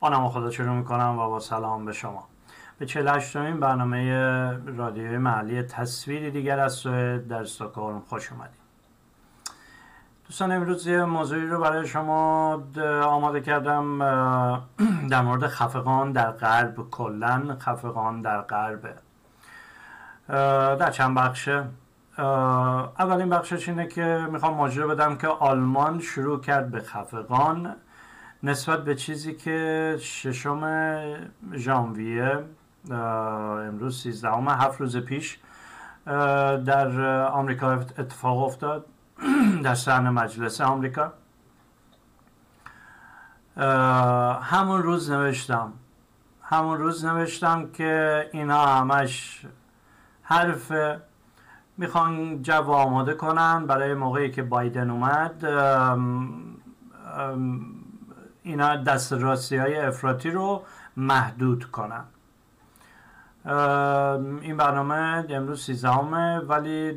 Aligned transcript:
با 0.00 0.08
نام 0.08 0.28
خدا 0.28 0.50
شروع 0.50 0.74
می‌کنم. 0.74 1.18
و 1.18 1.28
با 1.28 1.40
سلام 1.40 1.84
به 1.84 1.92
شما. 1.92 2.28
به 2.78 2.86
48 2.86 3.36
این 3.36 3.60
برنامه 3.60 4.12
رادیوی 4.76 5.18
محلی 5.18 5.62
تصویری 5.62 6.30
دیگر 6.30 6.58
از 6.60 6.72
سوئد 6.72 7.28
در 7.28 7.42
استکهلم 7.42 8.00
خوش 8.00 8.32
اومدید. 8.32 8.58
دوستان 10.26 10.52
امروز 10.52 10.86
یه 10.86 11.04
موضوعی 11.04 11.46
رو 11.46 11.60
برای 11.60 11.86
شما 11.86 12.52
آماده 13.04 13.40
کردم 13.40 13.98
در 15.10 15.22
مورد 15.22 15.46
خفقان 15.46 16.12
در 16.12 16.30
غرب. 16.30 16.90
کلا 16.90 17.56
خفقان 17.60 18.22
در 18.22 18.40
غرب. 18.40 18.98
در 20.78 20.90
چند 20.90 21.16
بخشه 21.16 21.64
اولین 22.98 23.30
بخشش 23.30 23.68
اینه 23.68 23.86
که 23.86 24.28
می‌خوام 24.30 24.54
ماجرا 24.54 24.86
بدم 24.86 25.16
که 25.16 25.28
آلمان 25.28 26.00
شروع 26.00 26.40
کرد 26.40 26.70
به 26.70 26.80
خفقان. 26.80 27.76
نسبت 28.42 28.84
به 28.84 28.94
چیزی 28.94 29.34
که 29.34 29.96
ششم 30.00 30.62
ژانویه 31.54 32.44
امروز 32.90 34.02
سیزدهم 34.02 34.48
هفت 34.48 34.80
روز 34.80 34.96
پیش 34.96 35.38
در 36.66 37.00
آمریکا 37.26 37.72
اتفاق 37.72 38.38
افتاد 38.38 38.86
در 39.64 39.74
سرن 39.74 40.08
مجلس 40.08 40.60
آمریکا. 40.60 41.12
همون 44.42 44.82
روز 44.82 45.10
نوشتم 45.10 45.72
همون 46.42 46.78
روز 46.78 47.04
نوشتم 47.04 47.70
که 47.70 48.24
اینا 48.32 48.66
همش 48.66 49.46
حرف 50.22 50.72
می‌خوان 51.76 52.42
جو 52.42 52.70
آماده 52.70 53.14
کنن 53.14 53.66
برای 53.66 53.94
موقعی 53.94 54.30
که 54.30 54.42
بایدن 54.42 54.90
اومد 54.90 55.44
اینا 58.48 58.76
دست 58.76 59.12
راستی 59.12 59.56
های 59.56 59.76
افراطی 59.76 60.30
رو 60.30 60.62
محدود 60.96 61.64
کنن. 61.64 62.04
این 64.42 64.56
برنامه 64.56 65.24
امروز 65.30 65.64
سیزدهمه 65.64 66.38
ولی 66.38 66.92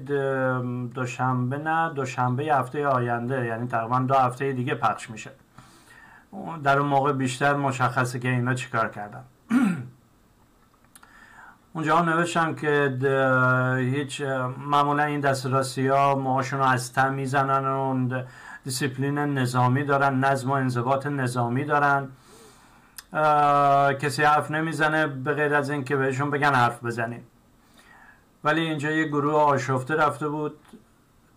دوشنبه 0.93 1.57
نه 1.57 1.93
دوشنبه 1.93 2.43
هفته 2.43 2.87
آینده 2.87 3.45
یعنی 3.45 3.67
تقریبا 3.67 3.99
دو 3.99 4.15
هفته 4.15 4.51
دیگه 4.51 4.75
پخش 4.75 5.09
میشه. 5.09 5.31
در 6.63 6.79
اون 6.79 6.87
موقع 6.87 7.13
بیشتر 7.13 7.53
مشخصه 7.53 8.19
که 8.19 8.29
اینا 8.29 8.53
چیکار 8.53 8.89
کردن. 8.89 9.23
اونجا 11.73 12.01
نوشتم 12.01 12.55
که 12.55 12.97
هیچ 13.77 14.21
معمولا 14.57 15.03
این 15.03 15.19
دست 15.19 15.45
راستی 15.45 15.87
ها 15.87 16.15
موهاشون 16.15 16.59
رو 16.59 16.65
از 16.65 16.93
تم 16.93 17.13
می‌زنن 17.13 17.67
و 17.67 18.23
دیسیپلین 18.63 19.17
نظامی 19.17 19.83
دارن 19.83 20.19
نظم 20.19 20.49
و 20.49 20.53
انضباط 20.53 21.07
نظامی 21.07 21.65
دارن. 21.65 22.09
کسی 23.99 24.23
حرف 24.23 24.51
نمی‌زنه 24.51 25.07
به 25.07 25.33
غیر 25.33 25.55
از 25.55 25.69
اینکه 25.69 25.95
بهشون 25.95 26.29
بگن 26.29 26.53
حرف 26.53 26.83
بزنیم 26.83 27.23
ولی 28.43 28.61
اینجا 28.61 28.91
یه 28.91 29.07
گروه 29.07 29.33
آشفته 29.33 29.95
رفته 29.95 30.29
بود 30.29 30.59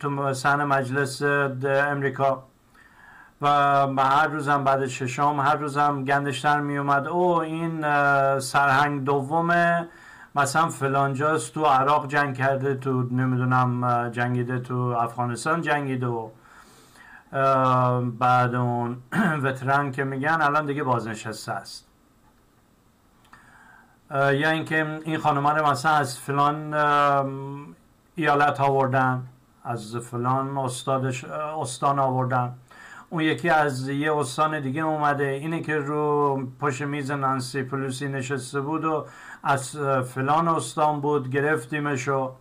تو 0.00 0.34
سن 0.34 0.64
مجلس 0.64 1.22
امریکا. 1.64 2.42
و 3.42 3.48
هر 3.98 4.26
روزم 4.26 4.64
بعد 4.64 4.86
ششام 4.86 5.40
هر 5.40 5.56
روزم 5.56 6.04
گندشتر 6.04 6.60
می 6.60 6.78
اومد 6.78 7.08
او 7.08 7.40
این 7.40 7.80
سرهنگ 8.40 9.04
دومه. 9.04 9.88
مثلا 10.34 10.68
فلانجاست 10.68 11.54
تو 11.54 11.64
عراق 11.64 12.08
جنگ 12.08 12.36
کرده 12.36 12.74
تو 12.74 13.02
نمی‌دونم 13.02 14.10
جنگیده 14.10 14.58
تو 14.58 14.74
افغانستان 14.76 15.62
جنگیده 15.62 16.06
و 16.06 16.28
بعد 18.18 18.54
اون 18.54 18.96
وترن 19.42 19.90
که 19.90 20.04
میگن 20.04 20.38
الان 20.40 20.66
دیگه 20.66 20.82
بازنشسته 20.82 21.52
است. 21.52 21.86
یا 24.10 24.50
اینکه 24.50 25.00
این 25.04 25.18
خانم 25.18 25.46
رو 25.46 25.66
مثلا 25.66 25.92
از 25.92 26.18
فلان 26.18 26.74
ایالت 28.14 28.60
آوردن 28.60 29.26
از 29.64 29.96
فلان 29.96 30.58
استادش 30.58 31.24
استان 31.24 31.98
آوردن. 31.98 32.54
اون 33.10 33.22
یکی 33.22 33.50
از 33.50 33.88
یه 33.88 34.16
استان 34.16 34.60
دیگه 34.60 34.82
اومده. 34.82 35.24
اینه 35.24 35.60
که 35.60 35.76
رو 35.76 36.38
پشت 36.60 36.82
میز 36.82 37.10
نانسی 37.10 37.62
پلوسی 37.62 38.08
نشسته 38.08 38.60
بود 38.60 38.84
و 38.84 39.06
از 39.42 39.76
فلان 40.14 40.48
استان 40.48 41.00
بود 41.00 41.30
گرفتیمشو. 41.30 42.32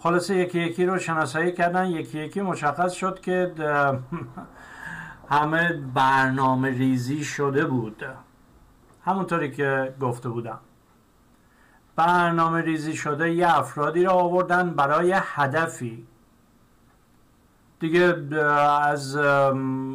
خلاصه 0.00 0.36
یکی 0.36 0.60
یکی 0.60 0.86
رو 0.86 0.98
شناسایی 0.98 1.52
کردن 1.52 1.86
یکی 1.86 2.18
یکی 2.18 2.40
مشخص 2.40 2.92
شد 2.92 3.20
که 3.20 3.52
همه 5.30 5.72
برنامه 5.94 6.70
ریزی 6.70 7.24
شده 7.24 7.64
بود. 7.64 8.04
همونطوری 9.04 9.50
که 9.50 9.94
گفته 10.00 10.28
بودم. 10.28 10.58
برنامه 11.96 12.60
ریزی 12.60 12.96
شده 12.96 13.32
یه 13.32 13.58
افرادی 13.58 14.04
رو 14.04 14.12
آوردن 14.12 14.70
برای 14.70 15.14
هدفی. 15.16 16.06
دیگه 17.80 18.36
از 18.80 19.16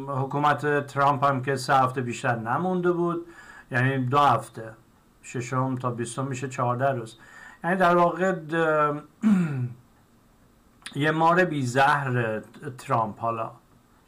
حکومت 0.08 0.86
ترامپ 0.86 1.24
هم 1.24 1.42
که 1.42 1.56
سه 1.56 1.74
هفته 1.74 2.00
بیشتر 2.00 2.36
نمونده 2.36 2.92
بود. 2.92 3.26
یعنی 3.70 4.06
دو 4.06 4.18
هفته. 4.18 4.72
ششم 5.22 5.76
تا 5.76 5.90
بیستم 5.90 6.26
میشه 6.26 6.48
چهارده 6.48 6.90
روز. 6.90 7.18
یعنی 7.64 7.76
در 7.76 7.96
واقع 7.96 8.32
یه 10.94 11.10
مار 11.10 11.44
بی 11.44 11.66
زهر 11.66 12.40
ترامپ 12.78 13.20
حالا. 13.20 13.50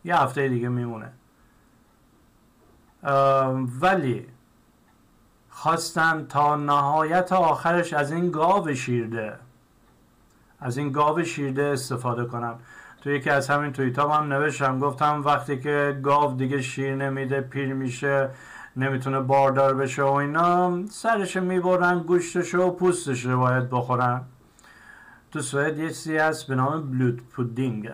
یه 0.05 0.17
هفته 0.17 0.49
دیگه 0.49 0.69
میمونه. 0.69 1.13
ولی 3.81 4.27
خواستن 5.51 6.27
تا 6.27 6.57
نهایت 6.57 7.33
آخرش 7.33 7.93
از 7.93 8.13
این 8.13 8.31
گاو 8.31 8.75
شیرده 8.75 9.39
از 10.61 10.77
این 10.77 10.93
گاو 10.93 11.23
شیرده 11.23 11.63
استفاده 11.63 12.25
کنن. 12.25 12.55
تو 13.01 13.11
یکی 13.11 13.31
از 13.31 13.51
همین 13.51 13.73
توییت 13.73 13.99
هم 13.99 14.33
نوشتم 14.33 14.79
گفتم 14.79 15.23
وقتی 15.25 15.61
که 15.61 16.01
گاو 16.03 16.37
دیگه 16.37 16.63
شیر 16.63 16.95
نمیده 16.95 17.41
پیر 17.41 17.75
میشه 17.75 18.31
نمی‌تونه 18.77 19.21
باردار 19.21 19.75
بشه 19.75 20.03
و 20.03 20.13
اینا 20.13 20.87
سرش 20.87 21.37
می‌برن 21.37 21.99
گوشتش 21.99 22.55
و 22.55 22.71
پوستش 22.71 23.25
رو 23.25 23.41
باید 23.41 23.71
بخورن. 23.71 24.23
تو 25.37 25.43
سوئد 25.43 25.79
یه 25.79 25.89
چیزی 25.89 26.17
هست 26.17 26.47
به 26.47 26.55
نام 26.55 26.91
بلود 26.91 27.29
پودینگ. 27.29 27.91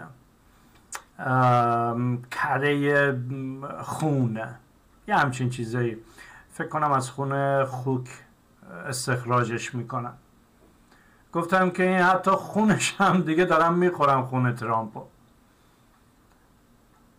کره 2.30 3.20
خون. 3.80 4.40
یه 5.08 5.16
همچین 5.16 5.50
چیزایی. 5.50 5.96
فکر 6.52 6.68
کنم 6.68 6.92
از 6.92 7.10
خون 7.10 7.64
خوک 7.64 8.08
استخراجش 8.86 9.74
می‌کنن. 9.74 10.12
گفتم 11.32 11.70
که 11.70 11.82
این 11.82 11.98
حتی 11.98 12.30
خونش 12.30 12.94
هم 12.98 13.20
دیگه 13.20 13.44
دارم 13.44 13.74
می‌خورم 13.74 14.26
خون 14.26 14.54
ترامپو. 14.54 15.04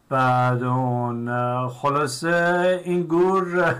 بعد 0.10 0.64
اون 0.64 1.68
خلاصه 1.70 2.82
این 2.86 3.04
گور 3.04 3.76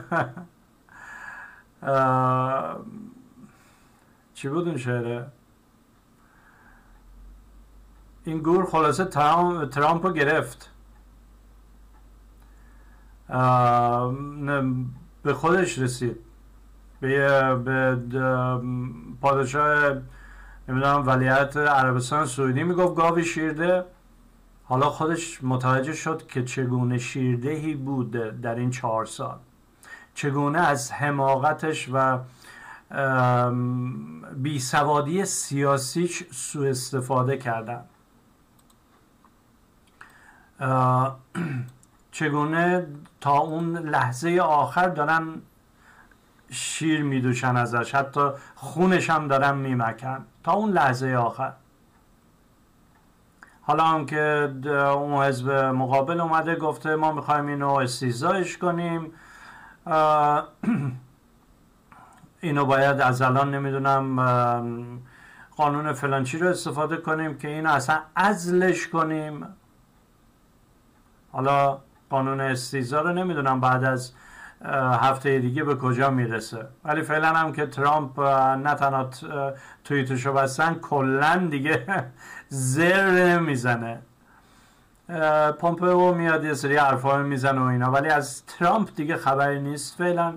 چی 4.34 4.50
بود 4.50 4.68
اون 4.68 4.78
شعره؟ 4.78 5.26
این 8.26 8.40
گور 8.40 8.66
خلاصه 8.66 9.06
ترامپ 9.06 10.06
رو 10.06 10.14
گرفت. 10.14 10.70
به 15.24 15.34
خودش 15.34 15.80
رسید. 15.80 16.18
به, 17.02 17.56
به 17.56 17.98
پادشاه 19.22 19.94
نمی‌دونم 20.68 21.08
ولیت 21.08 21.58
عربستان 21.58 22.26
سعودی 22.26 22.64
می‌گفت 22.64 22.96
گاوی 22.96 23.24
شیرده. 23.26 23.86
حالا 24.64 24.90
خودش 24.90 25.44
متوجه 25.44 25.94
شد 25.94 26.28
که 26.28 26.44
چگونه 26.44 26.98
شیردهی 26.98 27.76
بود 27.76 28.12
در 28.42 28.56
این 28.56 28.70
چهار 28.70 29.06
سال. 29.06 29.38
چگونه 30.14 30.60
از 30.60 30.92
حماقتش 30.92 31.90
و 31.94 32.20
بیسوادی 34.36 35.26
سیاسیش 35.26 36.24
سوء 36.32 36.70
استفاده 36.70 37.38
کردن. 37.38 37.84
چگونه 42.12 42.88
تا 43.22 43.38
اون 43.38 43.78
لحظه 43.78 44.40
آخر 44.42 44.90
دارن 44.90 45.42
شیر 46.50 47.04
میدوشن 47.04 47.58
ازش 47.58 47.96
حتی 47.96 48.30
خونش 48.56 49.10
هم 49.10 49.28
دارن 49.28 49.56
میمکن 49.58 50.26
تا 50.44 50.52
اون 50.52 50.72
لحظه 50.72 51.16
آخر. 51.16 51.54
حالا 53.62 53.84
هم 53.84 54.06
که 54.06 54.54
اون 54.96 55.24
حزب 55.24 55.52
مقابل 55.52 56.22
اومده 56.22 56.56
گفته 56.56 56.96
ما 56.96 57.12
می‌خوایم 57.12 57.48
اینو 57.48 57.70
استیزایش 57.70 58.58
کنیم 58.58 59.14
اینو 62.42 62.66
باید 62.66 63.02
از 63.02 63.22
الان 63.22 63.56
نمی‌دونم 63.56 65.02
قانون 65.56 65.94
فلانچی 65.94 66.38
رو 66.38 66.48
استفاده 66.48 66.98
کنیم 66.98 67.38
که 67.38 67.48
اینو 67.48 67.70
اصلا 67.70 68.00
ازلش 68.16 68.88
کنیم. 68.88 69.48
حالا 71.34 71.80
قانون 72.10 72.42
استیزا 72.42 73.02
رو 73.02 73.14
نمی‌دونم 73.14 73.60
بعد 73.60 73.84
از 73.84 74.12
هفته 75.02 75.40
دیگه 75.40 75.64
به 75.64 75.76
کجا 75.76 76.10
می‌رسه. 76.10 76.68
ولی 76.86 77.02
فعلا 77.02 77.28
هم 77.28 77.54
که 77.54 77.66
ترامپ 77.66 78.20
نه 78.20 78.76
تنها 78.76 79.10
توییتشو 79.84 80.34
بستن 80.34 80.74
کلا 80.74 81.48
دیگه 81.52 81.86
زر 82.50 83.12
نمی‌زنه 83.12 84.02
پومپئو 85.60 86.14
میاد 86.14 86.46
یه 86.46 86.54
سری 86.54 86.78
حرفا 86.78 87.18
می‌زنه 87.18 87.62
و 87.62 87.64
اینا. 87.64 87.92
ولی 87.92 88.10
از 88.10 88.46
ترامپ 88.46 88.90
دیگه 88.96 89.18
خبری 89.18 89.62
نیست 89.62 89.98
فعلا. 89.98 90.34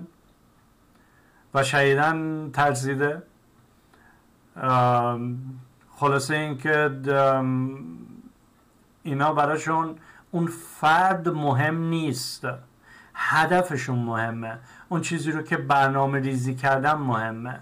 و 1.53 1.63
شهیدن 1.63 2.49
ترسیده. 2.53 3.23
خلاصه 5.95 6.35
اینکه 6.35 6.91
اینا 9.03 9.33
براشون 9.33 9.95
اون 10.37 10.47
فرد 10.47 11.29
مهم 11.29 11.83
نیست. 11.83 12.47
هدفشون 13.15 13.99
مهمه. 13.99 14.57
اون 14.89 15.01
چیزی 15.01 15.31
رو 15.31 15.41
که 15.41 15.57
برنامه 15.57 16.19
ریزی 16.19 16.55
کردن 16.55 16.93
مهمه. 16.93 17.59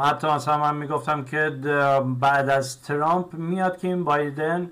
حتی 0.00 0.26
مثلا 0.26 0.58
من 0.58 0.76
می‌گفتم 0.76 1.24
که 1.24 1.50
بعد 2.20 2.50
از 2.50 2.82
ترامپ 2.82 3.34
میاد 3.34 3.78
که 3.78 3.88
این 3.88 4.04
بایدن 4.04 4.70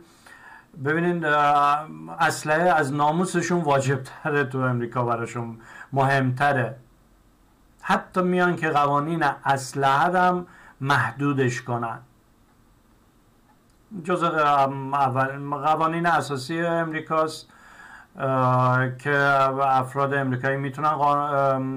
ببینید 0.85 1.25
اسلحه 1.25 2.71
از 2.71 2.93
ناموسشون 2.93 3.61
واجب 3.61 4.03
تره 4.03 4.45
تو 4.45 4.59
امریکا 4.59 5.05
براشون 5.05 5.59
مهمتره. 5.93 6.77
حتی 7.81 8.23
میان 8.23 8.57
که 8.57 8.71
قوانین 8.71 9.25
اسلحه 9.45 10.19
هم 10.19 10.47
محدودش 10.81 11.63
کنن. 11.63 11.99
جز 14.05 14.25
قوانین 15.51 16.07
اساسی 16.07 16.61
امریکاست 16.61 17.49
که 18.99 19.17
افراد 19.63 20.15
امریکایی 20.15 20.57
می‌تونن 20.57 20.89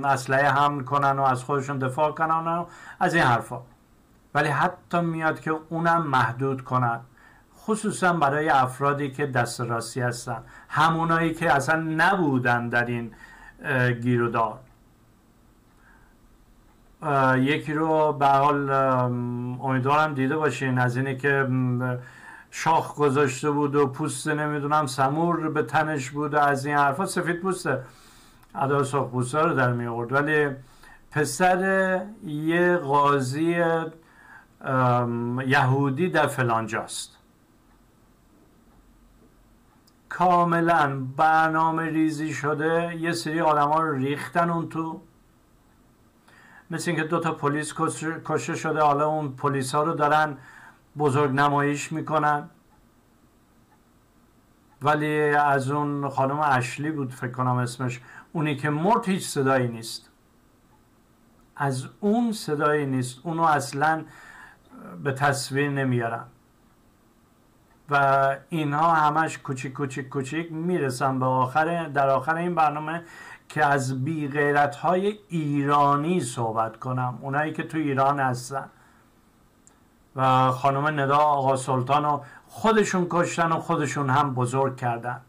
اسلحه 0.05 0.49
حمل 0.49 0.83
کنن 0.83 1.19
و 1.19 1.23
از 1.23 1.43
خودشون 1.43 1.77
دفاع 1.77 2.11
کنن 2.11 2.47
و 2.47 2.65
از 2.99 3.13
این 3.13 3.23
حرفا. 3.23 3.61
ولی 4.33 4.49
حتی 4.49 5.01
میاد 5.01 5.39
که 5.39 5.51
اونم 5.69 6.07
محدود 6.07 6.63
کنن. 6.63 6.99
خصوصا 7.65 8.13
برای 8.13 8.49
افرادی 8.49 9.11
که 9.11 9.25
دست 9.25 9.61
راستی 9.61 10.01
هستن. 10.01 10.43
همونایی 10.69 11.33
که 11.33 11.53
اصلا 11.53 11.75
نبودن 11.97 12.69
در 12.69 12.85
این 12.85 13.11
گیرودار 14.01 14.59
یکی 17.37 17.73
رو 17.73 18.13
به 18.13 18.27
حال 18.27 18.69
امیدوارم 19.61 20.13
دیده 20.13 20.37
باشین 20.37 20.79
از 20.79 20.97
اینی 20.97 21.17
که 21.17 21.47
شاخ 22.51 22.95
گذاشته 22.95 23.51
بود 23.51 23.75
و 23.75 23.87
پوست 23.87 24.27
نمی‌دونم 24.27 24.85
سمور 24.85 25.49
به 25.49 25.63
تنش 25.63 26.09
بود 26.09 26.33
و 26.33 26.37
از 26.37 26.65
این 26.65 26.75
حرفا 26.75 27.05
سفید 27.05 27.39
پوسته 27.39 27.83
ادا 28.55 28.83
سرخ 28.83 29.07
پوسته 29.07 29.39
رو 29.39 29.53
در 29.53 29.73
می 29.73 29.87
آورد. 29.87 30.11
ولی 30.11 30.49
پسر 31.11 32.01
یه 32.25 32.77
قاضی 32.77 33.63
یهودی 35.47 36.09
در 36.09 36.27
فلانجاست. 36.27 37.17
کاملا 40.09 41.07
برنامه 41.17 41.83
ریزی 41.83 42.33
شده. 42.33 42.95
یه 42.99 43.11
سری 43.11 43.41
آدم 43.41 43.71
رو 43.71 43.93
ریختن 43.93 44.49
اون 44.49 44.69
تو. 44.69 45.01
مثل 46.71 46.91
اینکه 46.91 47.05
دو 47.05 47.19
تا 47.19 47.31
پلیس 47.31 47.73
کشته 48.25 48.55
شده 48.55 48.81
حالا 48.81 49.07
اون 49.07 49.35
پلیس 49.35 49.75
ها 49.75 49.83
رو 49.83 49.93
دارن 49.93 50.37
بزرگ 50.97 51.31
نمایش 51.31 51.91
می‌کنن. 51.91 52.49
ولی 54.81 55.19
از 55.29 55.71
اون 55.71 56.09
خانم 56.09 56.39
اشلی 56.39 56.91
بود 56.91 57.13
فکر 57.13 57.31
کنم 57.31 57.55
اسمش. 57.55 58.01
اونی 58.31 58.55
که 58.55 58.69
مرد 58.69 59.05
هیچ 59.05 59.27
صدایی 59.27 59.67
نیست. 59.67 60.09
از 61.55 61.87
اون 61.99 62.31
صدایی 62.31 62.85
نیست. 62.85 63.19
اونو 63.23 63.43
اصلا 63.43 64.05
به 65.03 65.11
تصویر 65.11 65.69
نمیارن 65.69 66.25
و 67.89 68.37
اینها 68.49 68.93
همش 68.93 69.37
کوچیک 69.37 69.73
کوچیک 69.73 70.09
کوچیک 70.09 70.51
می‌رسن 70.51 71.19
به 71.19 71.25
آخر 71.25 71.87
در 71.87 72.09
آخر 72.09 72.35
این 72.35 72.55
برنامه 72.55 73.03
که 73.49 73.65
از 73.65 74.03
بی 74.03 74.27
غیرت 74.27 74.75
های 74.75 75.19
ایرانی 75.29 76.21
صحبت 76.21 76.77
کنم 76.77 77.19
اونایی 77.21 77.53
که 77.53 77.63
تو 77.63 77.77
ایران 77.77 78.19
هستن. 78.19 78.69
و 80.15 80.51
خانم 80.51 80.99
ندا 80.99 81.17
آقا 81.17 81.55
سلطان 81.55 82.03
رو 82.03 82.23
خودشون 82.47 83.07
کشتن 83.09 83.51
و 83.51 83.59
خودشون 83.59 84.09
هم 84.09 84.33
بزرگ 84.33 84.77
کردن. 84.77 85.21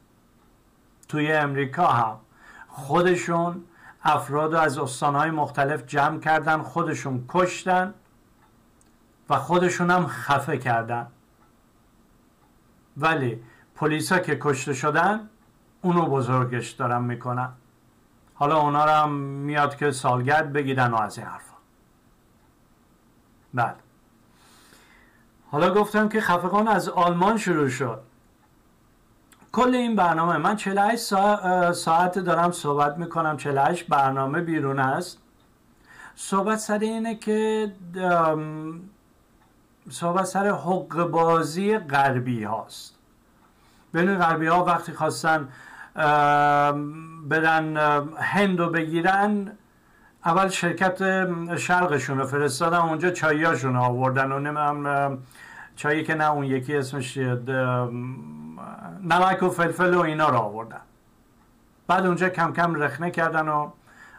توی 1.09 1.33
امریکا 1.33 1.87
هم. 1.87 2.17
خودشون 2.69 3.65
افراد 4.03 4.55
از 4.55 4.79
استانهای 4.79 5.31
مختلف 5.31 5.87
جمع 5.87 6.21
کردن 6.21 6.63
خودشون 6.63 7.25
کشتن 7.29 7.95
و 9.31 9.37
خودشون 9.37 9.91
هم 9.91 10.07
خفه 10.07 10.59
کردن. 10.59 11.07
ولی 12.97 13.43
پلیسا 13.75 14.19
که 14.19 14.39
کشته 14.41 14.75
شدن 14.75 15.29
اونو 15.83 16.07
بزرگش 16.07 16.71
دارن 16.71 17.03
می‌کنن. 17.03 17.49
حالا 18.41 18.61
اونا 18.61 18.85
رو 18.85 18.91
هم 18.91 19.13
میاد 19.13 19.77
که 19.77 19.91
سالگرد 19.91 20.53
بگیرن 20.53 20.91
و 20.91 20.97
از 20.97 21.19
این 21.19 21.27
حرفا. 21.27 21.55
بله. 23.55 23.75
حالا 25.51 25.75
گفتم 25.75 26.09
که 26.09 26.21
خفقان 26.21 26.69
از 26.69 26.89
آلمان 26.89 27.37
شروع 27.37 27.69
شد. 27.69 28.01
کل 29.53 29.75
این 29.75 29.97
برنامه 29.97 30.37
من 30.37 30.57
48 30.57 31.03
ساعت 31.73 32.19
دارم 32.19 32.53
صحبت 32.53 32.97
می‌کنم. 32.97 33.37
48 33.37 33.87
برنامه 33.87 34.41
بیرون 34.41 34.79
است. 34.79 35.19
صحبت 36.17 36.59
سر 36.59 36.79
اینه 36.79 37.15
که 37.15 37.73
صحبت 39.91 40.25
سر 40.25 40.51
حق 40.51 41.09
بازی 41.11 41.79
غربی 41.79 42.45
هاست. 42.45 42.95
بین 43.93 44.19
غربی 44.19 44.47
ها 44.47 44.65
وقتی 44.65 44.93
خواستن 44.93 45.49
برن 47.29 47.77
هندو 48.19 48.71
بگیرن 48.71 49.53
اول 50.25 50.49
شرکت 50.49 51.27
شرقشون 51.57 52.19
رو 52.19 52.27
فرستادن 52.27 52.79
اونجا 52.79 53.11
چاییاشون 53.11 53.77
آوردن 53.77 54.33
و 54.33 54.39
نمیم 54.39 55.19
چایی 55.77 56.05
که 56.05 56.15
نه 56.15 56.31
اون 56.31 56.45
یکی 56.45 56.77
اسمش 56.77 57.19
نمک 59.03 59.43
و 59.43 59.49
فلفل 59.49 59.95
و 59.95 60.01
اینا 60.01 60.29
رو 60.29 60.37
آوردن. 60.37 60.81
بعد 61.87 62.07
اونجا 62.07 62.29
کم 62.29 62.53
کم 62.53 62.75
رخنه 62.75 63.11
کردن 63.11 63.49
و 63.49 63.71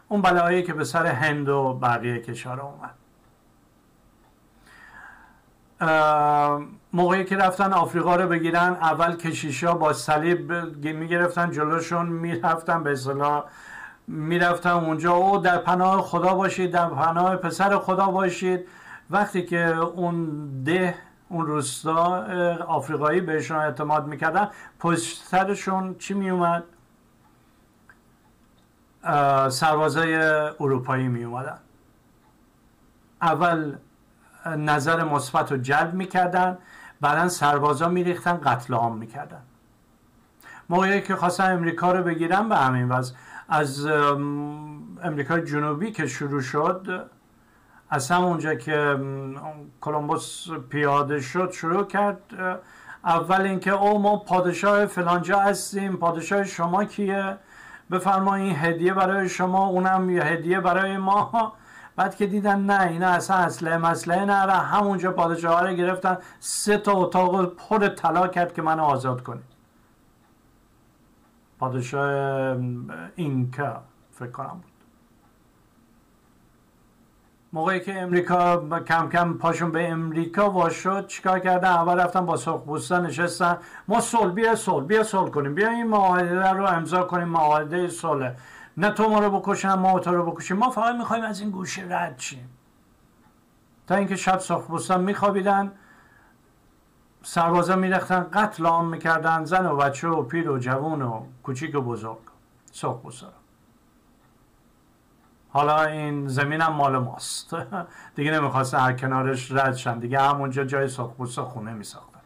اون 0.08 0.22
بلایی 0.22 0.62
که 0.62 0.72
به 0.72 0.84
سر 0.84 1.06
هند 1.06 1.48
و 1.48 1.78
بقیه 1.82 2.18
کشار 2.18 2.60
اومد. 2.60 2.94
موقعی 6.94 7.24
که 7.24 7.36
رفتن 7.36 7.72
آفریقا 7.72 8.16
رو 8.16 8.28
بگیرن 8.28 8.72
اول 8.72 9.16
کشیشا 9.16 9.74
با 9.74 9.92
صلیب 9.92 10.52
می‌گرفتن 10.86 11.50
جلوشون 11.50 12.06
می‌رفتن 12.06 12.82
به 12.82 12.92
اصطلاح 12.92 13.44
می‌رفتن 14.06 14.70
اونجا. 14.70 15.12
او 15.12 15.38
در 15.38 15.58
پناه 15.58 16.02
خدا 16.02 16.34
باشید 16.34 16.70
در 16.70 16.88
پناه 16.88 17.36
پسر 17.36 17.78
خدا 17.78 18.06
باشید. 18.06 18.68
وقتی 19.10 19.42
که 19.42 19.66
اون 19.76 20.48
ده 20.64 20.94
اون 21.28 21.46
روستا 21.46 22.24
آفریقایی 22.66 23.20
بهشون 23.20 23.56
اعتماد 23.56 24.06
می‌کردن 24.06 24.48
پشت 24.80 25.22
سرشون 25.24 25.94
چی 25.98 26.14
میومد 26.14 26.64
سربازای 29.50 30.14
اروپایی 30.60 31.08
میومدن 31.08 31.58
اول 33.22 33.76
نظر 34.56 35.04
مثبت 35.04 35.52
رو 35.52 35.58
جلب 35.58 35.94
می‌کردن. 35.94 36.58
بعدا 37.02 37.28
سربازا 37.28 37.88
میریختن 37.88 38.40
قتل 38.44 38.74
عام 38.74 38.96
می‌کردن. 38.96 39.42
موقعی 40.70 41.00
که 41.00 41.16
خواستن 41.16 41.52
امریکا 41.52 41.92
رو 41.92 42.02
بگیرن 42.02 42.48
به 42.48 42.56
همین 42.56 42.88
وضع 42.88 43.14
از 43.48 43.86
امریکای 45.02 45.44
جنوبی 45.44 45.92
که 45.92 46.06
شروع 46.06 46.40
شد 46.40 47.10
از 47.90 48.10
اونجا 48.12 48.54
که 48.54 48.98
کلمبوس 49.80 50.50
پیاده 50.70 51.20
شد 51.20 51.50
شروع 51.50 51.84
کرد. 51.84 52.20
اول 53.04 53.40
اینکه 53.40 53.72
او 53.72 53.98
ما 53.98 54.16
پادشاه 54.16 54.86
فلانجا 54.86 55.38
هستیم 55.38 55.96
پادشاه 55.96 56.44
شما 56.44 56.84
کیه؟ 56.84 57.36
بفرمایید 57.90 58.56
هدیه 58.56 58.94
برای 58.94 59.28
شما 59.28 59.66
اونم 59.66 60.10
یه 60.10 60.22
هدیه 60.22 60.60
برای 60.60 60.96
ما. 60.96 61.52
بعد 61.96 62.16
که 62.16 62.26
دیدن 62.26 62.60
نه 62.60 62.82
اینا 62.82 63.08
اصلا 63.08 63.36
اصله 63.36 63.76
مسئله 63.76 64.24
نره 64.24 64.52
همونجا 64.52 65.12
پادشاه 65.12 65.68
رو 65.68 65.74
گرفتن. 65.74 66.18
سه 66.40 66.78
تا 66.78 66.92
اتاق 66.92 67.54
پر 67.54 67.88
طلا 67.88 68.28
کرد 68.28 68.54
که 68.54 68.62
منو 68.62 68.82
آزاد 68.82 69.22
کنید 69.22 69.52
پادشاه 71.58 72.56
اینکا 73.16 73.82
فکر 74.12 74.30
کنم 74.30 74.48
بود. 74.48 74.64
موقعی 77.52 77.80
که 77.80 78.02
امریکا 78.02 78.56
کم 78.80 79.08
کم 79.08 79.34
پاشون 79.34 79.70
به 79.70 79.90
امریکا 79.90 80.50
واش 80.50 80.72
شد 80.74 81.06
چیکار 81.06 81.38
کردن؟ 81.38 81.68
اول 81.68 82.00
رفتن 82.00 82.26
با 82.26 82.36
سرخپوستا 82.36 82.98
نشستن. 82.98 83.58
ما 83.88 84.00
صلح 84.00 84.32
بیا 84.32 84.54
صلح 84.54 84.86
بیا 84.86 85.02
صلح 85.02 85.30
کنیم. 85.30 85.54
بیا 85.54 85.70
این 85.70 85.86
معاهده 85.86 86.50
رو 86.50 86.66
امضا 86.66 87.02
کنیم 87.02 87.28
معاهده 87.28 87.88
صلح. 87.88 88.32
نه 88.76 88.90
تو 88.90 89.08
ما 89.08 89.18
رو 89.18 89.40
بکشن 89.40 89.74
ما 89.74 89.98
تو 89.98 90.10
رو 90.14 90.30
بکشیم. 90.30 90.56
ما 90.56 90.70
فقط 90.70 90.94
می‌خوایم 90.94 91.24
از 91.24 91.40
این 91.40 91.50
گوشه 91.50 91.86
رد 91.88 92.18
شیم. 92.18 92.50
تا 93.86 93.94
اینکه 93.94 94.16
شب 94.16 94.38
سرخپوستان 94.38 95.00
میخوابیدن 95.00 95.72
سربازا 97.22 97.76
میرختن 97.76 98.26
قتل 98.32 98.66
عام 98.66 98.88
می‌کردن 98.88 99.44
زن 99.44 99.66
و 99.66 99.76
بچه 99.76 100.08
و 100.08 100.22
پیر 100.22 100.50
و 100.50 100.58
جوون 100.58 101.02
و 101.02 101.24
کوچیک 101.42 101.74
و 101.74 101.80
بزرگ. 101.80 102.18
سرخپوستا 102.72 103.32
حالا 105.50 105.82
این 105.82 106.28
زمین 106.28 106.60
هم 106.60 106.72
مال 106.72 106.98
ماست. 106.98 107.56
دیگه 108.16 108.30
نمی‌خواستن 108.30 108.78
هر 108.78 108.92
کنارش 108.92 109.52
رد 109.52 109.74
شن. 109.74 109.98
دیگه 109.98 110.20
همونجا 110.20 110.64
جای 110.64 110.88
سرخپوستا 110.88 111.44
خونه 111.44 111.72
میساختن. 111.72 112.20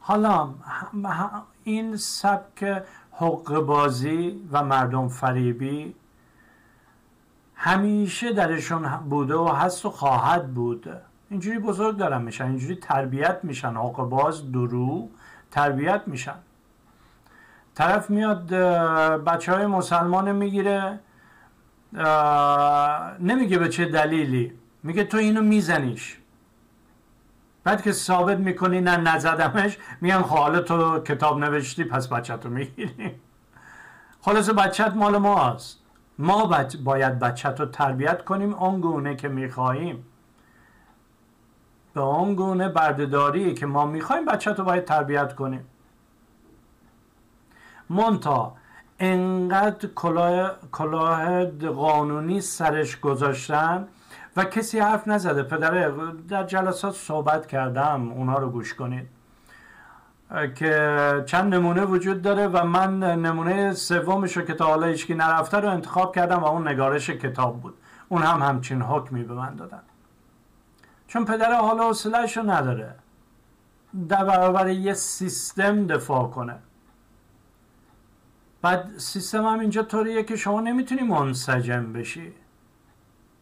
حالا 0.00 0.48
این 1.64 1.96
سبک 1.96 2.82
حق 3.18 3.58
بازی 3.60 4.40
و 4.52 4.64
مردم 4.64 5.08
فریبی 5.08 5.94
همیشه 7.54 8.32
درشون 8.32 8.86
بوده 8.96 9.34
و 9.34 9.48
هست 9.48 9.86
و 9.86 9.90
خواهد 9.90 10.54
بود. 10.54 10.88
اینجوری 11.30 11.58
بزرگ 11.58 11.96
دارن 11.96 12.22
میشن 12.22 12.44
اینجوری 12.44 12.74
تربیت 12.74 13.38
میشن. 13.42 13.76
حق 13.76 13.96
باز 13.96 14.52
درو 14.52 15.08
تربیت 15.50 16.02
میشن. 16.06 16.34
طرف 17.74 18.10
میاد 18.10 18.46
بچه 19.24 19.54
های 19.54 19.66
مسلمان 19.66 20.32
می‌گیره 20.32 21.00
نمیگه 23.20 23.58
به 23.58 23.68
چه 23.68 23.84
دلیلی. 23.84 24.52
میگه 24.82 25.04
تو 25.04 25.16
اینو 25.16 25.42
میزنیش. 25.42 26.18
بعد 27.66 27.82
که 27.82 27.92
ثابت 27.92 28.38
می‌کنی 28.38 28.80
نه 28.80 28.96
نزدمش 28.96 29.78
میگن 30.00 30.22
خب 30.22 30.60
تو 30.60 31.00
کتاب 31.00 31.38
نوشتی 31.38 31.84
پس 31.84 32.08
بچه 32.08 32.36
تو 32.36 32.48
می‌گیری. 32.48 33.14
خلاصه 34.20 34.52
بچت 34.52 34.92
مال 34.94 35.16
ماست. 35.18 35.78
ما 36.18 36.50
باید 36.84 37.18
بچه 37.18 37.48
رو 37.48 37.66
تربیت 37.66 38.24
کنیم 38.24 38.54
آنگونه 38.54 39.16
که 39.16 39.28
می‌خواهیم. 39.28 40.06
به 41.94 42.00
آنگونه 42.00 42.68
بردهداری 42.68 43.54
که 43.54 43.66
ما 43.66 43.86
می‌خوایم 43.86 44.24
بچه 44.24 44.52
رو 44.52 44.64
باید 44.64 44.84
تربیت 44.84 45.34
کنیم. 45.34 45.66
مونتا 47.90 48.54
انقدر 48.98 49.88
کلاه, 49.88 50.50
کلاه 50.72 51.44
قانونی 51.68 52.40
سرش 52.40 53.00
گذاشتن 53.00 53.88
و 54.36 54.44
کسی 54.44 54.78
حرف 54.78 55.08
نزده. 55.08 55.42
پدره 55.42 55.94
در 56.28 56.44
جلسات 56.44 56.94
صحبت 56.94 57.46
کردم 57.46 58.12
اونا 58.12 58.38
رو 58.38 58.50
گوش 58.50 58.74
کنید. 58.74 59.08
که 60.54 61.22
چند 61.26 61.54
نمونه 61.54 61.84
وجود 61.84 62.22
داره 62.22 62.48
و 62.48 62.64
من 62.64 62.98
نمونه 62.98 63.72
سومش 63.72 64.36
رو 64.36 64.42
که 64.42 64.54
تا 64.54 64.66
حالا 64.66 64.86
هیچکی 64.86 65.14
نرفته 65.14 65.56
رو 65.56 65.68
انتخاب 65.68 66.14
کردم 66.14 66.36
و 66.36 66.44
اون 66.44 66.68
نگارش 66.68 67.10
کتاب 67.10 67.60
بود. 67.60 67.74
اون 68.08 68.22
هم 68.22 68.42
همچین 68.42 68.82
حکمی 68.82 69.22
به 69.22 69.34
من 69.34 69.54
دادن. 69.54 69.82
چون 71.06 71.24
پدر 71.24 71.52
حالا 71.52 71.88
حوصله‌اش 71.88 72.36
رو 72.36 72.50
نداره. 72.50 72.94
در 74.08 74.24
برابر 74.24 74.68
یه 74.68 74.94
سیستم 74.94 75.86
دفاع 75.86 76.28
کنه. 76.28 76.56
بعد 78.62 78.98
سیستم 78.98 79.46
هم 79.46 79.58
اینجا 79.58 79.82
طوریه 79.82 80.22
که 80.22 80.36
شما 80.36 80.60
نمی‌تونی 80.60 81.02
منسجم 81.02 81.92
بشی. 81.92 82.32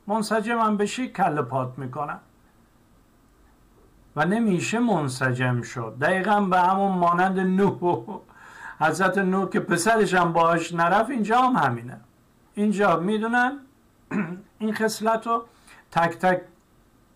منسجم 0.06 0.58
هم 0.58 0.76
بشی 0.76 1.08
کل 1.08 1.42
پات 1.42 1.78
می‌کنن 1.78 2.18
و 4.16 4.25
نمیشه 4.25 4.78
منسجم 4.78 5.62
شد. 5.62 5.96
دقیقا 6.00 6.40
به 6.40 6.61
همون 6.61 6.92
مانند 6.92 7.40
نوح 7.40 8.20
حضرت 8.80 9.18
نوح 9.18 9.49
که 9.49 9.61
پسرش 9.61 10.14
هم 10.14 10.32
باش 10.32 10.75
نرفت 10.75 11.11
اینجا 11.11 11.40
هم 11.40 11.56
همینه. 11.56 12.00
اینجا 12.54 13.00
می‌دونن؟ 13.00 13.58
این 14.58 14.75
خصلت 14.75 15.26
رو 15.26 15.44
تک 15.90 16.18
تک 16.18 16.42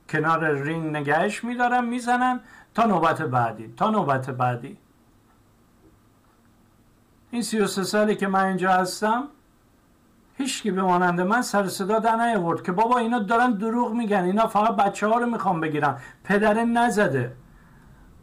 کنار 0.08 0.50
رینگ 0.50 0.96
نگهش 0.96 1.44
میدارن 1.44 1.84
می‌زنن 1.84 2.40
تا 2.74 2.84
نوبت 2.86 3.22
بعدی 3.22 3.74
تا 3.76 3.90
نوبت 3.90 4.30
بعدی. 4.30 4.78
این 7.30 7.42
سی 7.42 7.58
و 7.58 7.66
سه 7.66 7.82
سالی 7.82 8.16
که 8.16 8.26
من 8.28 8.44
اینجا 8.44 8.72
هستم 8.72 9.28
هیچکی 10.38 10.70
به 10.70 10.82
مانند 10.82 11.20
من 11.20 11.42
سر 11.42 11.66
صدا 11.66 11.98
در 11.98 12.16
نیاورد 12.16 12.62
که 12.62 12.72
بابا 12.72 12.98
اینا 12.98 13.18
دارن 13.18 13.52
دروغ 13.52 13.92
میگن 13.92 14.24
اینا 14.24 14.46
فقط 14.46 14.76
بچه 14.76 15.06
ها 15.06 15.18
رو 15.18 15.26
می‌خوام 15.26 15.60
بگیرن. 15.60 15.96
پدره 16.24 16.64
نزده. 16.64 17.32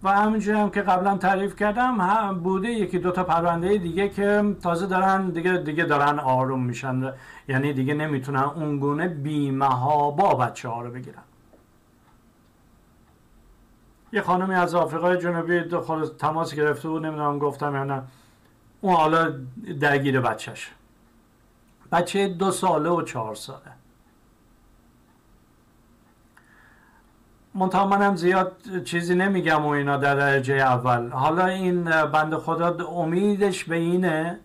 و 0.04 0.10
همینجوری 0.10 0.60
هم 0.60 0.70
که 0.70 0.82
قبلا 0.82 1.18
تعریف 1.18 1.56
کردم 1.56 2.02
هم 2.02 2.40
بوده 2.40 2.70
یکی 2.70 3.00
دوتا 3.00 3.24
پرونده 3.24 3.78
دیگه 3.78 4.10
که 4.10 4.56
تازه 4.64 4.88
دارن 4.88 5.30
دیگه 5.30 5.58
دیگه 5.58 5.84
دارن 5.84 6.20
آروم 6.20 6.64
میشن. 6.64 7.14
یعنی 7.48 7.74
دیگه 7.74 7.94
نمی‌تونن 7.94 8.44
اونگونه 8.44 9.08
بیمهابا 9.08 10.34
بچه 10.34 10.70
ها 10.70 10.82
رو 10.82 10.92
بگیرن. 10.92 11.24
یه 14.14 14.22
خانمی 14.22 14.56
از 14.56 14.76
آفریقای 14.76 15.18
جنوبی 15.18 15.64
تماس 16.20 16.56
گرفته 16.56 16.90
بود 16.90 17.06
نمی‌دونم 17.06 17.40
گفتم 17.40 17.76
یا 17.76 17.84
نه. 17.84 18.02
اون 18.82 18.96
حالا 18.96 19.34
درگیر 19.80 20.22
بچهش. 20.22 20.72
بچه 21.96 22.28
دو 22.28 22.52
ساله 22.52 22.90
و 22.90 23.02
چهار 23.02 23.36
ساله. 23.36 23.72
منتها 27.54 27.88
منم 27.88 28.16
زیاد 28.16 28.82
چیزی 28.84 29.16
نمیگم 29.16 29.66
و 29.66 29.68
اینا 29.68 29.98
در 29.98 30.16
درجه 30.16 30.54
اول. 30.54 31.10
حالا 31.10 31.46
این 31.46 31.84
بند 31.84 32.36
خدا 32.36 32.88
امیدش 32.88 33.64
به 33.64 33.76
اینه 33.76 34.40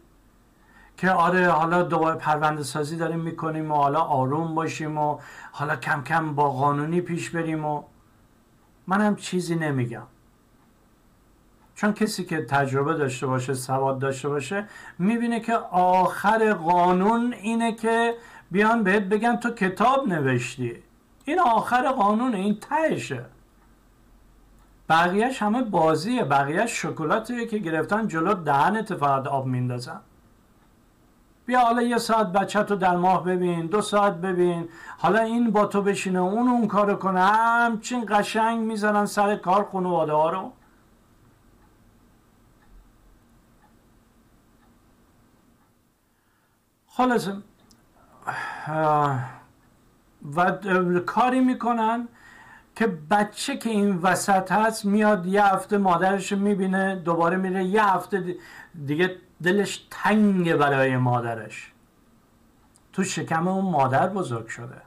که 0.96 1.10
آره 1.10 1.48
حالا 1.48 1.82
دوباره 1.82 2.16
پرونده 2.16 2.62
سازی 2.62 2.96
داریم 2.96 3.20
می‌کنیم 3.20 3.72
و 3.72 3.74
حالا 3.74 4.00
آروم 4.00 4.54
باشیم 4.54 4.98
و 4.98 5.18
حالا 5.52 5.76
کم 5.76 6.02
کم 6.04 6.34
با 6.34 6.50
قانونی 6.50 7.00
پیش 7.00 7.30
بریم 7.30 7.64
و 7.64 7.82
منم 8.86 9.16
چیزی 9.16 9.54
نمیگم. 9.54 10.06
چون 11.80 11.92
کسی 11.92 12.24
که 12.24 12.44
تجربه 12.44 12.94
داشته 12.94 13.26
باشه 13.26 13.54
سواد 13.54 13.98
داشته 13.98 14.28
باشه 14.28 14.64
می‌بینه 14.98 15.40
که 15.40 15.54
آخر 15.72 16.52
قانون 16.52 17.32
اینه 17.32 17.72
که 17.72 18.14
بیان 18.50 18.82
بهت 18.82 19.02
بگن 19.02 19.36
تو 19.36 19.50
کتاب 19.50 20.08
نوشتی. 20.08 20.82
این 21.24 21.40
آخر 21.40 21.92
قانون 21.92 22.34
این 22.34 22.60
تهشه. 22.60 23.24
بقیهش 24.88 25.42
همه 25.42 25.62
بازیه. 25.62 26.24
بقیهش 26.24 26.82
شکلاتیه 26.82 27.46
که 27.46 27.58
گرفتن 27.58 28.08
جلو 28.08 28.34
دهنت 28.34 28.94
فقط 28.94 29.26
آب 29.26 29.46
میندازن 29.46 30.00
بیا 31.46 31.60
حالا 31.60 31.82
یه 31.82 31.98
ساعت 31.98 32.26
بچه 32.26 32.62
تو 32.62 32.76
در 32.76 32.96
ماه 32.96 33.24
ببین 33.24 33.66
دو 33.66 33.80
ساعت 33.80 34.14
ببین. 34.14 34.68
حالا 34.98 35.20
این 35.20 35.50
با 35.50 35.66
تو 35.66 35.82
بشینه 35.82 36.18
اون 36.18 36.48
اون 36.48 36.68
کارو 36.68 36.96
کنه. 36.96 37.20
همچین 37.20 38.06
قشنگ 38.08 38.60
می‌زنن 38.60 39.06
سر 39.06 39.36
کار 39.36 39.68
خانواده 39.72 40.12
ها 40.12 40.30
رو. 40.30 40.52
خلاصه 46.92 47.36
و 50.34 50.52
کاری 51.06 51.40
می‌کنن 51.40 52.08
که 52.74 52.86
بچه 52.86 53.56
که 53.56 53.70
این 53.70 53.96
وسط 53.96 54.52
هست 54.52 54.84
میاد 54.84 55.26
یه 55.26 55.44
هفته 55.44 55.78
مادرش 55.78 56.32
می‌بینه 56.32 56.96
دوباره 56.96 57.36
میره 57.36 57.64
یه 57.64 57.84
هفته 57.84 58.36
دیگه 58.86 59.16
دلش 59.42 59.86
تنگ 59.90 60.54
برای 60.54 60.96
مادرش. 60.96 61.72
تو 62.92 63.04
شکم 63.04 63.48
اون 63.48 63.64
مادر 63.64 64.08
بزرگ 64.08 64.46
شده. 64.46 64.82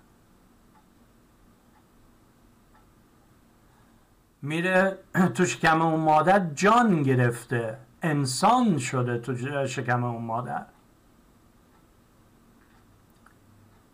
میره 4.41 4.97
تو 5.35 5.45
شکم 5.45 5.81
اون 5.81 5.99
مادر 5.99 6.39
جان 6.39 7.03
گرفته 7.03 7.77
انسان 8.01 8.77
شده 8.77 9.17
تو 9.17 9.35
شکم 9.67 10.03
اون 10.03 10.23
مادر. 10.23 10.65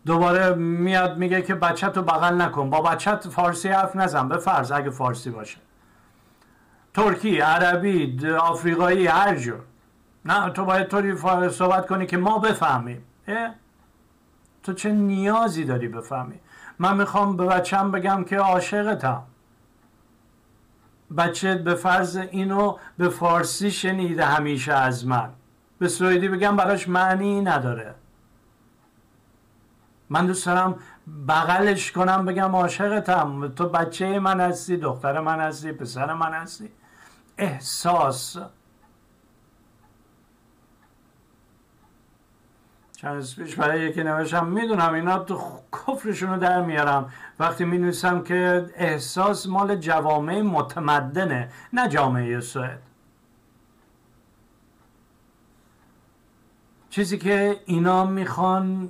دوباره 0.06 0.54
میاد 0.54 1.18
میگه 1.18 1.42
که 1.42 1.54
بچه 1.54 1.88
تو 1.88 2.02
بغل 2.02 2.34
نکن. 2.34 2.70
با 2.70 2.80
بچه 2.82 3.16
فارسی 3.16 3.68
حرف 3.68 3.96
نزن. 3.96 4.28
به 4.28 4.36
فرض 4.38 4.72
اگه 4.72 4.90
فارسی 4.90 5.30
باشه. 5.30 5.58
ترکی 6.94 7.40
عربی 7.40 8.26
آفریقایی 8.28 9.06
هر 9.06 9.36
جور 9.36 9.60
نه 10.24 10.50
تو 10.50 10.64
باید 10.64 10.88
طوری 10.88 11.16
صحبت 11.50 11.86
کنی 11.86 12.06
که 12.06 12.16
ما 12.16 12.38
بفهمیم. 12.38 13.04
تو 14.62 14.72
چه 14.72 14.92
نیازی 14.92 15.64
داری 15.64 15.88
بفهمی؟ 15.88 16.40
من 16.78 16.96
می‌خوام 16.96 17.36
به 17.36 17.46
بچم 17.46 17.90
بگم 17.90 18.24
که 18.24 18.38
عاشقتم. 18.38 19.22
بچه 21.18 21.54
به 21.54 21.74
فرض 21.74 22.16
اینو 22.16 22.76
به 22.98 23.08
فارسی 23.08 23.70
شنیده 23.70 24.24
همیشه 24.24 24.72
از 24.72 25.06
من. 25.06 25.30
به 25.78 25.88
سویدی 25.88 26.28
بگم 26.28 26.56
براش 26.56 26.88
معنی 26.88 27.40
نداره. 27.40 27.94
من 30.10 30.26
دوست 30.26 30.46
دارم 30.46 30.78
بغلش 31.28 31.92
کنم 31.92 32.24
بگم 32.24 32.56
عاشقتم. 32.56 33.48
تو 33.48 33.68
بچه 33.68 34.18
من 34.18 34.40
هستی 34.40 34.76
دختر 34.76 35.20
من 35.20 35.40
هستی 35.40 35.72
پسر 35.72 36.14
من 36.14 36.34
هستی. 36.34 36.70
احساس. 37.38 38.36
چند 42.96 43.34
پیش 43.36 43.54
برای 43.54 43.80
یکی 43.80 44.02
نوشتم 44.02 44.46
می‌دونم 44.46 44.94
اینا 44.94 45.18
تو 45.18 45.40
کفرشون 45.72 46.30
رو 46.30 46.36
در 46.38 46.62
میارم. 46.62 47.12
وقتی 47.38 47.64
می 47.64 47.92
که 48.24 48.70
احساس 48.74 49.46
مال 49.46 49.76
جوامع 49.76 50.40
متمدنه 50.40 51.50
نه 51.72 51.88
جامعه 51.88 52.40
سوئد. 52.40 52.89
چیزی 56.90 57.18
که 57.18 57.60
اینا 57.66 58.04
می‌خوان 58.04 58.88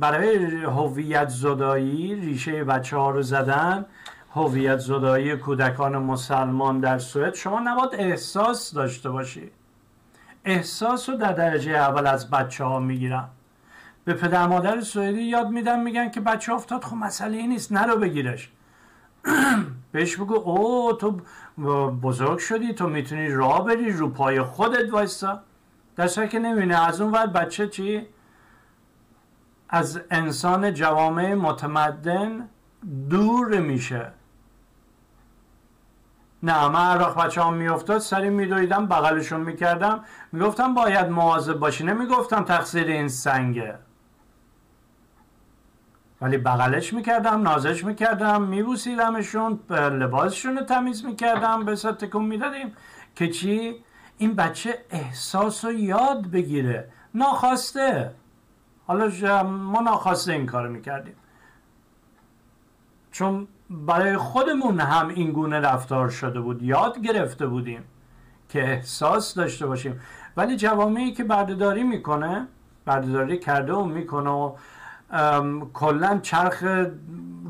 برای 0.00 0.46
هویت 0.64 1.28
زدایی 1.28 2.14
ریشه 2.14 2.64
بچه 2.64 2.96
ها 2.96 3.10
رو 3.10 3.22
زدن 3.22 3.86
هویت 4.34 4.78
زدایی 4.78 5.36
کودکان 5.36 5.96
مسلمان 5.96 6.80
در 6.80 6.98
سوئد 6.98 7.34
شما 7.34 7.60
نباید 7.60 7.90
احساس 7.92 8.74
داشته 8.74 9.10
باشی. 9.10 9.50
احساس 10.44 11.08
رو 11.08 11.16
در 11.16 11.32
درجه 11.32 11.70
اول 11.70 12.06
از 12.06 12.30
بچه 12.30 12.64
ها 12.64 12.80
می‌گیرن. 12.80 13.24
به 14.04 14.14
پدر 14.14 14.46
مادر 14.46 14.80
سوئدی 14.80 15.22
یاد 15.22 15.50
میدن 15.50 15.80
میگن 15.80 16.10
که 16.10 16.20
بچه 16.20 16.52
افتاد 16.52 16.84
خب 16.84 16.96
مسئله 16.96 17.36
ای 17.36 17.46
نیست 17.46 17.72
نرو 17.72 17.96
بگیرش. 17.96 18.50
بهش 19.92 20.16
بگو 20.16 20.34
او 20.34 20.92
تو 20.92 21.20
بزرگ 22.02 22.38
شدی 22.38 22.74
تو 22.74 22.88
می‌تونی 22.88 23.28
راه 23.28 23.64
بری 23.64 23.92
رو 23.92 24.10
پای 24.10 24.42
خودت 24.42 24.92
وایستا 24.92 25.40
در 25.96 26.26
که 26.26 26.38
نمی‌بینه. 26.38 26.86
از 26.86 27.00
اون 27.00 27.12
وقت 27.12 27.28
بچه 27.28 27.68
چی؟ 27.68 28.06
از 29.68 30.00
انسان 30.10 30.74
جوامع 30.74 31.34
متمدن 31.34 32.48
دور 33.10 33.60
میشه. 33.60 34.12
نه 36.42 36.68
من 36.68 36.90
عراق 36.90 37.24
بچه 37.24 37.42
هم 37.42 37.54
میافتاد 37.54 37.98
سری 37.98 38.30
میدویدم 38.30 38.86
بغلشون 38.86 39.40
می‌کردم. 39.40 40.04
می‌گفتم 40.32 40.74
باید 40.74 41.06
مواظب 41.06 41.58
باشی. 41.58 41.84
نمی‌گفتم 41.84 42.44
تقصیر 42.44 42.86
این 42.86 43.08
سنگه. 43.08 43.78
ولی 46.20 46.38
بغلش 46.38 46.92
می‌کردم 46.92 47.42
نازش 47.42 47.84
می‌کردم 47.84 48.42
میبوسیدمشون 48.42 49.60
لباسشون 49.70 50.56
رو 50.56 50.64
تمیز 50.64 51.04
می‌کردم 51.04 51.64
به 51.64 51.76
تکون 51.76 52.24
می‌دادیم. 52.24 52.72
که 53.14 53.28
چی؟ 53.28 53.84
این 54.18 54.34
بچه 54.34 54.78
احساس 54.90 55.64
رو 55.64 55.72
یاد 55.72 56.26
بگیره. 56.26 56.88
ناخواسته. 57.14 58.10
حالا 58.86 59.42
ما 59.42 59.80
ناخواسته 59.80 60.32
این 60.32 60.46
کار 60.46 60.68
می‌کردیم. 60.68 61.14
چون 63.12 63.48
برای 63.70 64.16
خودمون 64.16 64.80
هم 64.80 65.08
این 65.08 65.32
گونه 65.32 65.60
رفتار 65.60 66.08
شده 66.08 66.40
بود 66.40 66.62
یاد 66.62 66.98
گرفته 66.98 67.46
بودیم 67.46 67.84
که 68.48 68.62
احساس 68.62 69.34
داشته 69.34 69.66
باشیم. 69.66 70.00
ولی 70.36 70.56
جوامعی 70.56 71.12
که 71.12 71.24
بردهداری 71.24 71.82
می‌کنه 71.82 72.46
بردهداری 72.84 73.38
کرده 73.38 73.72
و 73.72 73.84
می‌کنه 73.84 74.30
و 74.30 74.56
کلا 75.74 76.18
چرخ 76.22 76.64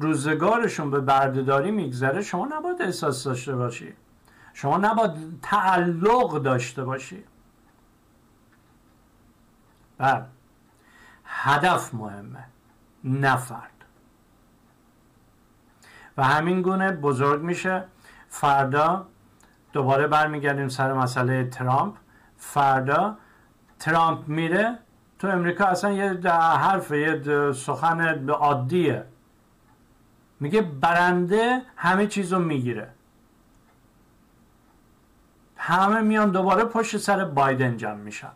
روزگارشون 0.01 0.91
به 0.91 1.01
بردهداری 1.01 1.71
میگذره 1.71 2.23
شما 2.23 2.49
نباید 2.53 2.83
احساس 2.83 3.25
داشته 3.25 3.57
باشی. 3.57 3.93
شما 4.57 4.77
نباید 4.77 5.41
تعلق 5.43 6.43
داشته 6.43 6.85
باشی. 6.85 7.25
بله. 9.99 10.25
هدف 11.25 11.95
مهمه 11.95 12.45
نه 13.05 13.37
فرد. 13.37 13.85
و 16.17 16.25
همین 16.25 16.63
گونه 16.63 16.93
بزرگ 16.93 17.43
میشه. 17.43 17.85
فردا 18.29 19.07
دوباره 19.73 20.07
برمیگردیم 20.07 20.69
سر 20.69 20.93
مسئله 20.93 21.45
ترامپ. 21.45 21.97
فردا 22.37 23.19
ترامپ 23.79 24.29
میره 24.29 24.79
تو 25.19 25.29
امریکا 25.29 25.65
اصلا 25.65 25.93
یه 25.93 26.31
حرف 26.33 26.91
یه 26.91 27.53
سخن 27.53 28.29
عادیه. 28.29 29.07
میگه 30.41 30.63
برنده 30.63 31.63
همه 31.77 32.07
چیز 32.07 32.33
رو 32.33 32.39
می‌گیره. 32.39 32.96
همه 35.67 36.01
میان 36.01 36.31
دوباره 36.31 36.65
پشت 36.65 36.97
سر 36.97 37.25
بایدن 37.25 37.77
جمع 37.77 37.95
میشن. 37.95 38.33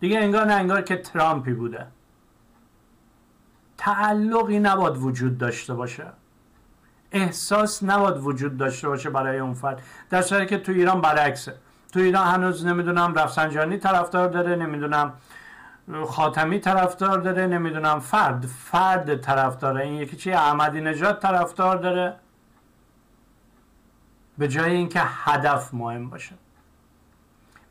دیگه 0.00 0.18
انگار 0.18 0.46
نه 0.46 0.54
انگار 0.54 0.82
که 0.82 0.96
ترامپی 0.96 1.52
بوده. 1.52 1.86
تعلقی 3.78 4.58
نباید 4.58 4.96
وجود 4.96 5.38
داشته 5.38 5.74
باشه. 5.74 6.06
احساس 7.12 7.82
نباید 7.82 8.16
وجود 8.16 8.56
داشته 8.56 8.88
باشه 8.88 9.10
برای 9.10 9.38
اون 9.38 9.54
فرد. 9.54 9.82
در 10.10 10.22
صورتی 10.22 10.46
که 10.46 10.58
تو 10.58 10.72
ایران 10.72 11.00
برعکسه. 11.00 11.54
تو 11.92 12.00
ایران 12.00 12.26
هنوز 12.26 12.66
نمی‌دونم 12.66 13.14
رفسنجانی 13.14 13.78
طرفدار 13.78 14.28
داره 14.28 14.56
نمی‌دونم 14.56 15.12
خاتمی 16.06 16.60
طرفدار 16.60 17.18
داره 17.18 17.46
نمی‌دونم 17.46 18.00
فرد. 18.00 18.46
فرد 18.46 19.20
طرفدار 19.20 19.76
این 19.78 19.94
یکی 19.94 20.16
چی؟ 20.16 20.32
احمدی 20.32 20.80
نژاد 20.80 21.18
طرفدار 21.18 21.76
داره. 21.76 22.16
به 24.38 24.48
جای 24.48 24.72
اینکه 24.72 25.00
هدف 25.04 25.74
مهم 25.74 26.10
باشه. 26.10 26.34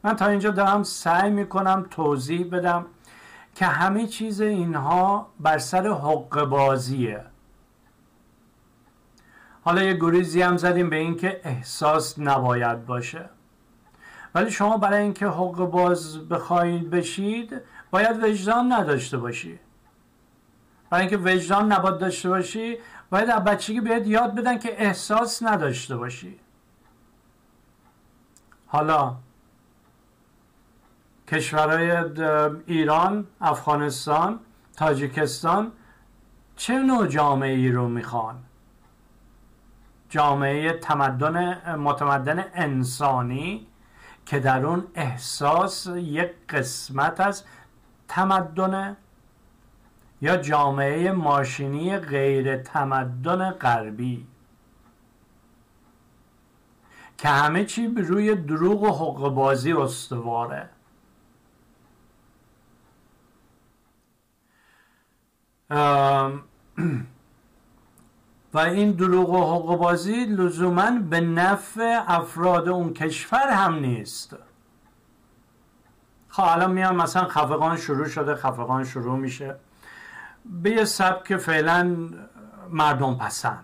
من 0.03 0.15
تا 0.15 0.27
اینجا 0.27 0.51
دارم 0.51 0.83
سعی 0.83 1.31
می‌کنم 1.31 1.85
توضیح 1.91 2.49
بدم 2.51 2.85
که 3.55 3.65
همه 3.65 4.07
چیز 4.07 4.41
اینها 4.41 5.27
بر 5.39 5.57
سر 5.57 5.87
حق 5.87 6.43
بازیه. 6.43 7.25
حالا 9.63 9.83
یه 9.83 9.93
گریزی 9.93 10.41
هم 10.41 10.57
زدیم 10.57 10.89
به 10.89 10.95
اینکه 10.95 11.41
احساس 11.43 12.19
نباید 12.19 12.85
باشه. 12.85 13.29
ولی 14.35 14.51
شما 14.51 14.77
برای 14.77 15.01
اینکه 15.01 15.27
حق 15.27 15.55
باز 15.55 16.29
بخواهید 16.29 16.89
بشید 16.89 17.61
باید 17.91 18.23
وجدان 18.23 18.73
نداشته 18.73 19.17
باشی. 19.17 19.59
برای 20.89 21.07
اینکه 21.07 21.17
وجدان 21.17 21.71
نباید 21.71 21.97
داشته 21.97 22.29
باشی 22.29 22.77
باید 23.09 23.29
از 23.29 23.43
بچگی 23.43 23.81
بهت 23.81 24.07
یاد 24.07 24.35
بدن 24.35 24.59
که 24.59 24.81
احساس 24.81 25.43
نداشته 25.43 25.97
باشی. 25.97 26.39
حالا 28.67 29.15
کشورهای 31.27 31.91
ایران، 32.65 33.27
افغانستان، 33.41 34.39
تاجیکستان 34.77 35.71
چه 36.55 36.79
نوع 36.79 37.07
جامعه 37.07 37.55
ای 37.55 37.71
رو 37.71 37.87
می‌خوان؟ 37.87 38.35
جامعه 40.09 40.73
تمدن 40.73 41.75
متمدن 41.75 42.45
انسانی 42.53 43.67
که 44.25 44.39
در 44.39 44.65
اون 44.65 44.87
احساس 44.95 45.87
یک 45.87 46.31
قسمت 46.49 47.19
از 47.19 47.43
تمدن 48.07 48.97
یا 50.21 50.37
جامعه 50.37 51.11
ماشینی 51.11 51.97
غیر 51.97 52.57
تمدن 52.57 53.51
غربی 53.51 54.27
که 57.17 57.29
همه 57.29 57.65
چی 57.65 57.87
روی 57.87 58.35
دروغ 58.35 58.83
و 58.83 58.87
حق 58.87 59.33
بازی 59.33 59.73
استواره 59.73 60.69
و 65.69 66.31
این 68.57 68.91
دروغ 68.91 69.29
و 69.29 69.55
حق 69.55 69.77
بازی 69.77 70.25
لزوما 70.25 70.91
به 70.91 71.21
نفع 71.21 72.03
افراد 72.07 72.69
اون 72.69 72.93
کشور 72.93 73.49
هم 73.49 73.75
نیست. 73.75 74.35
خب 76.29 76.43
الان 76.45 76.71
میان 76.71 76.95
مثلا 76.95 77.27
خفقان 77.27 77.77
شروع 77.77 78.07
شده 78.07 78.35
خفقان 78.35 78.83
شروع 78.83 79.17
میشه. 79.17 79.55
به 80.45 80.69
یه 80.69 80.85
سبک 80.85 81.37
فعلا 81.37 82.09
مردم 82.69 83.15
پسند. 83.15 83.63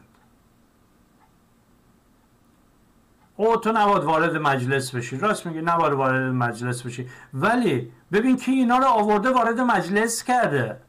او 3.35 3.57
تو 3.57 3.71
نباید 3.71 4.03
وارد 4.03 4.37
مجلس 4.37 4.95
بشی. 4.95 5.17
راست 5.17 5.45
میگی 5.45 5.61
نباید 5.61 5.93
وارد 5.93 6.33
مجلس 6.33 6.81
بشی. 6.81 7.09
ولی 7.33 7.91
ببین 8.11 8.37
کی 8.37 8.51
اینا 8.51 8.77
رو 8.77 8.85
آورده 8.85 9.29
وارد 9.29 9.59
مجلس 9.59 10.23
کرده. 10.23 10.81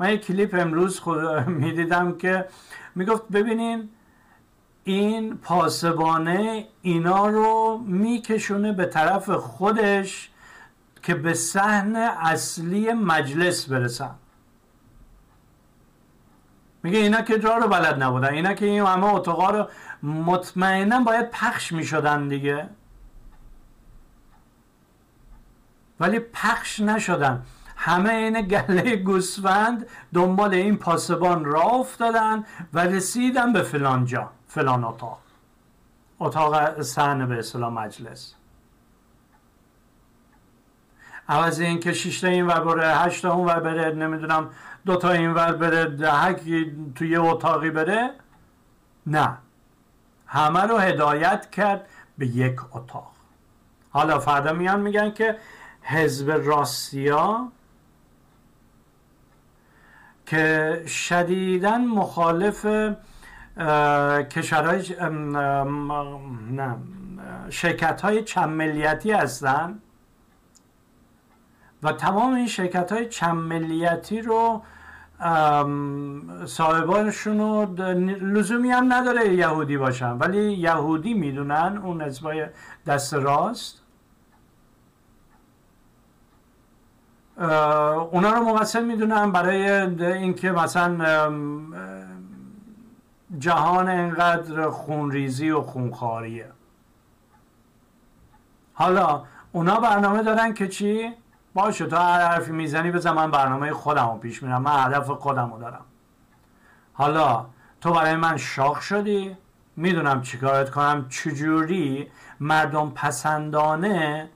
من 0.00 0.10
یه 0.10 0.18
کلیپ 0.18 0.54
امروز 0.58 1.00
خود 1.00 1.18
می‌دیدم 1.62 2.18
که 2.18 2.48
می‌گفت 2.94 3.28
ببینین 3.28 3.88
این 4.84 5.36
پاسبانه 5.36 6.66
اینا 6.82 7.26
رو 7.26 7.78
میکشونه 7.86 8.72
به 8.72 8.86
طرف 8.86 9.30
خودش 9.30 10.30
که 11.02 11.14
به 11.14 11.34
صحن 11.34 11.96
اصلی 11.96 12.92
مجلس 12.92 13.66
برسن. 13.66 14.14
میگه 16.82 16.98
اینا 16.98 17.22
که 17.22 17.38
جا 17.38 17.56
رو 17.56 17.68
بلد 17.68 18.02
نبودن 18.02 18.28
اینا 18.28 18.54
که 18.54 18.66
این 18.66 18.82
همه 18.82 19.14
اتاقا 19.14 19.50
رو 19.50 19.68
مطمئنا 20.02 21.00
باید 21.00 21.30
پخش 21.30 21.72
می‌شدن 21.72 22.28
دیگه. 22.28 22.68
ولی 26.00 26.18
پخش 26.18 26.80
نشدن. 26.80 27.42
همه 27.82 28.12
این 28.12 28.40
گله 28.40 28.96
گوسفند 28.96 29.86
دنبال 30.14 30.54
این 30.54 30.76
پاسبان 30.76 31.44
را 31.44 31.62
افتادن 31.62 32.44
و 32.72 32.80
رسیدن 32.80 33.52
به 33.52 33.62
فلان 33.62 34.04
جا 34.04 34.30
فلان 34.48 34.84
اتاق. 34.84 35.20
اتاق 36.18 36.82
سحن 36.82 37.26
به 37.26 37.38
اصطلاح 37.38 37.72
مجلس. 37.72 38.34
عوض 41.28 41.60
این 41.60 41.80
که 41.80 41.92
شیشتا 41.92 42.28
این 42.28 42.46
ور 42.46 42.60
بره 42.60 42.94
هشتا 42.94 43.32
اون 43.32 43.48
ور 43.48 43.60
بره 43.60 43.94
نمی‌دونم 43.94 44.50
دوتا 44.86 45.10
این 45.10 45.30
ور 45.30 45.52
بره 45.52 46.10
هکی 46.12 46.72
توی 46.94 47.16
اتاقی 47.16 47.70
بره. 47.70 48.10
نه. 49.06 49.38
همه 50.26 50.60
رو 50.60 50.78
هدایت 50.78 51.50
کرد 51.50 51.88
به 52.18 52.26
یک 52.26 52.60
اتاق. 52.76 53.12
حالا 53.90 54.18
فردا 54.18 54.52
میان 54.52 54.80
میگن 54.80 55.10
که 55.10 55.38
حزب 55.82 56.30
راستیا 56.30 57.52
که 60.30 60.82
شدیدا 60.86 61.78
مخالف 61.78 62.66
کشورهای 64.30 64.82
نه 66.50 66.76
شرکت 67.50 68.00
های 68.00 68.22
چند 68.24 68.48
ملیتی 68.48 69.12
هستن 69.12 69.78
و 71.82 71.92
تمام 71.92 72.34
این 72.34 72.46
شرکت 72.46 72.92
های 72.92 73.08
چند 73.08 73.34
ملیتی 73.36 74.22
رو 74.22 74.62
صاحبانشون 76.46 77.38
رو 77.38 77.74
لزومی 78.20 78.70
هم 78.70 78.92
نداره 78.92 79.34
یهودی 79.34 79.76
باشن 79.76 80.12
ولی 80.12 80.52
یهودی 80.52 81.14
می‌دونن 81.14 81.80
اون 81.84 82.02
حزبای 82.02 82.46
دست 82.86 83.14
راست. 83.14 83.79
اونا 87.40 88.32
رو 88.32 88.44
مقصر 88.44 88.80
می‌دونن 88.80 89.32
برای 89.32 89.70
اینکه 90.00 90.52
مثلا 90.52 91.30
جهان 93.38 93.88
انقدر 93.88 94.70
خونریزی 94.70 95.50
و 95.50 95.60
خونخواریه. 95.60 96.52
حالا 98.74 99.24
اونا 99.52 99.80
برنامه 99.80 100.22
دارن 100.22 100.54
که 100.54 100.68
چی؟ 100.68 101.12
باشه 101.54 101.86
تو 101.86 101.96
هر 101.96 102.20
حرفی 102.20 102.52
می‌زنی 102.52 102.90
بزن 102.90 103.10
من 103.10 103.30
برنامه 103.30 103.72
خودم 103.72 104.10
رو 104.10 104.18
پیش 104.18 104.42
میرم 104.42 104.62
من 104.62 104.84
هدف 104.84 105.10
خودم 105.10 105.52
رو 105.52 105.58
دارم. 105.58 105.84
حالا 106.92 107.46
تو 107.80 107.92
برای 107.92 108.16
من 108.16 108.36
شاخ 108.36 108.82
شدی؟ 108.82 109.36
می‌دونم 109.76 110.22
چیکارت 110.22 110.70
کنم 110.70 111.06
چجوری 111.08 112.10
مردم 112.40 112.90
پسندانه 112.90 114.30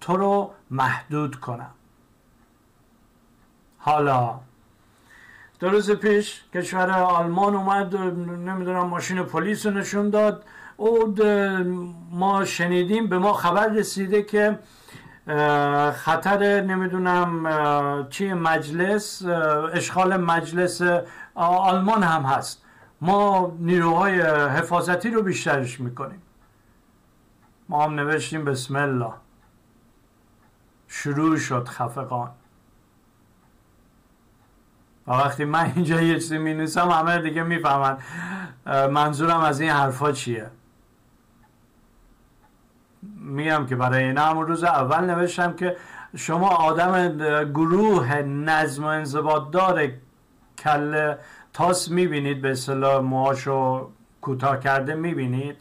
تو 0.00 0.16
رو 0.16 0.50
محدود 0.70 1.36
کنم. 1.36 1.70
حالا. 3.80 4.40
دو 5.60 5.68
روز 5.70 5.90
پیش 5.90 6.42
کشور 6.54 6.90
آلمان 6.90 7.54
اومد 7.54 7.96
نمی‌دونم 7.96 8.86
ماشین 8.86 9.22
پلیس 9.22 9.66
رو 9.66 9.72
نشون 9.72 10.10
داد. 10.10 10.44
او 10.76 11.14
ما 12.10 12.44
شنیدیم 12.44 13.06
به 13.06 13.18
ما 13.18 13.32
خبر 13.32 13.68
رسیده 13.68 14.22
که 14.22 14.58
خطر 15.94 16.60
نمی‌دونم 16.60 18.06
چی 18.10 18.32
مجلس 18.32 19.22
اشغال 19.72 20.16
مجلس 20.16 20.82
آلمان 21.34 22.02
هم 22.02 22.22
هست. 22.22 22.64
ما 23.00 23.52
نیروهای 23.58 24.20
حفاظتی 24.48 25.10
رو 25.10 25.22
بیشترش 25.22 25.80
می‌کنیم. 25.80 26.22
ما 27.68 27.84
هم 27.84 27.94
نوشتیم 27.94 28.44
بسم 28.44 28.76
الله. 28.76 29.12
شروع 30.88 31.36
شد 31.36 31.68
خفقان. 31.68 32.30
وقتی 35.18 35.44
من 35.44 35.72
اینجا 35.76 36.00
یه 36.00 36.14
چیزی 36.14 36.38
می 36.38 36.54
نویسم 36.54 36.88
همه 36.88 37.18
دیگه 37.18 37.42
می‌فهمن. 37.42 37.98
منظورم 38.66 39.40
از 39.40 39.60
این 39.60 39.70
حرفا 39.70 40.12
چیه؟ 40.12 40.50
میگم 43.16 43.66
که 43.66 43.76
برای 43.76 44.04
این 44.04 44.18
همون 44.18 44.46
روز 44.46 44.64
اول 44.64 45.04
نوشتم 45.04 45.52
که 45.52 45.76
شما 46.16 46.48
آدم 46.48 47.18
گروه 47.52 48.14
نظم 48.22 48.84
و 48.84 48.86
انضباط 48.86 49.50
داره 49.50 50.00
کل 50.58 51.14
تاس 51.52 51.90
می‌بینید 51.90 52.42
به 52.42 52.50
اصطلاح 52.50 53.00
موهاشو 53.00 53.90
کوتاه 54.20 54.60
کرده 54.60 54.94
می‌بینید؟ 54.94 55.56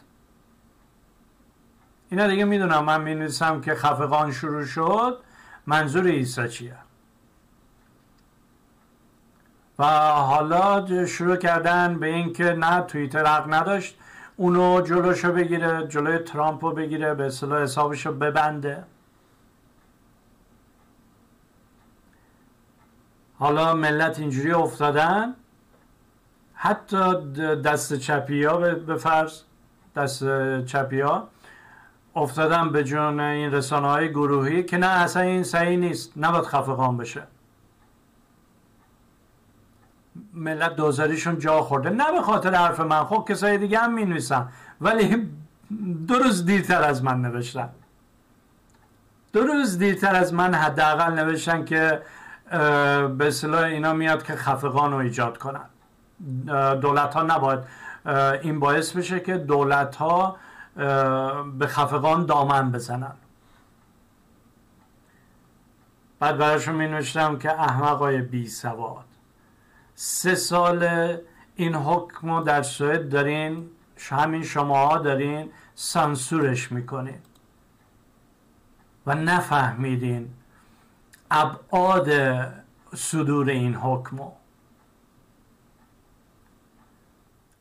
اینا 2.09 2.27
دیگه 2.27 2.45
می‌دونم 2.45 2.85
من 2.85 3.01
می‌نویسم 3.01 3.61
که 3.61 3.75
خفقان 3.75 4.31
شروع 4.31 4.65
شد 4.65 5.19
منظور 5.67 6.07
عیسی 6.07 6.49
چیه؟ 6.49 6.75
و 9.79 9.85
حالا 10.11 11.05
شروع 11.05 11.35
کردن 11.35 11.99
به 11.99 12.07
اینکه 12.07 12.43
نه 12.43 12.81
توییتر 12.81 13.25
حق 13.25 13.53
نداشت 13.53 13.97
اونو 14.37 14.81
جلوشو 14.81 15.31
بگیره 15.31 15.87
جلوی 15.87 16.17
ترامپ 16.17 16.65
رو 16.65 16.71
بگیره 16.71 17.13
به 17.13 17.25
اصطلاح 17.25 17.61
حسابش 17.61 18.05
رو 18.05 18.13
ببنده. 18.13 18.83
حالا 23.39 23.73
ملت 23.73 24.19
اینجوری 24.19 24.51
افتادن. 24.51 25.35
حتی 26.53 27.15
دست 27.55 27.93
چپی 27.93 28.47
به 28.87 28.95
فرض 28.95 29.41
دست 29.95 30.23
چپی 30.65 31.03
افتادن 32.15 32.71
به 32.71 32.83
جون 32.83 33.19
این 33.19 33.51
رسانه 33.51 33.87
های 33.87 34.09
گروهی 34.09 34.63
که 34.63 34.77
نه 34.77 34.87
اصلا 34.87 35.21
این 35.21 35.43
صحیح 35.43 35.77
نیست. 35.77 36.13
نباید 36.17 36.43
خفقان 36.43 36.97
بشه. 36.97 37.23
ملت 40.33 40.75
دوزاریشون 40.75 41.39
جا 41.39 41.61
خورده. 41.61 41.89
نه 41.89 42.11
به 42.11 42.21
خاطر 42.21 42.53
حرف 42.53 42.79
من 42.79 43.03
خب 43.03 43.25
کسای 43.29 43.57
دیگه 43.57 43.79
هم 43.79 43.93
می 43.93 44.05
نویسن 44.05 44.47
ولی 44.81 45.29
دو 46.07 46.13
روز 46.13 46.45
دیرتر 46.45 46.83
از 46.83 47.03
من 47.03 47.21
نوشتن. 47.21 47.69
دو 49.33 49.39
روز 49.43 49.77
دیرتر 49.77 50.15
از 50.15 50.33
من 50.33 50.53
حداقل 50.53 51.13
نوشتن 51.13 51.65
که 51.65 52.01
به 53.17 53.27
اصطلاح 53.27 53.63
اینا 53.63 53.93
میاد 53.93 54.23
که 54.23 54.35
خفقان 54.35 54.91
رو 54.91 54.97
ایجاد 54.97 55.37
کنن. 55.37 55.65
دولت 56.81 57.13
ها 57.13 57.23
نباید 57.23 57.59
این 58.41 58.59
باعث 58.59 58.91
بشه 58.91 59.19
که 59.19 59.37
دولت 59.37 59.95
ها 59.95 60.37
به 61.57 61.67
خفقان 61.67 62.25
دامن 62.25 62.71
بزنن. 62.71 63.13
بعد 66.19 66.37
براشون 66.37 66.75
می 66.75 66.87
نوشتم 66.87 67.37
که 67.37 67.61
احمقای 67.61 68.21
بی 68.21 68.47
سواد. 68.47 69.05
سه 70.01 70.35
سال 70.35 71.17
این 71.55 71.75
حکم 71.75 72.31
رو 72.31 72.43
در 72.43 72.63
سوئد 72.63 73.09
دارین 73.09 73.69
همین 74.09 74.43
شماها 74.43 74.97
دارین 74.97 75.49
سانسورش 75.75 76.71
می‌کنین. 76.71 77.19
و 79.05 79.15
نفهمیدین 79.15 80.29
ابعاد 81.31 82.09
صدور 82.95 83.49
این 83.49 83.75
حکم 83.75 84.17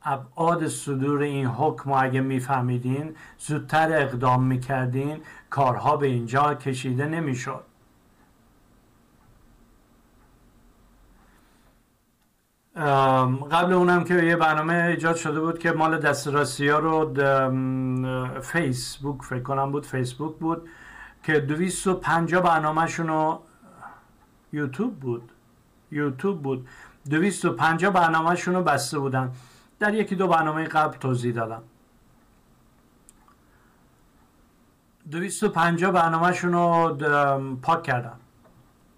ابعاد 0.02 0.68
صدور 0.68 1.22
این 1.22 1.46
حکم 1.46 1.92
اگه 1.92 2.20
میفهمیدین 2.20 3.16
زودتر 3.38 3.92
اقدام 3.92 4.42
می‌کردین 4.42 5.20
کارها 5.50 5.96
به 5.96 6.06
اینجا 6.06 6.54
کشیده 6.54 7.06
نمی‌شد. 7.06 7.64
قبل 13.50 13.72
اونم 13.72 14.04
که 14.04 14.14
یه 14.14 14.36
برنامه 14.36 14.74
ایجاد 14.74 15.16
شده 15.16 15.40
بود 15.40 15.58
که 15.58 15.72
مال 15.72 15.98
دسترسی 15.98 16.68
ها 16.68 16.78
رو 16.78 17.14
فیسبوک 18.40 19.22
فکر 19.22 19.42
کنم 19.42 19.72
بود 19.72 19.86
فیسبوک 19.86 20.36
بود 20.36 20.68
که 21.22 21.40
250 21.40 22.42
برنامهشون 22.42 23.06
رو 23.06 23.42
یوتیوب 24.52 25.00
بود. 25.00 25.32
یوتیوب 25.90 26.42
بود. 26.42 26.68
250 27.10 27.92
برنامهشون 27.92 28.54
رو 28.54 28.62
بسته 28.62 28.98
بودن. 28.98 29.30
در 29.78 29.94
یکی 29.94 30.14
دو 30.14 30.28
برنامه 30.28 30.64
قبل 30.64 30.98
توضیح 30.98 31.34
دادم. 31.34 31.62
250 35.10 35.92
برنامهشون 35.92 36.52
رو 36.52 36.96
پاک 37.62 37.82
کردم 37.82 38.18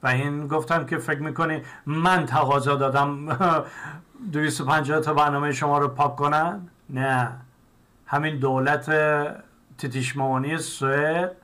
و 0.02 0.08
این 0.08 0.48
گفتم 0.48 0.86
که 0.86 0.98
فکر 0.98 1.20
می‌کنی 1.20 1.62
من 1.86 2.26
تقاضا 2.26 2.74
دادم. 2.74 3.28
250 4.32 5.00
تا 5.00 5.14
برنامه 5.14 5.52
شما 5.52 5.78
رو 5.78 5.88
پاک 5.88 6.16
کنن؟ 6.16 6.68
نه. 6.90 7.32
همین 8.06 8.38
دولت 8.38 8.90
تیتیشمانی 9.78 10.58
سوئد 10.58 11.36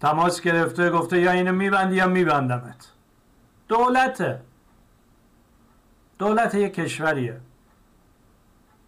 تماس 0.00 0.40
گرفته 0.40 0.90
گفته 0.90 1.20
یا 1.20 1.30
اینو 1.30 1.52
میبندی 1.52 1.96
یا 1.96 2.06
میبندمت. 2.06 2.88
دولته 3.68 4.40
دولت 6.18 6.54
یک 6.54 6.74
کشوریه. 6.74 7.40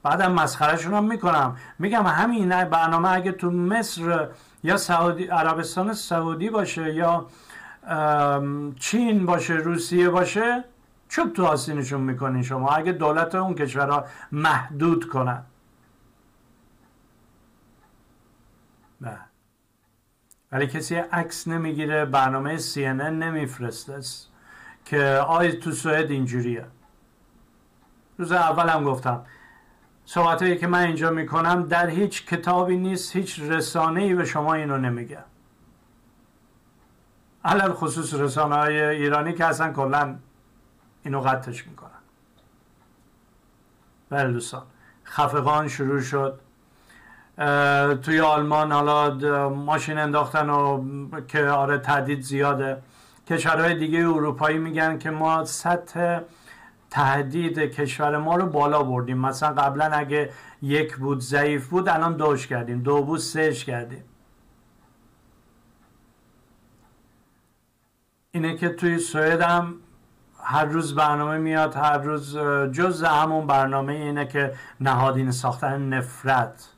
بعدم 0.03 0.33
مسخرهشون 0.33 0.95
هم 0.95 1.05
می‌کنم. 1.05 1.57
میگم 1.79 2.07
همین 2.07 2.65
برنامه 2.65 3.13
اگه 3.13 3.33
تو 3.33 3.51
مصر 3.51 4.29
یا 4.63 4.77
سعودی 4.77 5.25
عربستان 5.25 5.93
سعودی 5.93 6.51
باشه 6.51 6.95
یا 6.95 7.27
چین 8.79 9.27
باشه 9.27 9.55
روسیه 9.55 10.09
باشه 10.09 10.65
چوب 11.09 11.33
تو 11.33 11.45
آسینشون 11.45 12.01
می‌کنین 12.01 12.43
شما. 12.43 12.69
اگه 12.69 12.93
دولت 12.93 13.35
اون 13.35 13.55
کشورها 13.55 14.05
محدود 14.33 15.09
کنن. 15.09 15.43
نه. 19.01 19.19
ولی 20.53 20.67
کسی 20.67 20.95
عکس 20.95 21.49
نمی‌گیره 21.49 22.05
برنامه 22.05 22.59
CNN 22.59 22.77
نمیفرسته. 23.01 24.01
که 24.85 25.05
آی 25.29 25.53
تو 25.53 25.73
سوئد 25.73 26.11
اینجوریه. 26.11 26.65
روز 28.19 28.33
اول 28.33 28.85
گفتم 28.85 29.25
صحبت 30.05 30.59
که 30.61 30.67
من 30.67 30.79
اینجا 30.79 31.11
می‌کنم 31.11 31.63
در 31.63 31.91
هیچ 31.91 32.27
کتابی 32.27 32.77
نیست 32.77 33.17
هیچ 33.17 33.41
رسانه 33.41 34.03
ای 34.03 34.15
به 34.15 34.25
شما 34.25 34.55
اینو 34.55 34.79
نمیگه. 34.79 35.19
علل 37.45 37.73
خصوص 37.73 38.15
رسانه 38.15 38.55
های 38.55 38.81
ایرانی 38.81 39.33
که 39.33 39.45
اصلا 39.45 39.73
کلا 39.73 40.17
اینو 41.03 41.21
قطعش 41.21 41.67
می‌کنن. 41.67 41.91
بله 44.11 44.33
دوستان. 44.33 44.63
خفقان 45.05 45.69
شروع 45.69 46.01
شد. 46.01 46.41
توی 48.03 48.21
آلمان 48.21 48.73
حالا 48.73 49.49
ماشین 49.49 49.99
انداختن 49.99 50.51
و 50.51 50.85
که 51.29 51.45
آره 51.45 51.79
تهدید 51.79 52.21
زیاده. 52.21 52.83
کشورهای 53.29 53.75
دیگه 53.75 53.99
اروپایی 53.99 54.59
میگن 54.59 54.99
که 54.99 55.11
ما 55.11 55.45
سطح 55.45 56.21
تهدید 56.91 57.59
کشور 57.59 58.17
ما 58.17 58.37
رو 58.37 58.47
بالا 58.47 58.83
بردیم. 58.83 59.19
مثلا 59.19 59.53
قبلا 59.53 59.85
اگه 59.85 60.31
یک 60.63 60.97
بود 60.97 61.21
ضعیف 61.21 61.69
بود 61.69 61.89
الان 61.89 62.17
دوش 62.17 62.47
کردیم. 62.47 62.83
دو 62.83 63.03
بود 63.03 63.19
سهش 63.19 63.65
کردیم. 63.65 64.05
اینه 68.33 68.57
که 68.57 68.69
توی 68.69 68.99
سوئد 68.99 69.41
هم 69.41 69.75
هر 70.43 70.65
روز 70.65 70.95
برنامه 70.95 71.39
میاد 71.39 71.77
هر 71.77 71.99
روز 71.99 72.39
جز 72.73 73.03
همون 73.03 73.47
برنامه 73.47 73.93
اینه 73.93 74.27
که 74.27 74.55
نهادین 74.81 75.31
ساختن 75.31 75.89
نفرت 75.89 76.69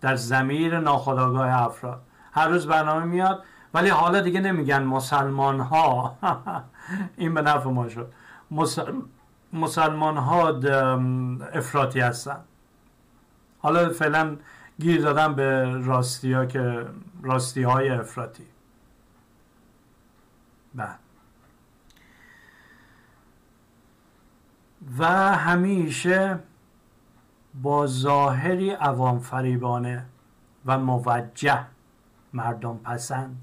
در 0.00 0.16
زمیر 0.16 0.80
ناخداگاه 0.80 1.62
افراد. 1.62 2.02
هر 2.32 2.48
روز 2.48 2.66
برنامه 2.66 3.04
میاد 3.04 3.44
ولی 3.74 3.88
حالا 3.88 4.20
دیگه 4.20 4.40
نمیگن 4.40 4.82
مسلمان 4.82 5.60
ها 5.60 6.16
این 7.16 7.34
به 7.34 7.42
نفع 7.42 7.70
ما 7.70 7.88
شد. 7.88 8.12
مسلمان 9.52 10.16
ها 10.16 10.48
افراطی 11.52 12.00
هستن. 12.00 12.38
حالا 13.58 13.88
فعلا 13.90 14.36
گیر 14.80 15.02
دادم 15.02 15.34
به 15.34 15.64
راستی 15.84 16.32
ها 16.32 16.46
که 16.46 16.86
راستی 17.22 17.62
های 17.62 17.88
افراطی. 17.88 18.46
بله. 20.76 20.88
و 24.98 25.04
همیشه 25.34 26.38
با 27.62 27.86
ظاهری 27.86 28.70
عوام 28.70 29.18
فریبانه 29.18 30.06
و 30.66 30.78
موجه 30.78 31.64
مردم 32.32 32.76
پسند. 32.76 33.42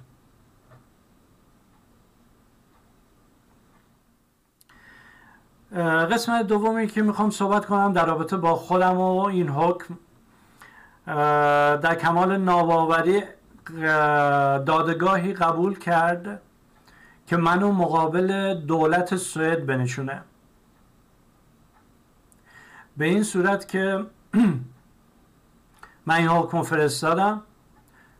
قسمت 6.12 6.48
دومی 6.48 6.88
که 6.88 7.02
می‌خوام 7.02 7.30
صحبت 7.30 7.65
کنم 7.65 7.93
در 7.93 8.06
رابطه 8.06 8.38
با 8.38 8.56
خودم 8.56 8.98
و 8.98 9.26
این 9.26 9.50
حکم 9.50 9.98
در 11.82 11.96
کمال 11.96 12.38
ناباوری 12.38 13.24
دادگاهی 14.65 15.34
قبول 15.34 15.80
کرد. 15.80 16.41
که 17.27 17.38
منو 17.38 17.71
مقابل 17.71 18.53
دولت 18.53 19.15
سوئد 19.15 19.65
بنشونه. 19.65 20.21
به 22.97 23.05
این 23.05 23.23
صورت 23.23 23.67
که 23.67 24.05
من 26.05 26.15
این 26.15 26.27
حکم 26.27 26.62
فرستادم. 26.62 27.43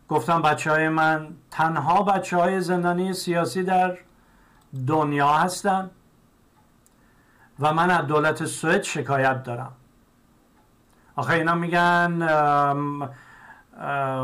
گفتم 0.08 0.42
بچه 0.42 0.70
های 0.70 0.88
من 0.88 1.28
تنها 1.50 2.02
بچه 2.02 2.36
های 2.36 2.60
زندانی 2.60 3.12
سیاسی 3.12 3.62
در 3.62 3.98
دنیا 4.86 5.28
هستن 5.28 5.90
و 7.60 7.72
من 7.72 7.90
از 7.90 8.06
دولت 8.06 8.44
سوئد 8.44 8.82
شکایت 8.82 9.42
دارم. 9.42 9.72
آخه 11.16 11.34
اینا 11.34 11.54
میگن 11.54 12.26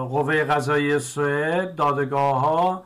قوه 0.08 0.44
قضایی 0.44 0.98
سوئد 0.98 1.74
دادگاه 1.74 2.40
ها 2.40 2.84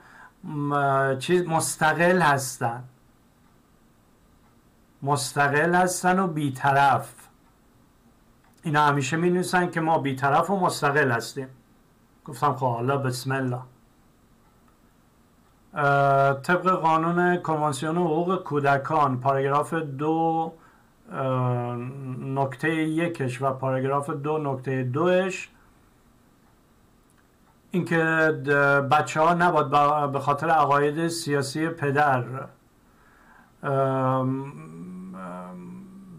چیز 1.18 1.46
مستقل 1.48 2.22
هستن. 2.22 2.84
مستقل 5.02 5.74
هستن 5.74 6.18
و 6.18 6.26
بیطرف. 6.26 7.14
اینا 8.62 8.82
همیشه 8.82 9.16
می 9.16 9.30
نویسن 9.30 9.70
که 9.70 9.80
ما 9.80 9.98
بیطرف 9.98 10.50
و 10.50 10.56
مستقل 10.56 11.10
هستیم. 11.10 11.48
گفتم 12.24 12.54
خب 12.54 12.66
حالا 12.66 12.96
بسم 12.96 13.32
الله. 13.32 13.60
طبق 16.42 16.70
قانون 16.70 17.36
کنوانسیون 17.36 17.96
حقوق 17.96 18.42
کودکان 18.42 19.20
پاراگراف 19.20 19.74
دو 19.74 20.52
نکته 22.20 22.74
یکش 22.74 23.42
و 23.42 23.50
پاراگراف 23.50 24.10
دو 24.10 24.38
نکته 24.38 24.82
دوش 24.82 25.48
اینکه 27.74 27.96
بچه 28.90 29.20
ها 29.20 29.34
نباید 29.34 29.70
به 30.12 30.20
خاطر 30.20 30.50
عقاید 30.50 31.08
سیاسی 31.08 31.68
پدر 31.68 32.24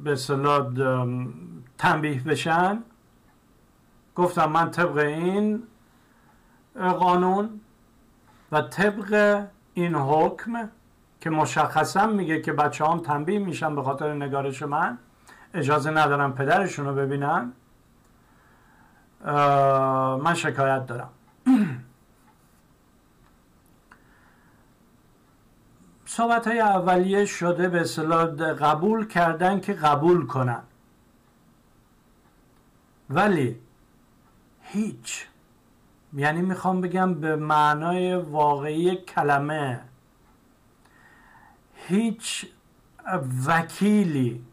به 0.04 0.16
صلاح 0.16 0.68
تنبیه 1.78 2.24
بشن. 2.24 2.84
گفتم 4.16 4.52
من 4.52 4.72
طبق 4.72 4.98
این 4.98 5.64
قانون 6.76 7.50
و 8.52 8.62
طبق 8.62 9.42
این 9.74 9.96
حکم 9.96 10.70
که 11.22 11.30
مشخصا 11.30 12.08
میگه 12.08 12.42
که 12.42 12.54
بچه 12.54 12.86
هم 12.86 13.00
تنبیه 13.00 13.40
میشن 13.40 13.76
به 13.76 13.84
خاطر 13.84 14.14
نگارش 14.14 14.64
من 14.64 14.98
اجازه 15.54 15.92
ندارم 15.92 16.34
پدرشون 16.34 16.86
رو 16.86 16.96
ببینن 16.96 17.52
من 20.24 20.34
شکایت 20.34 20.86
دارم. 20.88 21.10
صحبت 26.16 26.48
های 26.48 26.60
اولیه 26.60 27.26
شده 27.26 27.70
به 27.70 27.82
اصطلاح 27.82 28.26
قبول 28.54 29.08
کردن 29.08 29.60
که 29.60 29.74
قبول 29.74 30.28
کنن. 30.28 30.64
ولی 33.10 33.60
هیچ. 34.62 35.28
یعنی 36.14 36.42
می‌خوام 36.42 36.82
بگم 36.82 37.14
به 37.14 37.36
معنای 37.36 38.16
واقعی 38.16 38.96
کلمه 38.96 39.82
هیچ 41.76 42.46
وکیلی 43.48 44.46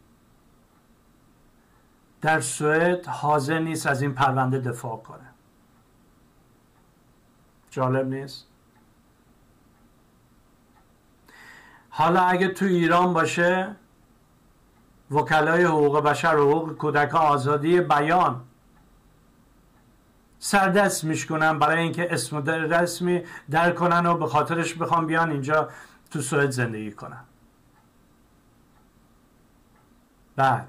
در 2.21 2.39
سوئد 2.41 3.07
حاضر 3.07 3.59
نیست 3.59 3.87
از 3.87 4.01
این 4.01 4.13
پرونده 4.13 4.59
دفاع 4.59 4.97
کنه. 4.97 5.29
جالب 7.71 8.07
نیست؟ 8.07 8.52
حالا 11.95 12.21
اگه 12.21 12.47
تو 12.47 12.65
ایران 12.65 13.13
باشه 13.13 13.75
وکلای 15.11 15.63
حقوق 15.63 15.99
بشر 15.99 16.35
حقوق 16.35 16.77
کودک 16.77 17.15
آزادی 17.15 17.81
بیان. 17.81 18.41
سردست 20.39 21.03
میشکنن 21.03 21.59
برای 21.59 21.79
اینکه 21.79 22.13
اسم 22.13 22.37
رسمی 22.47 23.21
در 23.51 23.71
کنن 23.71 24.05
و 24.05 24.17
به 24.17 24.27
خاطرش 24.27 24.73
بخوام 24.73 25.07
بیان 25.07 25.31
اینجا 25.31 25.69
تو 26.11 26.21
سوئد 26.21 26.49
زندگی 26.49 26.91
کنن. 26.91 27.23
بله. 30.35 30.67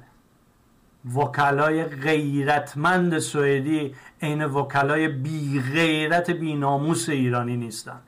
وکلای 1.14 1.84
غیرتمند 1.84 3.18
سوئدی 3.18 3.94
عین 4.22 4.44
وکلای 4.44 5.08
بی 5.08 5.60
غیرت 5.60 6.30
بی 6.30 6.54
ناموس 6.54 7.08
ایرانی 7.08 7.56
نیستن. 7.56 8.00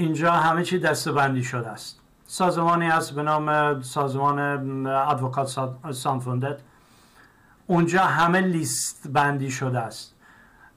اینجا 0.00 0.32
همه 0.32 0.62
چی 0.62 0.78
دستبندی 0.78 1.44
شده 1.44 1.68
است. 1.68 2.00
سازمانی 2.26 2.86
هست 2.86 3.14
به 3.14 3.22
نام 3.22 3.82
سازمان 3.82 4.86
ادوکات 4.86 5.70
سانفوندت 5.92 6.58
اونجا 7.66 8.02
همه 8.02 8.40
لیست 8.40 9.08
بندی 9.08 9.50
شده 9.50 9.78
است. 9.78 10.14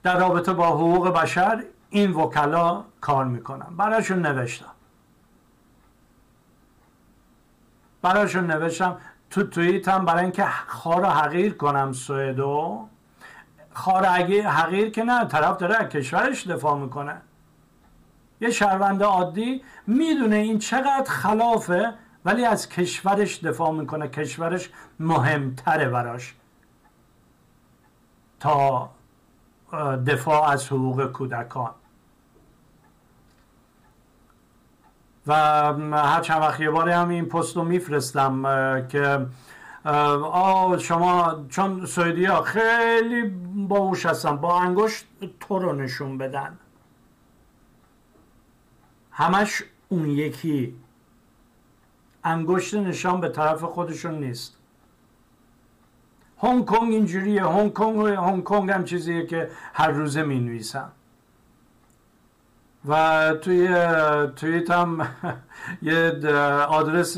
در 0.03 0.19
رابطه 0.19 0.53
با 0.53 0.67
حقوق 0.67 1.07
بشر 1.07 1.63
این 1.89 2.11
وکلا 2.11 2.83
کار 3.01 3.25
می‌کنن. 3.25 3.75
براشون 3.77 4.25
نوشتم. 4.25 4.71
براشون 8.01 8.51
نوشتم. 8.51 8.97
تو 9.29 9.43
توییتم 9.43 10.05
برای 10.05 10.23
اینکه 10.23 10.45
خار 10.67 11.05
حقیر 11.05 11.53
کنم 11.53 11.93
سوئدو. 11.93 12.87
خار 13.73 14.05
حقیر 14.05 14.89
که 14.89 15.03
نه 15.03 15.25
طرف 15.25 15.57
داره 15.57 15.87
کشورش 15.87 16.47
دفاع 16.47 16.77
می‌کنه. 16.77 17.21
یه 18.41 18.51
شهروند 18.51 19.03
عادی 19.03 19.63
می‌دونه 19.87 20.35
این 20.35 20.59
چقدر 20.59 21.05
خلافه 21.07 21.93
ولی 22.25 22.45
از 22.45 22.69
کشورش 22.69 23.43
دفاع 23.43 23.71
می‌کنه. 23.71 24.07
کشورش 24.07 24.69
مهمتره 24.99 25.89
براش. 25.89 26.35
تا 28.39 28.89
دفاع 30.07 30.49
از 30.49 30.67
حقوق 30.67 31.11
کودکان. 31.11 31.71
و 35.27 35.33
هر 35.93 36.21
چند 36.21 36.41
وقت 36.41 36.59
یه 36.59 36.69
باری 36.69 36.91
هم 36.91 37.09
این 37.09 37.25
پست 37.25 37.55
رو 37.55 37.63
میفرستم 37.63 38.87
که 38.87 39.25
آه 39.83 40.77
شما 40.77 41.45
چون 41.49 41.85
سویدی 41.85 42.25
ها 42.25 42.41
خیلی 42.41 43.23
باوش 43.67 44.05
هستن 44.05 44.35
با 44.35 44.59
انگشت 44.59 45.05
تو 45.39 45.59
رو 45.59 45.73
نشون 45.73 46.17
بدن. 46.17 46.57
همش 49.11 49.63
اون 49.89 50.09
یکی. 50.09 50.75
انگشت 52.23 52.73
نشان 52.73 53.21
به 53.21 53.29
طرف 53.29 53.63
خودشون 53.63 54.19
نیست. 54.19 54.57
هنگ 56.43 56.65
کنگ 56.65 56.93
اینجوریه 56.93 57.45
هنگ 57.45 57.73
کنگ 57.73 58.07
هنگ 58.07 58.43
کنگ 58.43 58.71
هم 58.71 58.83
چیزیه 58.83 59.25
که 59.25 59.49
هر 59.73 59.87
روزه 59.91 60.23
می 60.23 60.39
نویسم 60.39 60.91
و 62.87 63.33
توی 63.41 63.67
توییت 64.35 64.71
هم 64.71 65.07
یه 65.81 66.27
آدرس 66.69 67.17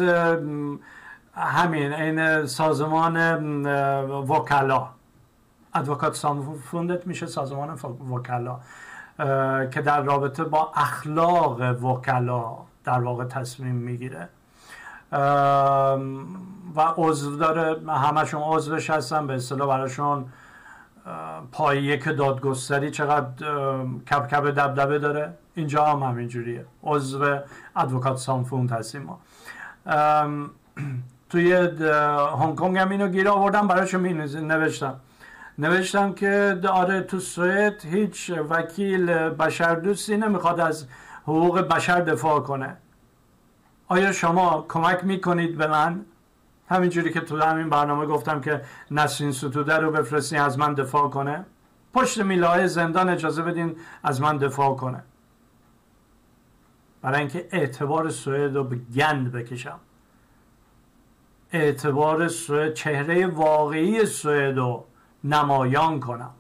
همین 1.36 1.94
این 1.94 2.46
سازمان 2.46 3.18
وکلا. 4.06 4.90
ادوکات 5.74 6.16
سامفوندت 6.16 7.08
میشه 7.08 7.26
سازمان 7.26 7.80
وکلا. 8.10 8.60
که 9.72 9.82
در 9.82 10.02
رابطه 10.02 10.44
با 10.44 10.72
اخلاق 10.76 11.62
وکلا 11.84 12.58
در 12.84 13.00
واقع 13.00 13.26
تصمیم 13.26 13.76
می‌گیره. 13.76 14.30
و 16.76 16.82
عضو 16.98 17.38
داره 17.38 17.92
همشون 17.92 18.42
عضوش 18.42 18.90
هستن 18.90 19.28
به 19.28 19.34
اصطلاح 19.34 19.68
براشون 19.68 20.26
پایه 21.52 21.98
که 21.98 22.14
دادگستری 22.14 22.92
چقدر 22.92 23.28
کپ 24.08 24.28
کپ 24.28 24.46
دبدبه 24.46 25.00
داره. 25.00 25.34
اینجا 25.56 25.86
هم 25.86 26.04
همینجوریه. 26.04 26.66
عضو 26.84 27.38
ادوکات 27.76 28.18
سامفوند 28.18 28.72
هستیم 28.72 29.02
ما. 29.02 29.20
توی 31.30 31.54
هنگ 32.40 32.56
کنگ 32.56 32.78
هم 32.78 32.90
اینو 32.90 33.08
گیر 33.08 33.30
آوردم 33.30 33.68
براشون 33.68 34.02
می 34.02 34.14
نوشتم. 34.14 34.96
نوشتم 35.58 36.14
که 36.14 36.60
آره 36.70 37.02
تو 37.02 37.20
سوئد 37.20 37.86
هیچ 37.86 38.32
وکیل 38.50 39.06
بشر 39.30 39.76
دوستی 39.76 40.18
نمی‌خواد 40.18 40.60
از 40.60 40.88
حقوق 41.24 41.60
بشر 41.60 42.02
دفاع 42.02 42.40
کنه. 42.40 42.78
آیا 43.88 44.12
شما 44.12 44.66
کمک 44.70 45.04
می‌کنید 45.04 45.58
به 45.58 45.68
من؟ 45.68 46.06
همینجوری 46.70 47.14
که 47.14 47.22
تو 47.22 47.42
همین 47.42 47.70
برنامه 47.70 48.06
گفتم 48.06 48.42
که 48.42 48.62
نسرین 48.92 49.32
ستوده 49.32 49.78
رو 49.78 49.92
بفرستین 49.92 50.40
از 50.40 50.60
من 50.60 50.74
دفاع 50.74 51.10
کنه. 51.10 51.46
پشت 51.94 52.22
میلاه 52.22 52.68
زندان 52.68 53.10
اجازه 53.10 53.42
بدین 53.42 53.76
از 54.04 54.22
من 54.22 54.38
دفاع 54.38 54.76
کنه. 54.76 55.04
برای 57.02 57.20
اینکه 57.20 57.48
اعتبار 57.52 58.10
سوئد 58.10 58.56
رو 58.56 58.64
به 58.64 58.76
گند 58.96 59.32
بکشم. 59.32 59.80
اعتبار 61.52 62.28
سوئد 62.28 62.74
چهره 62.74 63.28
واقعی 63.28 64.06
سوئد 64.06 64.58
رو 64.58 64.86
نمایان 65.24 66.00
کنم. 66.00 66.34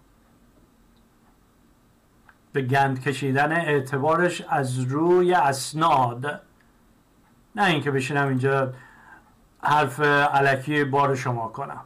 به 2.53 2.61
گند 2.61 3.01
کشیدن 3.01 3.51
اعتبارش 3.51 4.41
از 4.41 4.79
روی 4.79 5.33
اسناد. 5.33 6.41
نه 7.55 7.63
اینکه 7.63 7.91
بشینم 7.91 8.27
اینجا 8.27 8.73
حرف 9.63 9.99
علکی 9.99 10.83
بار 10.83 11.15
شما 11.15 11.47
کنم. 11.47 11.85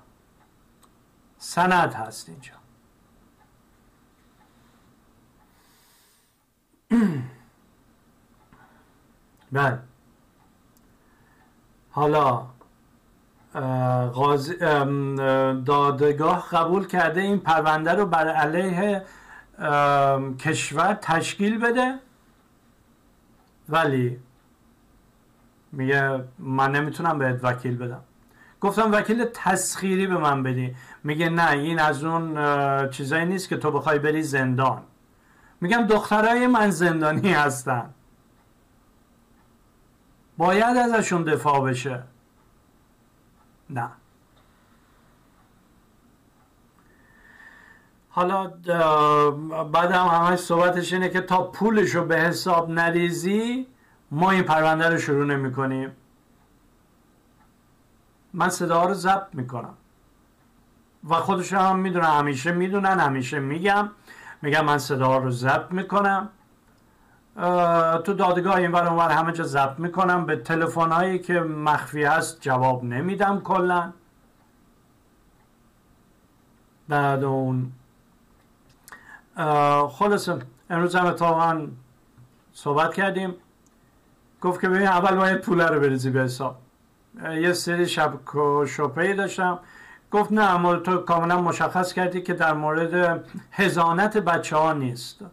سند 1.38 1.94
هست 1.94 2.30
اینجا. 2.30 2.54
بله. 9.52 9.80
حالا 11.92 12.48
دادگاه 15.66 16.50
قبول 16.52 16.88
کرده 16.88 17.22
این 17.22 17.40
پرونده 17.40 17.94
رو 17.94 18.06
بر 18.06 18.28
علیه 18.28 19.04
کشور 20.40 20.94
تشکیل 21.02 21.60
بده. 21.60 22.00
ولی 23.70 24.20
میگه 25.72 26.24
من 26.40 26.72
نمی‌تونم 26.72 27.20
بهت 27.20 27.44
وکیل 27.44 27.78
بدم. 27.78 28.02
گفتم 28.62 28.92
وکیل 28.92 29.26
تسخیری 29.34 30.08
به 30.08 30.18
من 30.18 30.44
بدی. 30.44 30.76
میگه 31.04 31.30
نه 31.30 31.52
این 31.52 31.80
از 31.80 32.04
اون 32.04 32.90
چیزایی 32.90 33.26
نیست 33.26 33.50
که 33.50 33.58
تو 33.58 33.72
بخوای 33.72 34.00
بری 34.00 34.24
زندان. 34.24 34.82
میگم 35.62 35.88
دخترای 35.88 36.48
من 36.48 36.70
زندانی 36.70 37.34
هستن. 37.34 37.90
باید 40.38 40.78
ازشون 40.78 41.24
دفاع 41.24 41.70
بشه. 41.70 42.04
نه. 43.70 43.90
حالا 48.10 48.48
بعد 49.64 49.92
هم 49.92 50.08
همش 50.08 50.40
صحبتش 50.40 50.94
اینه 50.94 51.10
که 51.10 51.22
تا 51.22 51.44
پولش 51.44 51.96
رو 51.96 52.06
به 52.06 52.20
حساب 52.20 52.70
نریزی 52.70 53.68
ما 54.12 54.32
این 54.32 54.44
پرونده 54.44 54.90
رو 54.90 54.98
شروع 54.98 55.26
نمی 55.26 55.54
کنیم. 55.54 55.92
من 58.34 58.50
صدا 58.50 58.86
رو 58.86 58.94
ضبط 58.94 59.28
می‌کنم 59.34 59.74
و 61.10 61.16
خودش 61.16 61.54
هم 61.54 61.80
می‌دونن 61.80 62.06
همیشه 62.06 62.52
می‌دونن 62.52 63.00
همیشه 63.00 63.40
میگم. 63.40 63.90
میگم 64.42 64.66
من 64.66 64.78
صدا 64.78 65.18
رو 65.18 65.32
ضبط 65.32 65.72
می‌کنم 65.72 66.30
تو 68.04 68.14
دادگاه 68.14 68.56
این 68.56 68.76
اونور 68.76 69.10
همه 69.10 69.32
جا 69.32 69.44
ضبط 69.44 69.80
می‌کنم. 69.80 70.26
به 70.26 70.36
تلفن 70.36 70.92
هایی 70.92 71.20
که 71.20 71.40
مخفی 71.40 72.04
هست 72.04 72.42
جواب 72.42 72.84
نمیدم 72.84 73.42
کلا. 73.42 73.94
بعد 76.90 77.24
اون. 77.24 77.72
خلاصه 79.90 80.40
امروز 80.70 80.96
هم 80.96 81.06
اتفاقا 81.06 81.68
صحبت 82.54 82.94
کردیم. 82.94 83.36
گفت 84.42 84.62
که 84.62 84.70
ببین 84.70 84.88
اول 84.88 85.16
باید 85.16 85.42
پول 85.42 85.62
رو 85.62 85.80
بریزی 85.80 86.10
به 86.10 86.22
حساب. 86.22 86.58
یه 87.24 87.54
سری 87.54 87.88
شب 87.88 88.14
شپهی 88.66 89.14
داشتم. 89.14 89.60
گفت 90.12 90.32
نه 90.32 90.42
اما 90.42 90.76
تو 90.76 90.98
کاملا 90.98 91.42
مشخص 91.42 91.94
کردی 91.94 92.22
که 92.22 92.34
در 92.34 92.54
مورد 92.54 93.24
هزانت 93.52 94.18
بچه 94.18 94.58
ها 94.58 94.74
نیست. 94.74 95.26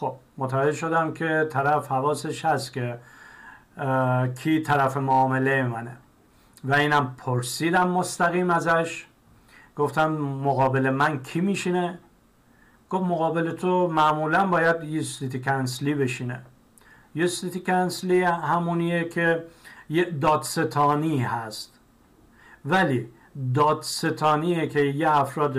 خب 0.00 0.14
متوجه 0.38 0.72
شدم 0.72 1.12
که 1.12 1.48
طرف 1.50 1.88
حواسش 1.88 2.44
هست 2.44 2.72
که 2.72 2.98
کی 4.38 4.60
طرف 4.60 4.96
معامله 4.96 5.62
منه. 5.62 5.96
و 6.64 6.74
اینم 6.74 7.14
پرسیدم 7.18 7.88
مستقیم 7.88 8.50
ازش. 8.50 9.06
گفتم 9.76 10.12
مقابل 10.16 10.90
من 10.90 11.22
کی 11.22 11.40
میشینه؟ 11.40 11.98
گفت 12.90 13.04
مقابل 13.04 13.52
تو 13.52 13.88
معمولا 13.88 14.46
باید 14.46 14.84
یه 14.84 15.40
کنسلی 15.44 15.94
بشینه. 15.94 16.40
یوستیتی 17.14 17.60
کنسلی 17.60 18.22
همونیه 18.22 19.04
که 19.04 19.44
یه 19.90 20.04
دادستانی 20.04 21.22
هست. 21.22 21.80
ولی 22.64 23.08
دادستانیه 23.54 24.66
که 24.66 24.80
یه 24.80 25.16
افراد 25.16 25.58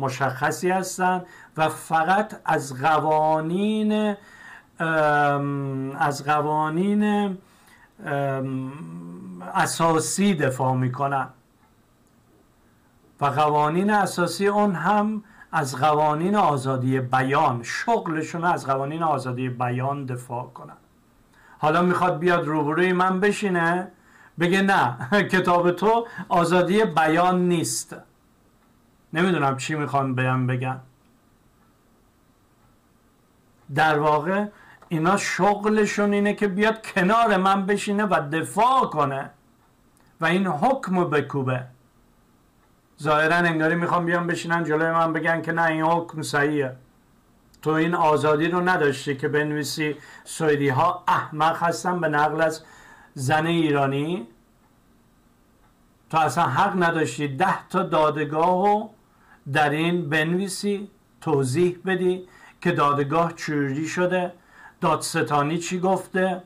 مشخصی 0.00 0.70
هستن 0.70 1.22
و 1.56 1.68
فقط 1.68 2.40
از 2.44 2.82
قوانین 2.82 4.16
از 5.98 6.24
قوانین 6.24 7.36
اساسی 9.54 10.34
دفاع 10.34 10.74
می‌کنن. 10.74 11.28
و 13.20 13.26
قوانین 13.26 13.90
اساسی 13.90 14.46
اون 14.46 14.74
هم 14.74 15.24
از 15.52 15.76
قوانین 15.76 16.36
آزادی 16.36 17.00
بیان 17.00 17.62
شغلشون 17.62 18.44
از 18.44 18.66
قوانین 18.66 19.02
آزادی 19.02 19.48
بیان 19.48 20.04
دفاع 20.04 20.44
کنن. 20.44 20.76
حالا 21.58 21.82
می‌خواد 21.82 22.18
بیاد 22.18 22.46
روبروی 22.46 22.92
من 22.92 23.20
بشینه؟ 23.20 23.92
بگه 24.40 24.62
نه 24.62 25.08
کتاب 25.32 25.70
تو 25.70 26.06
آزادی 26.28 26.84
بیان 26.84 27.48
نیست. 27.48 27.96
نمی‌دونم 29.12 29.56
چی 29.56 29.74
می‌خوان 29.74 30.14
بیان 30.14 30.46
بگن. 30.46 30.80
در 33.74 33.98
واقع 33.98 34.46
اینا 34.88 35.16
شغلشون 35.16 36.12
اینه 36.12 36.34
که 36.34 36.48
بیاد 36.48 36.86
کنار 36.86 37.36
من 37.36 37.66
بشینه 37.66 38.04
و 38.04 38.28
دفاع 38.32 38.86
کنه 38.86 39.30
و 40.20 40.26
این 40.26 40.46
حکم 40.46 41.04
بکوبه. 41.04 41.64
ظاهرا 43.02 43.36
انگاری 43.36 43.74
می‌خوام 43.74 44.06
بیان 44.06 44.26
بشینن 44.26 44.64
جلوی 44.64 44.90
من 44.90 45.12
بگن 45.12 45.42
که 45.42 45.52
نه 45.52 45.64
این 45.64 45.82
حکم 45.82 46.22
صحیحه. 46.22 46.76
تو 47.62 47.70
این 47.70 47.94
آزادی 47.94 48.48
رو 48.48 48.68
نداشتی 48.68 49.16
که 49.16 49.28
بنویسی 49.28 49.96
سوئدی 50.24 50.68
ها 50.68 51.04
احمق 51.08 51.62
هستن 51.62 52.00
به 52.00 52.08
نقل 52.08 52.40
از 52.40 52.62
زن 53.14 53.46
ایرانی 53.46 54.26
تو 56.10 56.18
اصلا 56.18 56.44
حق 56.44 56.82
نداشتی 56.82 57.28
ده 57.28 57.68
تا 57.68 57.82
دادگاه 57.82 58.66
رو 58.66 58.90
در 59.52 59.70
این 59.70 60.08
بنویسی 60.10 60.90
توضیح 61.20 61.78
بدی 61.84 62.28
که 62.60 62.72
دادگاه 62.72 63.32
چوری 63.32 63.88
شده 63.88 64.32
دادستانی 64.80 65.58
چی 65.58 65.80
گفته 65.80 66.42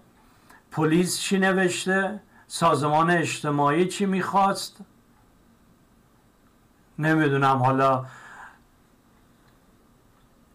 پلیس 0.70 1.20
چی 1.20 1.38
نوشته 1.38 2.20
سازمان 2.46 3.10
اجتماعی 3.10 3.88
چی 3.88 4.06
می‌خواست. 4.06 4.76
نمی‌دونم 6.98 7.56
حالا 7.56 8.06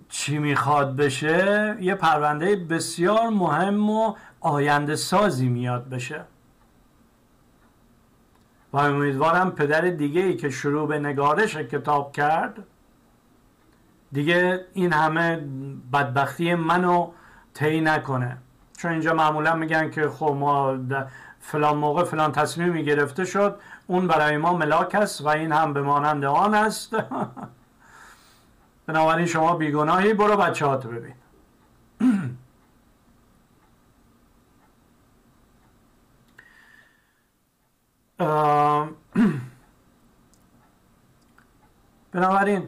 چی 0.09 0.37
می‌خواد 0.37 0.95
بشه. 0.95 1.77
یه 1.81 1.95
پرونده 1.95 2.55
بسیار 2.55 3.29
مهم 3.29 3.89
و 3.89 4.15
آینده 4.41 4.95
سازی 4.95 5.49
میاد 5.49 5.89
بشه. 5.89 6.23
و 8.73 8.77
امیدوارم 8.77 9.51
پدر 9.51 9.81
دیگه 9.81 10.21
ای 10.21 10.35
که 10.35 10.49
شروع 10.49 10.87
به 10.87 10.99
نگارش 10.99 11.57
کتاب 11.57 12.11
کرد 12.11 12.63
دیگه 14.11 14.65
این 14.73 14.93
همه 14.93 15.43
بدبختی 15.93 16.55
منو 16.55 17.11
طی 17.53 17.81
نکنه. 17.81 18.37
چون 18.77 18.91
اینجا 18.91 19.13
معمولا 19.13 19.55
میگن 19.55 19.89
که 19.89 20.09
خب 20.09 20.35
ما 20.39 20.77
فلان 21.39 21.77
موقع 21.77 22.03
فلان 22.03 22.31
تصمیمی 22.31 22.85
گرفته 22.85 23.25
شد 23.25 23.55
اون 23.87 24.07
برای 24.07 24.37
ما 24.37 24.53
ملاک 24.53 24.95
است 24.95 25.21
و 25.21 25.27
این 25.27 25.51
هم 25.51 25.73
به 25.73 25.81
مانند 25.81 26.25
آن 26.25 26.53
است. 26.53 26.95
بنابراین 28.87 29.25
شما 29.25 29.55
بیگناهی 29.55 30.13
برو 30.13 30.37
بچه 30.37 30.65
ببین. 30.67 31.13
بنابراین 42.11 42.67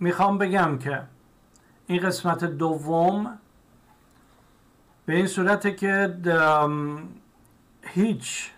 می‌خوام 0.00 0.38
بگم 0.38 0.78
که 0.78 1.02
این 1.86 2.02
قسمت 2.02 2.44
دوم 2.44 3.38
به 5.06 5.16
این 5.16 5.26
صورته 5.26 5.74
که 5.74 6.16
هیچ 7.82 8.50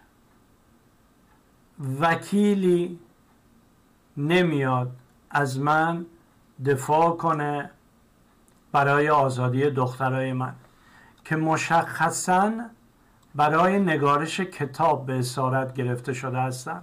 وکیلی 2.00 2.98
نمیاد 4.16 4.96
از 5.30 5.60
من 5.60 6.06
دفاع 6.66 7.16
کنه 7.16 7.70
برای 8.72 9.10
آزادی 9.10 9.70
دخترای 9.70 10.32
من 10.32 10.54
که 11.24 11.36
مشخصا 11.36 12.52
برای 13.34 13.78
نگارش 13.78 14.40
کتاب 14.40 15.06
به 15.06 15.18
اسارت 15.18 15.74
گرفته 15.74 16.12
شده 16.12 16.38
هستن 16.38 16.82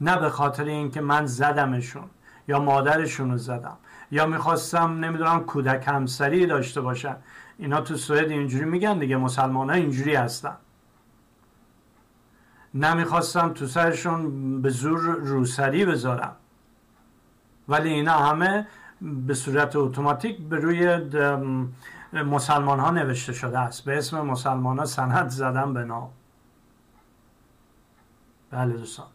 نه 0.00 0.18
به 0.20 0.30
خاطر 0.30 0.64
اینکه 0.64 1.00
من 1.00 1.26
زدمشون 1.26 2.10
یا 2.48 2.58
مادرشون 2.60 3.30
رو 3.30 3.38
زدم 3.38 3.76
یا 4.10 4.26
می‌خواستم 4.26 5.04
نمی‌دونم 5.04 5.40
کودک 5.40 5.88
همسری 5.88 6.46
داشته 6.46 6.80
باشن. 6.80 7.16
اینا 7.58 7.80
تو 7.80 7.96
سوئد 7.96 8.30
اینجوری 8.30 8.64
میگن 8.64 8.98
دیگه 8.98 9.16
مسلمان 9.16 9.70
ها 9.70 9.76
اینجوری 9.76 10.14
هستن. 10.14 10.56
نمی‌خواستم 12.74 13.48
تو 13.48 13.66
سرشون 13.66 14.62
به 14.62 14.70
زور 14.70 15.00
روسری 15.00 15.84
بذارم. 15.84 16.36
ولی 17.68 17.88
اینا 17.88 18.12
همه 18.12 18.66
به 19.00 19.34
صورت 19.34 19.76
اتوماتیک 19.76 20.38
به 20.38 20.56
روی 20.56 21.00
مسلمان 22.22 22.80
ها 22.80 22.90
نوشته 22.90 23.32
شده 23.32 23.58
است. 23.58 23.84
به 23.84 23.98
اسم 23.98 24.20
مسلمان 24.20 24.78
ها 24.78 24.84
سند 24.84 25.28
زدم 25.28 25.74
به 25.74 25.84
نام. 25.84 26.10
بله 28.50 28.72
دوستان. 28.72 29.06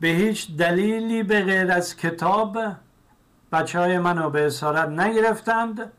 به 0.00 0.08
هیچ 0.08 0.56
دلیلی 0.56 1.22
به 1.22 1.44
غیر 1.44 1.72
از 1.72 1.96
کتاب 1.96 2.58
بچه 3.52 3.78
های 3.78 3.98
منو 3.98 4.30
به 4.30 4.46
اسارت 4.46 4.88
نگرفتند 4.88 5.92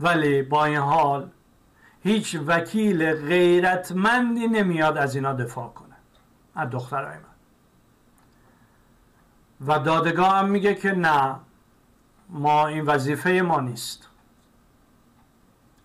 ولی 0.00 0.42
با 0.42 0.64
این 0.64 0.76
حال 0.76 1.30
هیچ 2.02 2.40
وکیل 2.46 3.12
غیرتمندی 3.12 4.46
نمیاد 4.46 4.96
از 4.96 5.14
اینا 5.14 5.32
دفاع 5.32 5.68
کنه. 5.68 5.96
از 6.54 6.70
دخترهای 6.70 7.16
من. 7.16 7.36
و 9.66 9.78
دادگاه 9.78 10.38
هم 10.38 10.48
میگه 10.48 10.74
که 10.74 10.92
نه. 10.92 11.36
ما 12.30 12.66
این 12.66 12.84
وظیفه 12.84 13.30
ما 13.30 13.60
نیست. 13.60 14.08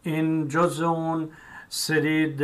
این 0.03 0.47
جز 0.47 0.81
اون 0.81 1.29
سری 1.69 2.35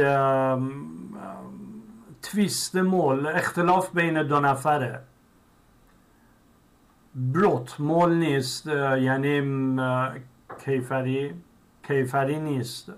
تویست 2.21 2.75
مول 2.75 3.27
اختلاف 3.27 3.91
بین 3.91 4.23
دو 4.23 4.39
نفره. 4.39 4.99
بروت 7.15 7.79
مول 7.79 8.13
نیست 8.13 8.67
یعنی 8.67 9.41
کیفری 10.65 11.33
کیفری 11.87 12.39
نیست. 12.39 12.91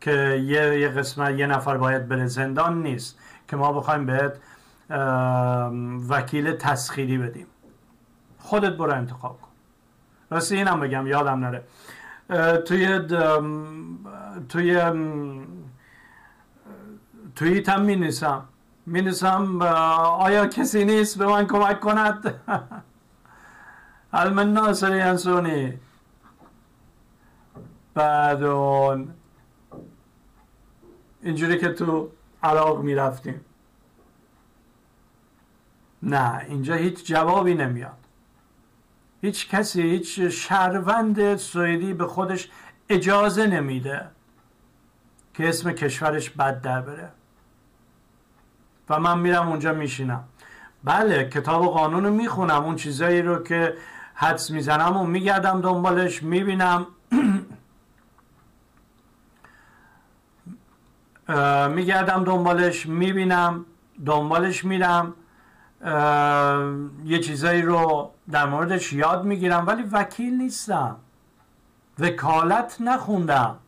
که 0.00 0.44
یه, 0.46 0.88
قسمت 0.88 1.38
یه 1.38 1.46
نفر 1.46 1.76
باید 1.76 2.08
بره 2.08 2.26
زندان 2.26 2.82
نیست. 2.82 3.18
که 3.48 3.56
ما 3.56 3.72
بخوایم 3.72 4.06
بهت 4.06 4.38
وکیل 6.08 6.52
تسخیری 6.52 7.18
بدیم. 7.18 7.46
خودت 8.38 8.72
برو 8.76 8.94
انتخاب 8.94 9.38
راستی 10.30 10.56
اینم 10.56 10.80
بگم 10.80 11.06
یادم 11.06 11.40
نره. 11.44 11.64
توی 12.60 13.00
توی 14.48 14.80
توییت 17.36 17.68
هم 17.68 17.82
می 17.82 17.96
نیسم 17.96 18.44
می 18.86 19.02
نیسم 19.02 19.62
آیا 19.62 20.46
کسی 20.46 20.84
نیست 20.84 21.18
به 21.18 21.26
من 21.26 21.46
کمک 21.46 21.80
کند؟ 21.80 22.34
من 24.34 24.52
ناصر 24.52 24.96
ینسونی؟ 24.96 25.78
بعد 27.94 28.42
اون 28.42 29.14
اینجوری 31.22 31.58
که 31.58 31.68
تو 31.68 32.10
عراق 32.42 32.82
می 32.82 32.94
رفتیم 32.94 33.44
نه 36.02 36.44
اینجا 36.48 36.74
هیچ 36.74 37.04
جوابی 37.04 37.54
نمیاد. 37.54 38.05
هیچ 39.26 39.48
کسی 39.48 39.82
هیچ 39.82 40.20
شهروند 40.20 41.36
سوئدی 41.36 41.92
به 41.92 42.06
خودش 42.06 42.48
اجازه 42.88 43.46
نمیده 43.46 44.06
که 45.34 45.48
اسم 45.48 45.72
کشورش 45.72 46.30
بد 46.30 46.60
در 46.60 46.80
بره. 46.80 47.08
و 48.88 49.00
من 49.00 49.18
میرم 49.18 49.48
اونجا 49.48 49.72
میشینم. 49.72 50.24
بله 50.84 51.28
کتاب 51.28 51.62
و 51.62 51.70
قانون 51.70 52.04
رو 52.04 52.10
می‌خونم. 52.10 52.64
اون 52.64 52.76
چیزایی 52.76 53.22
رو 53.22 53.42
که 53.42 53.76
حدس 54.14 54.50
می‌زنم 54.50 54.96
و 54.96 55.06
میگردم 55.06 55.60
دنبالش 55.60 56.22
می‌بینم. 56.22 56.86
میگردم 61.76 62.24
دنبالش 62.24 62.86
می‌بینم. 62.86 63.64
دنبالش 64.04 64.64
میرم. 64.64 65.14
یه 67.04 67.18
چیزایی 67.18 67.62
رو 67.62 68.10
در 68.30 68.46
موردش 68.46 68.92
یاد 68.92 69.24
می‌گیرم 69.24 69.66
ولی 69.66 69.82
وکیل 69.82 70.34
نیستم. 70.34 70.96
وکالت 71.98 72.76
نخوندم. 72.80 73.58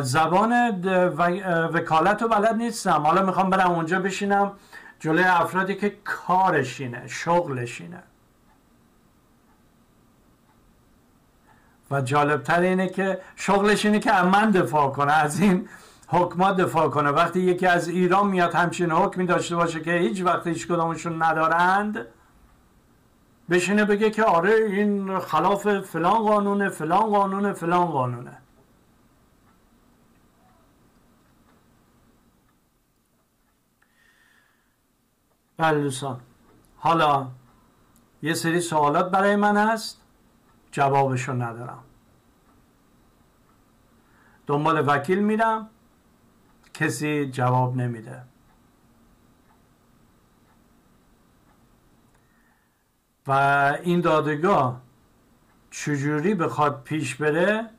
زبان 0.00 0.52
وکالت 1.72 2.22
رو 2.22 2.28
بلد 2.28 2.54
نیستم. 2.54 3.02
حالا 3.06 3.22
می‌خوام 3.22 3.50
برم 3.50 3.70
اونجا 3.70 4.00
بشینم 4.00 4.52
جلوی 5.00 5.24
افرادی 5.24 5.74
که 5.74 5.96
کارشینه 6.04 7.08
شغلشینه. 7.08 8.02
و 11.90 12.00
جالبتر 12.00 12.60
اینه 12.60 12.88
که 12.88 13.20
شغلش 13.36 13.86
اینه 13.86 13.98
که 13.98 14.22
من 14.22 14.50
دفاع 14.50 14.90
کنه 14.90 15.12
از 15.12 15.40
این 15.40 15.68
حکمات 16.06 16.56
دفاع 16.56 16.88
کنه. 16.88 17.10
وقتی 17.10 17.40
یکی 17.40 17.66
از 17.66 17.88
ایران 17.88 18.26
میاد 18.26 18.54
همچین 18.54 18.90
حکمی 18.90 19.26
داشته 19.26 19.56
باشه 19.56 19.80
که 19.80 19.92
هیچ 19.92 20.22
وقت 20.22 20.46
هیچ 20.46 20.68
کدامشون 20.68 21.22
ندارند 21.22 22.06
بشینه 23.50 23.84
بگه 23.84 24.10
که 24.10 24.24
آره 24.24 24.54
این 24.54 25.18
خلاف 25.18 25.80
فلان 25.80 26.18
قانونه 26.18 26.68
فلان 26.68 27.10
قانونه 27.10 27.52
فلان 27.52 27.86
قانونه. 27.86 28.38
بله 35.56 35.82
دوستان. 35.82 36.20
حالا 36.76 37.28
یه 38.22 38.34
سری 38.34 38.60
سوالات 38.60 39.10
برای 39.10 39.36
من 39.36 39.56
هست. 39.56 40.00
جوابشو 40.72 41.32
ندارم. 41.32 41.84
دنبال 44.46 44.84
وکیل 44.88 45.18
میرم. 45.18 45.70
کسی 46.76 47.30
جواب 47.30 47.76
نمیده. 47.76 48.22
و 53.26 53.32
این 53.82 54.00
دادگاه 54.00 54.80
چجوری 55.70 56.34
بخواد 56.34 56.82
پیش 56.84 57.14
بره 57.14 57.70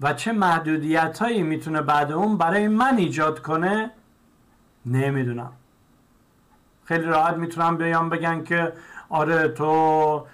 و 0.00 0.12
چه 0.12 0.32
محدودیت 0.32 1.18
هایی 1.18 1.42
می‌تونه 1.42 1.82
بعد 1.82 2.12
اون 2.12 2.38
برای 2.38 2.68
من 2.68 2.96
ایجاد 2.96 3.42
کنه 3.42 3.90
نمی‌دونم. 4.86 5.52
خیلی 6.84 7.04
راحت 7.04 7.34
می‌تونم 7.34 7.76
بیان 7.76 8.08
بگن 8.08 8.44
که 8.44 8.72
آره 9.08 9.48
تو 9.48 10.26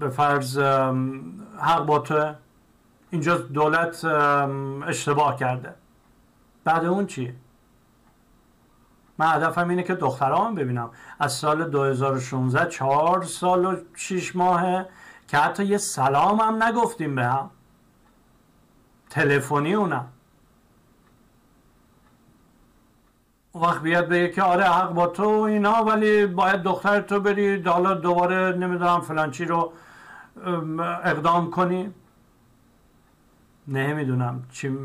به 0.00 0.08
فرض 0.10 0.58
حق 1.58 1.86
با 1.86 1.98
تو. 1.98 2.34
اینجا 3.14 3.36
دولت 3.36 4.04
اشتباه 4.86 5.36
کرده. 5.36 5.74
بعد 6.64 6.84
اون 6.84 7.06
چی؟ 7.06 7.34
من 9.18 9.26
هدفم 9.26 9.68
اینه 9.68 9.82
که 9.82 9.94
دخترام 9.94 10.54
ببینم. 10.54 10.90
از 11.20 11.32
سال 11.32 11.70
2016 11.70 12.66
چهار 12.70 13.22
سال 13.22 13.64
و 13.64 13.76
شیش 13.94 14.36
ماهه 14.36 14.86
که 15.28 15.38
حتی 15.38 15.64
یه 15.64 15.78
سلام 15.78 16.40
هم 16.40 16.62
نگفتیم 16.62 17.14
به 17.14 17.24
هم. 17.24 17.50
تلفنی 19.10 19.74
اونم. 19.74 20.06
وقت 23.54 23.82
بیاد 23.82 24.08
بگه 24.08 24.28
که 24.28 24.42
آره 24.42 24.64
حق 24.64 24.92
با 24.92 25.06
تو 25.06 25.28
اینا 25.28 25.84
ولی 25.84 26.26
باید 26.26 26.62
دختر 26.62 27.00
تو 27.00 27.20
بری 27.20 27.62
حالا 27.62 27.94
دوباره 27.94 28.52
نمی‌دونم 28.52 29.00
فلانچی 29.00 29.44
رو 29.44 29.72
اقدام 31.04 31.50
کنی. 31.50 31.94
نمی‌دونم 33.68 34.42
چی 34.52 34.78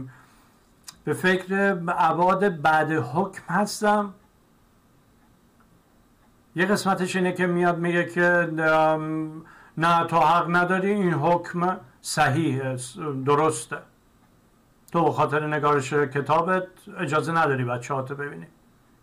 به 1.04 1.14
فکر 1.14 1.56
عباد 1.98 2.62
بعد 2.62 2.92
حکم 2.92 3.54
هستم. 3.54 4.14
یه 6.56 6.66
قسمتش 6.66 7.16
اینه 7.16 7.32
که 7.32 7.48
میاد 7.48 7.78
میگه 7.78 8.06
که 8.06 8.50
نه 9.78 10.04
تو 10.04 10.20
حق 10.20 10.56
نداری 10.56 10.92
این 10.92 11.14
حکم 11.14 11.78
صحیح 12.02 12.76
درسته. 13.26 13.78
تو 14.92 15.04
به 15.04 15.12
خاطر 15.12 15.48
نگارش 15.48 15.94
کتابت 15.94 16.68
اجازه 17.00 17.32
نداری 17.32 17.64
بچه 17.64 17.94
ها 17.94 18.02
تو 18.02 18.16
ببینی. 18.16 18.48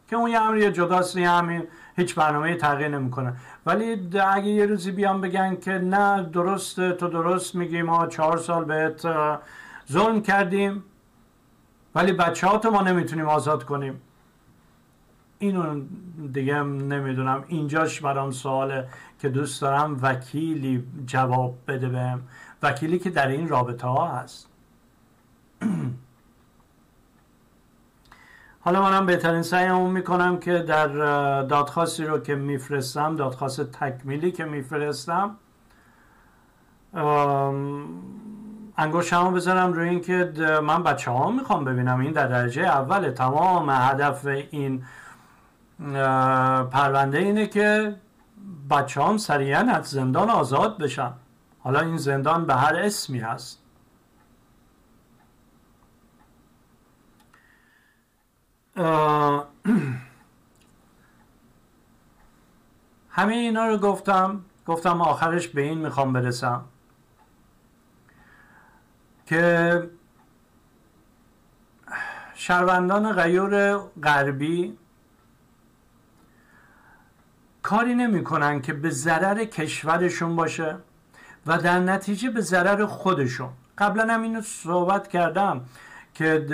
که 0.09 0.16
اون 0.16 0.31
یه 0.31 0.41
امری 0.41 0.72
جداست 0.72 1.16
همین 1.16 1.62
هیچ 1.97 2.14
برنامه 2.14 2.55
تغییر 2.55 2.89
نمی‌کنه. 2.89 3.37
ولی 3.66 4.11
اگه 4.20 4.49
یه 4.49 4.66
روزی 4.66 4.91
بیان 4.91 5.20
بگن 5.20 5.57
که 5.57 5.72
نه 5.72 6.22
درسته 6.22 6.93
تو 6.93 7.09
درست 7.09 7.55
میگی 7.55 7.83
ما 7.83 8.07
چهار 8.07 8.37
سال 8.39 8.64
بهت 8.64 9.07
ظلم 9.93 10.22
کردیم 10.22 10.84
ولی 11.95 12.12
بچه 12.12 12.68
ما 12.70 12.82
نمی‌تونیم 12.82 13.28
آزاد 13.28 13.64
کنیم. 13.64 14.01
اینو 15.39 15.84
دیگه 16.32 16.62
نمی‌دونم. 16.62 17.45
اینجاش 17.49 18.01
برام 18.01 18.30
سواله 18.30 18.89
که 19.18 19.28
دوست 19.28 19.62
دارم 19.62 19.99
وکیلی 20.03 20.84
جواب 21.07 21.55
بده 21.68 21.89
بهم. 21.89 22.22
وکیلی 22.62 22.99
که 22.99 23.11
در 23.11 23.28
این 23.28 23.49
رابطه 23.49 23.87
ها 23.87 24.09
هست. 24.09 24.49
حالا 28.61 28.82
منم 28.82 29.07
بهترین 29.07 29.43
سعیمون 29.43 29.91
می‌کنم 29.91 30.39
که 30.39 30.59
در 30.59 30.89
دادخواستی 31.43 32.05
رو 32.05 32.18
که 32.18 32.34
میفرستم 32.34 33.16
دادخواست 33.16 33.72
تکمیلی 33.72 34.32
که 34.32 34.45
میفرستم 34.45 35.37
انگشتمو 38.79 39.31
بذارم 39.31 39.72
روی 39.72 39.89
اینکه 39.89 40.33
من 40.62 40.83
بچه 40.83 41.11
ها 41.11 41.31
می‌خوام 41.31 41.64
ببینم. 41.64 42.01
این 42.01 42.12
در 42.12 42.27
درجه 42.27 42.62
اول. 42.62 43.11
تمام 43.11 43.70
هدف 43.70 44.27
این 44.27 44.85
پرونده 46.70 47.18
اینه 47.18 47.47
که 47.47 47.97
بچه 48.70 49.03
هم 49.03 49.16
سریعا 49.16 49.61
از 49.61 49.87
زندان 49.87 50.31
آزاد 50.31 50.79
بشن. 50.79 51.12
حالا 51.59 51.81
این 51.81 51.97
زندان 51.97 52.47
به 52.47 52.55
هر 52.55 52.77
اسمی 52.77 53.18
هست. 53.18 53.62
همه 63.11 63.35
اینا 63.35 63.66
رو 63.66 63.77
گفتم. 63.77 64.41
گفتم 64.66 65.01
آخرش 65.01 65.49
به 65.49 65.62
این 65.62 65.79
می‌خوام 65.79 66.12
برسم. 66.12 66.64
که 69.27 69.91
شهروندان 72.35 73.12
غیور 73.12 73.79
غربی 74.03 74.79
کاری 77.62 77.95
نمی‌کنن 77.95 78.61
که 78.61 78.72
به 78.72 78.91
ضرر 78.91 79.45
کشورشون 79.45 80.37
باشه 80.37 80.77
و 81.47 81.59
در 81.59 81.79
نتیجه 81.79 82.31
به 82.31 82.41
ضرر 82.41 82.87
خودشون. 82.87 83.49
قبلا 83.79 84.14
هم 84.14 84.22
اینو 84.22 84.41
صحبت 84.41 85.09
کردم 85.09 85.64
که 86.14 86.47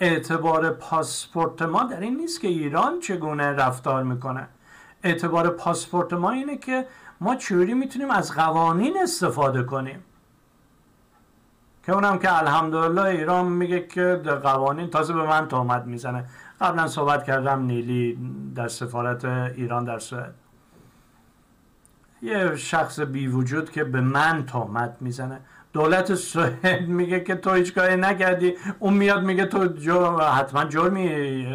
اعتبار 0.00 0.70
پاسپورت 0.70 1.62
ما 1.62 1.82
در 1.84 2.00
این 2.00 2.16
نیست 2.16 2.40
که 2.40 2.48
ایران 2.48 3.00
چگونه 3.00 3.44
رفتار 3.44 4.02
می‌کنه. 4.02 4.48
اعتبار 5.02 5.50
پاسپورت 5.50 6.12
ما 6.12 6.30
اینه 6.30 6.56
که 6.56 6.86
ما 7.20 7.36
چوری 7.36 7.74
می‌تونیم 7.74 8.10
از 8.10 8.32
قوانین 8.32 8.96
استفاده 9.02 9.62
کنیم. 9.62 10.04
که 11.82 11.92
اونم 11.92 12.18
که 12.18 12.38
الحمدلله 12.38 13.02
ایران 13.02 13.46
میگه 13.46 13.86
که 13.86 14.20
قوانین 14.42 14.90
تازه 14.90 15.14
به 15.14 15.22
من 15.22 15.48
تهمت 15.48 15.82
می‌زنه. 15.84 16.24
قبلا 16.60 16.88
صحبت 16.88 17.24
کردم 17.24 17.62
نیلی 17.62 18.18
در 18.54 18.68
سفارت 18.68 19.24
ایران 19.24 19.84
در 19.84 19.98
سوئد. 19.98 20.34
یه 22.22 22.56
شخص 22.56 23.00
بی 23.00 23.26
وجود 23.26 23.70
که 23.70 23.84
به 23.84 24.00
من 24.00 24.46
تهمت 24.46 24.96
می‌زنه. 25.00 25.40
دولت 25.72 26.14
سوئد 26.14 26.88
میگه 26.88 27.20
که 27.20 27.34
تو 27.34 27.52
هیچ 27.52 27.74
کاری 27.74 27.96
نکردی. 27.96 28.54
اون 28.78 28.94
میاد 28.94 29.24
میگه 29.24 29.46
تو 29.46 29.66
جو 29.66 30.18
حتما 30.18 30.64
جرمی 30.64 31.46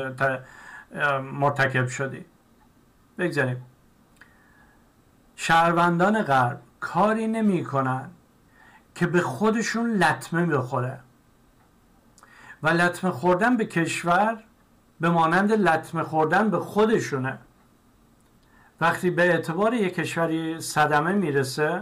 مرتکب 1.33 1.87
شدی. 1.87 2.25
بگذاریم. 3.17 3.65
شهروندان 5.35 6.21
غرب 6.21 6.59
کاری 6.79 7.27
نمی‌کنن. 7.27 8.09
که 8.97 9.07
به 9.07 9.21
خودشون 9.21 9.89
لطمه 9.91 10.45
بخوره. 10.45 10.99
و 12.63 12.69
لطمه 12.69 13.11
خوردن 13.11 13.57
به 13.57 13.65
کشور 13.65 14.43
به 14.99 15.09
مانند 15.09 15.51
لطمه 15.51 16.03
خوردن 16.03 16.49
به 16.49 16.59
خودشونه. 16.59 17.37
وقتی 18.81 19.09
به 19.09 19.21
اعتبار 19.21 19.73
یک 19.73 19.93
کشوری 19.93 20.61
صدمه 20.61 21.11
می‌رسه 21.11 21.81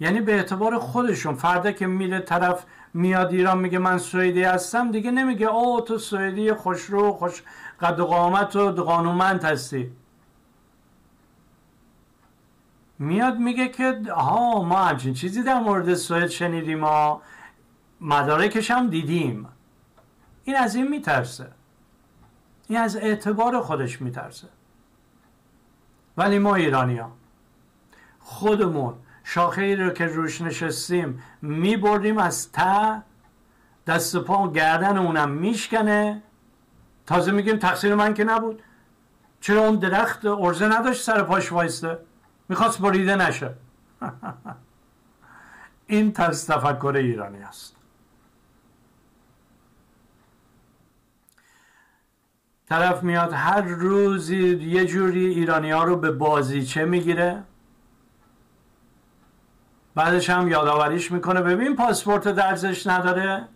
یعنی 0.00 0.20
به 0.20 0.34
اعتبار 0.34 0.78
خودشون 0.78 1.34
فردا 1.34 1.72
که 1.72 1.86
میره 1.86 2.20
طرف 2.20 2.64
میاد 2.94 3.32
ایران 3.32 3.58
میگه 3.58 3.78
من 3.78 3.98
سوئدی 3.98 4.42
هستم 4.42 4.90
دیگه 4.90 5.10
نمیگه 5.10 5.46
او 5.46 5.80
تو 5.80 5.98
سوئدی 5.98 6.52
خوشرو 6.52 7.12
خوش 7.12 7.42
قد 7.80 8.00
و 8.00 8.06
قامت 8.06 8.56
و 8.56 8.72
قانونمند 8.72 9.44
هستی. 9.44 9.92
میاد 13.00 13.38
میگه 13.38 13.68
که 13.68 14.02
ها 14.16 14.62
ما 14.62 14.84
همچین 14.84 15.14
چیزی 15.14 15.42
در 15.42 15.60
مورد 15.60 15.94
سوئد 15.94 16.26
شنیدیم 16.26 16.78
ما 16.78 17.22
مدارکش 18.00 18.70
هم 18.70 18.90
دیدیم. 18.90 19.48
این 20.44 20.56
از 20.56 20.74
این 20.74 20.88
میترسه. 20.88 21.50
این 22.68 22.78
از 22.78 22.96
اعتبار 22.96 23.60
خودش 23.60 24.00
میترسه. 24.02 24.48
ولی 26.16 26.38
ما 26.38 26.54
ایرانی 26.54 26.96
ها 26.96 27.12
خودمون 28.18 28.94
شاخه 29.24 29.62
ای 29.62 29.76
رو 29.76 29.90
که 29.90 30.06
روش 30.06 30.40
نشستیم 30.40 31.22
میبردیم 31.42 32.18
از 32.18 32.52
تا 32.52 33.02
دست 33.86 34.16
پا 34.16 34.50
گردن 34.50 34.98
اونم 34.98 35.30
میشکنه. 35.30 36.22
تازه 37.06 37.32
میگیم 37.32 37.56
تقصیر 37.56 37.94
من 37.94 38.14
که 38.14 38.24
نبود. 38.24 38.62
چرا 39.40 39.60
اون 39.60 39.76
درخت 39.76 40.26
ارزه 40.26 40.66
نداشت 40.66 41.02
سر 41.02 41.22
پاش 41.22 41.52
وایسته؟ 41.52 42.09
می‌خواست 42.50 42.80
بریده 42.80 43.16
نشه. 43.16 43.54
این 45.86 46.12
طرز 46.12 46.46
تفکر 46.46 46.92
ایرانی 46.96 47.42
است. 47.42 47.76
طرف 52.68 53.02
میاد 53.02 53.32
هر 53.32 53.60
روزی 53.60 54.56
یه 54.56 54.84
جوری 54.84 55.26
ایرانی 55.26 55.70
ها 55.70 55.84
رو 55.84 55.96
به 55.96 56.10
بازیچه 56.10 56.84
می‌گیره. 56.84 57.42
بعدش 59.94 60.30
هم 60.30 60.48
یادآوریش 60.48 61.12
می‌کنه 61.12 61.40
ببین 61.42 61.76
پاسپورت 61.76 62.26
ارزش 62.26 62.86
نداره. 62.86 63.48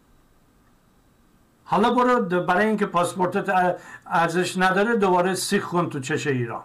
حالا 1.65 1.95
برو 1.95 2.41
برای 2.41 2.67
اینکه 2.67 2.87
پاسپورت 2.87 3.51
ارزش 4.07 4.59
نداره 4.59 4.97
دوباره 4.97 5.35
سیخ 5.35 5.65
کن 5.65 5.91
تو 5.91 6.01
چش 6.01 6.27
ایران. 6.27 6.65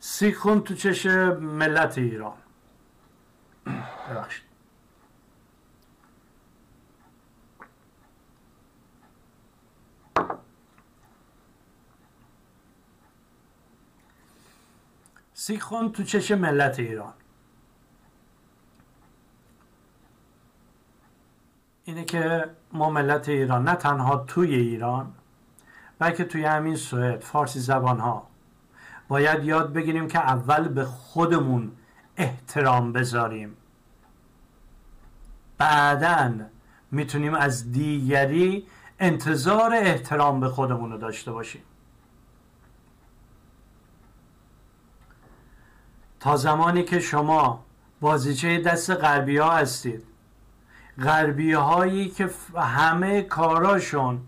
سیخ 0.00 0.38
کن 0.38 0.60
تو 0.60 0.74
چش 0.74 1.06
ملت 1.06 1.98
ایران. 1.98 2.36
ببخشید. 4.10 4.50
سیخون 15.34 15.92
تو 15.92 16.02
چش 16.02 16.30
ملت 16.30 16.78
ایران. 16.78 17.12
اینه 21.84 22.04
که 22.04 22.50
ما 22.72 22.90
ملت 22.90 23.28
ایران 23.28 23.64
نه 23.64 23.74
تنها 23.74 24.16
توی 24.16 24.54
ایران 24.54 25.14
بلکه 25.98 26.24
توی 26.24 26.44
همین 26.44 26.76
سوئد 26.76 27.20
فارسی 27.20 27.60
زبان 27.60 28.00
ها 28.00 28.29
باید 29.10 29.44
یاد 29.44 29.72
بگیریم 29.72 30.08
که 30.08 30.18
اول 30.18 30.68
به 30.68 30.84
خودمون 30.84 31.72
احترام 32.16 32.92
بذاریم. 32.92 33.56
بعدا 35.58 36.32
می‌تونیم 36.90 37.34
از 37.34 37.72
دیگری 37.72 38.66
انتظار 39.00 39.74
احترام 39.74 40.40
به 40.40 40.48
خودمون 40.48 40.92
رو 40.92 40.98
داشته 40.98 41.32
باشیم. 41.32 41.62
تا 46.20 46.36
زمانی 46.36 46.82
که 46.82 47.00
شما 47.00 47.64
بازیچه 48.00 48.60
دست 48.60 48.90
غربی 48.90 49.36
ها 49.36 49.50
هستید 49.56 50.04
غربی 51.02 51.52
هایی 51.52 52.08
که 52.08 52.30
همه 52.56 53.22
کاراشون 53.22 54.20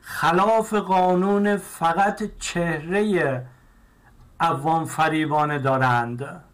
خلاف 0.00 0.74
قانون 0.74 1.56
فقط 1.56 2.22
چهره 2.38 3.46
عوام 4.40 4.84
فریبانه 4.84 5.58
دارند. 5.58 6.44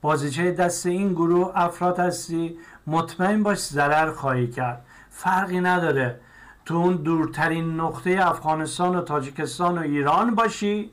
بازیچه 0.00 0.52
دست 0.52 0.86
این 0.86 1.12
گروه 1.12 1.52
افراد 1.54 1.98
هستی 1.98 2.58
مطمئن 2.86 3.42
باش 3.42 3.58
ضرر 3.58 4.12
خواهی 4.12 4.48
کرد. 4.48 4.86
فرقی 5.10 5.60
نداره. 5.60 6.20
تو 6.64 6.74
اون 6.74 6.96
دورترین 6.96 7.80
نقطه 7.80 8.18
افغانستان 8.22 8.96
و 8.96 9.00
تاجیکستان 9.00 9.78
و 9.78 9.80
ایران 9.80 10.34
باشی 10.34 10.90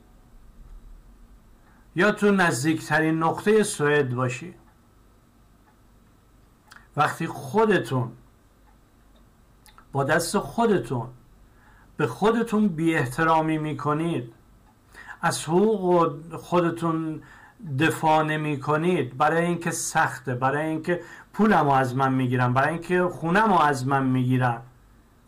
یا 1.95 2.11
تو 2.11 2.31
نزدیکترین 2.31 3.23
نقطه 3.23 3.63
سوئد 3.63 4.13
باشی. 4.15 4.53
وقتی 6.97 7.27
خودتون 7.27 8.11
با 9.91 10.03
دست 10.03 10.37
خودتون 10.37 11.09
به 11.97 12.07
خودتون 12.07 12.67
بی 12.67 12.95
احترامی 12.95 13.57
می‌کنید 13.57 14.33
از 15.25 15.43
حقوق 15.43 16.35
خودتون 16.35 17.21
دفاع 17.79 18.23
نمی 18.23 18.59
کنید 18.59 19.17
برای 19.17 19.45
اینکه 19.45 19.71
سخته 19.71 20.35
برای 20.35 20.65
اینکه 20.65 21.01
پولمو 21.33 21.71
از 21.71 21.95
من 21.95 22.13
می‌گیرن 22.13 22.53
برای 22.53 22.69
اینکه 22.69 23.03
خونمو 23.03 23.59
از 23.59 23.87
من 23.87 24.05
می‌گیرن. 24.05 24.61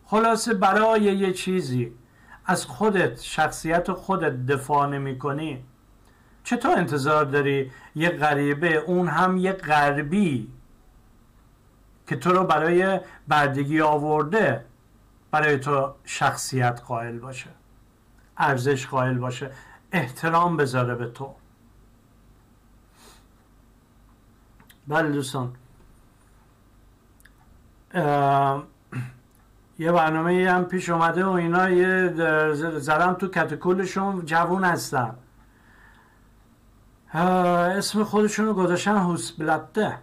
خلاصه 0.04 0.54
برای 0.54 1.02
یه 1.02 1.32
چیزی. 1.32 1.92
از 2.46 2.66
خودت 2.66 3.20
شخصیت 3.20 3.92
خودت 3.92 4.46
دفاع 4.46 4.88
نمی 4.88 5.18
کنی 5.18 5.64
چطور 6.44 6.78
انتظار 6.78 7.24
داری 7.24 7.70
یه 7.94 8.08
غریبه 8.08 8.76
اون 8.76 9.08
هم 9.08 9.36
یه 9.36 9.52
غربی 9.52 10.48
که 12.06 12.16
تو 12.16 12.30
رو 12.30 12.44
برای 12.44 13.00
بردگی 13.28 13.80
آورده 13.80 14.64
برای 15.30 15.58
تو 15.58 15.94
شخصیت 16.04 16.80
قائل 16.86 17.18
باشه 17.18 17.50
ارزش 18.36 18.86
قائل 18.86 19.18
باشه. 19.18 19.50
احترام 19.96 20.56
بذاره 20.56 20.94
به 20.94 21.06
تو. 21.06 21.34
بله 24.88 25.10
دوستان. 25.10 25.52
یه 29.78 29.92
برنامه 29.92 30.50
هم 30.50 30.64
پیش 30.64 30.88
اومده 30.90 31.24
و 31.24 31.30
اینا 31.30 31.70
یه 31.70 32.12
زدم 32.78 33.14
تو 33.14 33.28
کتکولشون 33.28 34.24
جوون 34.24 34.64
هستن. 34.64 35.14
اسم 37.14 38.04
خودشون 38.04 38.46
رو 38.46 38.54
گذاشتن 38.54 38.96
هوسبلته 38.96 39.98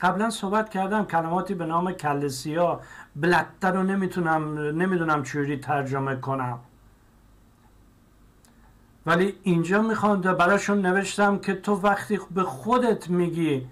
قبلا 0.00 0.30
صحبت 0.30 0.68
کردم 0.70 1.04
کلماتی 1.04 1.54
به 1.54 1.66
نام 1.66 1.92
کلسیا. 1.92 2.80
بلته 3.16 3.68
رو 3.68 3.82
نمی‌تونم 3.82 4.58
نمی‌دونم 4.58 5.22
چجوری 5.22 5.56
ترجمه 5.56 6.16
کنم. 6.16 6.58
ولی 9.06 9.34
اینجا 9.42 9.82
می‌خوام 9.82 10.20
براشون 10.20 10.86
نوشتم 10.86 11.38
که 11.38 11.54
تو 11.54 11.72
وقتی 11.74 12.20
به 12.30 12.42
خودت 12.42 13.10
میگی 13.10 13.66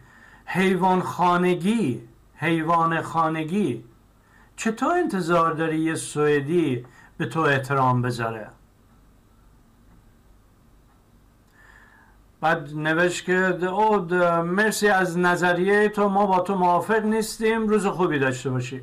حیوان 0.47 1.01
خانگی 1.01 2.09
حیوان 2.35 3.03
خانگی 3.03 3.85
چطور 4.57 4.99
انتظار 4.99 5.53
داری 5.53 5.81
یه 5.81 5.95
سوئدی 5.95 6.87
به 7.17 7.27
تو 7.27 7.41
احترام 7.41 8.03
بذاره؟ 8.03 8.51
بعد 12.41 12.75
نوشت 12.75 13.25
که 13.25 13.67
او 13.67 14.01
مرسی 14.43 14.89
از 14.89 15.19
نظریه 15.19 15.89
تو 15.89 16.09
ما 16.09 16.27
با 16.27 16.41
تو 16.41 16.55
موافق 16.55 17.05
نیستیم 17.05 17.69
روز 17.69 17.87
خوبی 17.87 18.19
داشته 18.19 18.51
باشی. 18.51 18.83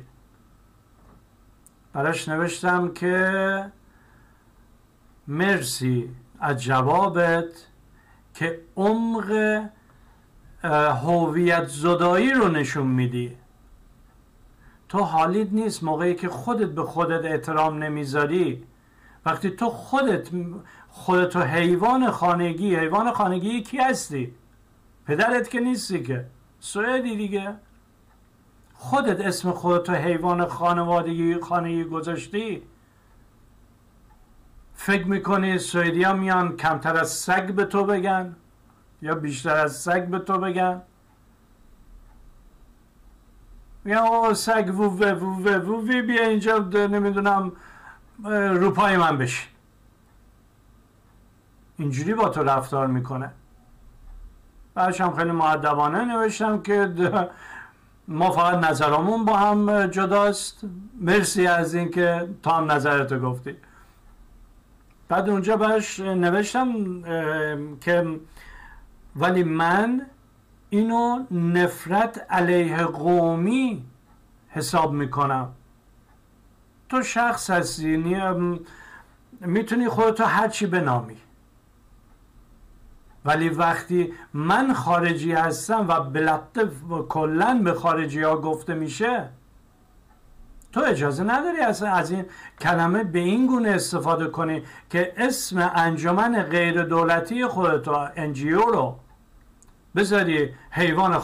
براش 1.92 2.28
نوشتم 2.28 2.92
که 2.92 3.72
مرسی. 5.28 6.10
از 6.40 6.62
جوابت 6.62 7.44
که 8.34 8.60
عمق 8.76 9.62
هویت 11.02 11.66
زدایی 11.66 12.30
رو 12.30 12.48
نشون 12.48 12.86
میدی. 12.86 13.36
تو 14.88 14.98
حالیت 14.98 15.52
نیست 15.52 15.84
موقعی 15.84 16.14
که 16.14 16.28
خودت 16.28 16.68
به 16.68 16.82
خودت 16.82 17.24
احترام 17.24 17.82
نمی‌ذاری. 17.82 18.64
وقتی 19.26 19.50
تو 19.50 19.70
خودت 19.70 20.28
خودتو 20.88 21.40
حیوان 21.40 22.10
خانگی 22.10 22.76
حیوان 22.76 23.12
خانگی 23.12 23.62
کی 23.62 23.78
هستی؟ 23.78 24.34
پدرت 25.06 25.50
که 25.50 25.60
نیستی 25.60 26.02
که 26.02 26.26
سوئدی 26.60 27.16
دیگه. 27.16 27.54
خودت 28.74 29.20
اسم 29.20 29.50
خودتو 29.50 29.92
حیوان 29.92 30.46
خانوادگی 30.46 31.40
خانگی 31.40 31.84
گذاشتی. 31.84 32.62
فکر 34.76 35.06
می‌کنی 35.06 35.58
سوئدی 35.58 36.02
ها 36.02 36.12
میان 36.12 36.56
کمتر 36.56 36.96
از 36.96 37.10
سگ 37.10 37.52
به 37.52 37.64
تو 37.64 37.84
بگن؟ 37.84 38.36
یا 39.02 39.14
بیشتر 39.14 39.56
از 39.56 39.76
سگ 39.76 40.06
به 40.06 40.18
تو 40.18 40.38
بگن؟ 40.38 40.82
میگن 43.84 43.98
آقا 43.98 44.34
سگ 44.34 44.74
ووه 44.78 45.12
ووه 45.12 45.56
ووه 45.56 46.02
بیا 46.02 46.22
اینجا 46.22 46.58
نمی‌دونم 46.58 47.52
روپای 48.54 48.96
من 48.96 49.18
بشی 49.18 49.48
اینجوری 51.76 52.14
با 52.14 52.28
تو 52.28 52.42
رفتار 52.42 52.86
می‌کنه. 52.86 53.30
بعدش 54.74 55.00
هم 55.00 55.16
خیلی 55.16 55.30
معدبانه 55.30 56.04
نوشتم 56.04 56.62
که 56.62 56.94
ما 58.08 58.30
فقط 58.30 58.70
نظرمون 58.70 59.24
با 59.24 59.36
هم 59.36 59.86
جداست. 59.86 60.60
مرسی 61.00 61.46
از 61.46 61.74
اینکه 61.74 62.28
تا 62.42 62.56
هم 62.56 62.72
نظرتو 62.72 63.18
گفتی. 63.18 63.56
بعد 65.08 65.28
اونجا 65.28 65.56
باش 65.56 66.00
نوشتم 66.00 67.02
که 67.80 68.20
ولی 69.16 69.42
من 69.42 70.06
اینو 70.70 71.24
نفرت 71.30 72.26
علیه 72.30 72.76
قومی 72.76 73.84
حساب 74.48 74.92
می‌کنم. 74.92 75.52
تو 76.88 77.02
شخص 77.02 77.50
هستی 77.50 78.16
می‌تونی 79.40 79.88
خودتو 79.88 80.24
هرچی 80.24 80.66
بنامی. 80.66 81.16
ولی 83.24 83.48
وقتی 83.48 84.12
من 84.34 84.72
خارجی 84.72 85.32
هستم 85.32 85.88
و 85.88 86.00
بلطه 86.00 86.70
کلا 87.08 87.60
به 87.64 87.74
خارجی 87.74 88.22
ها 88.22 88.36
گفته 88.36 88.74
میشه 88.74 89.28
تو 90.76 90.82
اجازه 90.82 91.24
نداری 91.24 91.60
اصلا 91.60 91.90
از 91.90 92.10
این 92.10 92.24
کلمه 92.60 93.04
به 93.04 93.18
این 93.18 93.46
گونه 93.46 93.70
استفاده 93.70 94.26
کنی 94.26 94.62
که 94.90 95.12
اسم 95.16 95.70
انجمن 95.74 96.42
غیر 96.42 96.82
دولتی 96.82 97.46
خودتو 97.46 98.08
انجیو 98.16 98.60
رو 98.60 98.96
بذاری 99.94 100.54
حیوان 100.70 101.18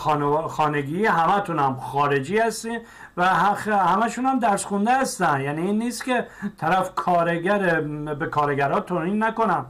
خانگی 0.48 1.06
همتون 1.06 1.58
هم 1.58 1.76
خارجی 1.76 2.38
هستین 2.38 2.80
و 3.16 3.24
همشون 3.24 4.26
هم 4.26 4.38
درس 4.38 4.64
خونده 4.64 5.00
هستن. 5.00 5.40
یعنی 5.40 5.60
این 5.62 5.78
نیست 5.78 6.04
که 6.04 6.26
طرف 6.58 6.94
کارگر 6.94 7.80
به 8.14 8.26
کارگرها 8.26 8.80
تونین 8.80 9.22
نکنم. 9.22 9.66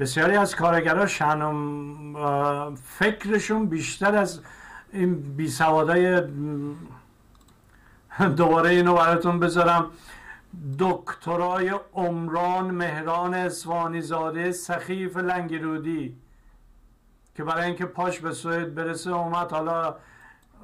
بسیاری 0.00 0.36
از 0.36 0.56
کارگرها 0.56 1.06
شن 1.06 1.40
فکرشون 2.98 3.66
بیشتر 3.66 4.16
از 4.16 4.40
این 4.92 5.36
بیسوادای 5.36 6.22
دوباره 8.26 8.70
اینو 8.70 8.94
براتون 8.94 9.40
بذارم. 9.40 9.90
دکترای 10.78 11.74
عمران 11.94 12.70
مهران 12.70 13.34
اسوانی 13.34 14.00
زاده 14.00 14.52
سخیف 14.52 15.16
لنگرودی 15.16 16.16
که 17.34 17.44
برای 17.44 17.64
اینکه 17.64 17.86
پاش 17.86 18.20
به 18.20 18.32
سوئد 18.32 18.74
برسه 18.74 19.10
اومد 19.10 19.52
حالا 19.52 19.96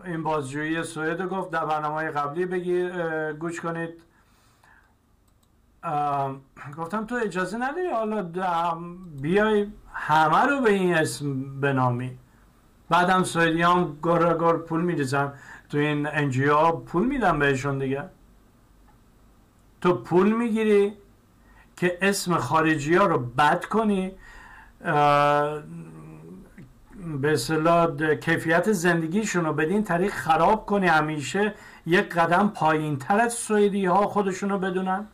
این 0.04 0.22
بازجویی 0.22 0.82
سوئد 0.82 1.22
گفت. 1.22 1.50
در 1.50 1.64
برنامه 1.64 2.10
قبلی 2.10 2.46
بگیر 2.46 2.92
گوش 3.32 3.60
کنید. 3.60 4.02
گفتم 6.78 7.06
تو 7.06 7.14
اجازه 7.14 7.56
نداری؟ 7.56 7.90
حالا 7.90 8.22
بیای 9.20 9.66
همه 9.92 10.42
رو 10.46 10.60
به 10.60 10.70
این 10.70 10.94
اسم 10.94 11.60
بنامی. 11.60 12.18
بعدم 12.88 13.22
سوئدی 13.22 13.62
هم 13.62 13.98
گر 14.02 14.52
پول 14.52 14.80
میریزن. 14.80 15.32
تو 15.74 15.80
این 15.80 16.06
انجیو 16.06 16.72
پول 16.72 17.06
میدن 17.06 17.38
بهشون 17.38 17.78
دیگه. 17.78 18.04
تو 19.80 19.94
پول 19.94 20.32
می‌گیری 20.32 20.92
که 21.76 21.98
اسم 22.02 22.36
خارجی 22.36 22.94
ها 22.94 23.06
رو 23.06 23.18
بد 23.18 23.64
کنی 23.64 24.12
به 27.20 27.32
اصطلاح 27.32 28.14
کیفیت 28.14 28.72
زندگیشون 28.72 29.44
رو 29.44 29.52
بدین 29.52 29.84
طریق 29.84 30.12
خراب 30.12 30.66
کنی. 30.66 30.86
همیشه 30.86 31.54
یک 31.86 32.14
قدم 32.14 32.48
پایین 32.48 32.98
تر 32.98 33.20
از 33.20 33.32
سوئدی 33.32 33.86
ها 33.86 34.06
خودشون 34.06 34.50
رو 34.50 34.58
بدونن. 34.58 35.06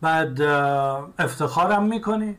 بعد 0.00 0.40
افتخارم 1.18 1.84
می‌کنی. 1.84 2.38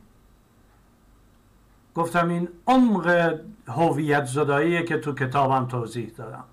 گفتم 2.00 2.30
این 2.30 2.50
عمق 2.68 3.36
هویت 3.68 4.26
زداییه 4.26 4.84
که 4.84 4.98
تو 4.98 5.14
کتابم 5.14 5.68
توضیح 5.68 6.12
دادم. 6.18 6.44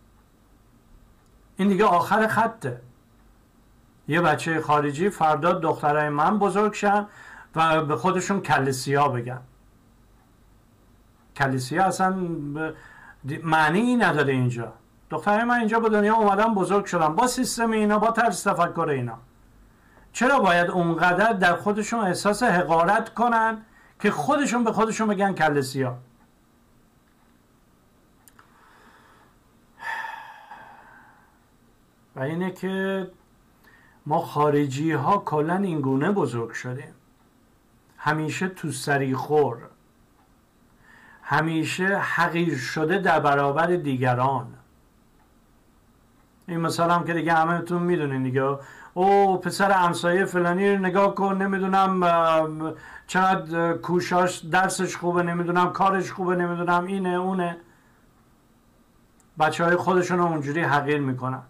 این 1.56 1.68
دیگه 1.68 1.84
آخر 1.84 2.26
خطه. 2.26 2.80
یه 4.08 4.20
بچه 4.20 4.60
خارجی 4.60 5.10
فردا 5.10 5.52
دخترای 5.52 6.08
من 6.08 6.38
بزرگ 6.38 6.72
شن 6.72 7.06
و 7.56 7.84
به 7.84 7.96
خودشون 7.96 8.40
کلیسیا 8.40 9.08
بگن. 9.08 9.40
کلیسیا 11.36 11.84
اصلا 11.84 12.16
معنی 13.42 13.96
نداره 13.96 14.32
اینجا. 14.32 14.72
دخترای 15.10 15.44
من 15.44 15.58
اینجا 15.58 15.80
به 15.80 15.88
دنیا 15.88 16.14
اومدن 16.14 16.54
بزرگ 16.54 16.84
شدن. 16.84 17.08
با 17.14 17.26
سیستم 17.26 17.70
اینا 17.70 17.98
با 17.98 18.10
طرز 18.10 18.44
تفکر 18.44 18.88
اینا. 18.88 19.18
چرا 20.12 20.38
باید 20.38 20.70
اونقدر 20.70 21.32
در 21.32 21.56
خودشون 21.56 22.00
احساس 22.00 22.42
حقارت 22.42 23.14
کنن 23.14 23.58
که 24.00 24.10
خودشون 24.10 24.64
به 24.64 24.72
خودشون 24.72 25.08
بگن 25.08 25.32
کلسیا 25.32 25.98
و 32.16 32.20
اینه 32.20 32.50
که 32.50 33.06
ما 34.06 34.20
خارجی 34.20 34.92
ها 34.92 35.18
کلا 35.18 35.56
این 35.56 35.80
گونه 35.80 36.12
بزرگ 36.12 36.52
شدیم. 36.52 36.94
همیشه 37.98 38.48
تو 38.48 38.72
سری 38.72 39.14
خور. 39.14 39.56
همیشه 41.22 41.98
حقیر 41.98 42.58
شده 42.58 42.98
در 42.98 43.20
برابر 43.20 43.66
دیگران. 43.66 44.54
این 46.48 46.60
مثلا 46.60 46.94
هم 46.94 47.04
که 47.04 47.12
دیگه 47.14 47.32
همه 47.32 47.78
می‌دونین 47.78 48.22
دیگه. 48.22 48.58
او 48.94 49.38
پسر 49.38 49.70
همسایه 49.70 50.24
فلانی 50.24 50.72
رو 50.72 50.78
نگاه 50.78 51.14
کن 51.14 51.42
نمی‌دونم 51.42 52.74
چقدر 53.06 53.72
کوشاش 53.72 54.38
درسش 54.38 54.96
خوبه 54.96 55.22
نمی‌دونم 55.22 55.72
کارش 55.72 56.12
خوبه 56.12 56.36
نمی‌دونم 56.36 56.86
اینه 56.86 57.08
اونه. 57.08 57.56
بچه 59.38 59.64
های 59.64 59.76
خودشون 59.76 60.18
رو 60.18 60.24
اونجوری 60.24 60.62
حقیر 60.62 61.00
می‌کنن. 61.00 61.42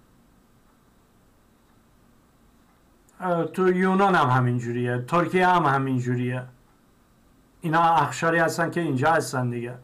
تو 3.52 3.72
یونان 3.72 4.14
هم 4.14 4.28
همینجوریه 4.28 4.98
ترکیه 4.98 5.48
هم 5.48 5.66
همینجوریه. 5.66 6.42
اینا 7.61 7.80
اخشاری 7.80 8.38
هستن 8.38 8.70
که 8.70 8.80
اینجا 8.80 9.12
هستن 9.12 9.50
دیگه. 9.50 9.74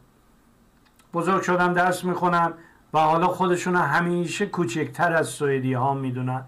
بزرگ 1.13 1.41
شدن 1.41 1.73
درس 1.73 2.03
می‌خونن 2.03 2.53
و 2.93 2.99
حالا 2.99 3.27
خودشون 3.27 3.75
همیشه 3.75 4.45
کوچکتر 4.45 5.13
از 5.13 5.27
سوئدی 5.27 5.73
ها 5.73 5.93
می‌دونن. 5.93 6.43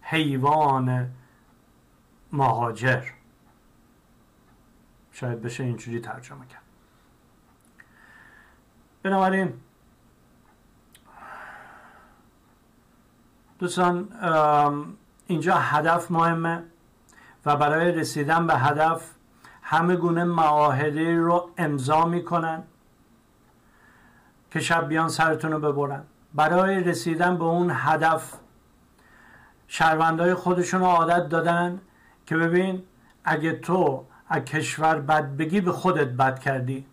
حیوان 0.00 1.10
مهاجر. 2.32 3.02
شاید 5.14 5.42
بشه 5.42 5.64
اینجوری 5.64 6.00
ترجمه 6.00 6.46
کرد. 6.46 6.62
بنابراین 9.02 9.52
دوستان 13.58 14.08
اینجا 15.26 15.54
هدف 15.54 16.10
مهمه 16.10 16.62
و 17.46 17.56
برای 17.56 17.92
رسیدن 17.92 18.46
به 18.46 18.54
هدف 18.54 19.10
همه 19.62 19.96
گونه 19.96 20.24
معاهده 20.24 21.16
رو 21.16 21.50
امضا 21.56 22.04
می‌کنن 22.04 22.62
که 24.50 24.60
شب 24.60 24.88
بیان 24.88 25.08
سرتون 25.08 25.52
رو 25.52 25.72
ببرن. 25.72 26.04
برای 26.34 26.84
رسیدن 26.84 27.38
به 27.38 27.44
اون 27.44 27.70
هدف 27.74 28.34
شهروندهای 29.68 30.34
خودشون 30.34 30.80
رو 30.80 30.86
عادت 30.86 31.28
دادن 31.28 31.80
که 32.26 32.36
ببین 32.36 32.82
اگه 33.24 33.52
تو 33.52 34.06
از 34.28 34.44
کشور 34.44 35.00
بد 35.00 35.36
بگی 35.36 35.60
به 35.60 35.72
خودت 35.72 36.08
بد 36.08 36.38
کردی. 36.38 36.86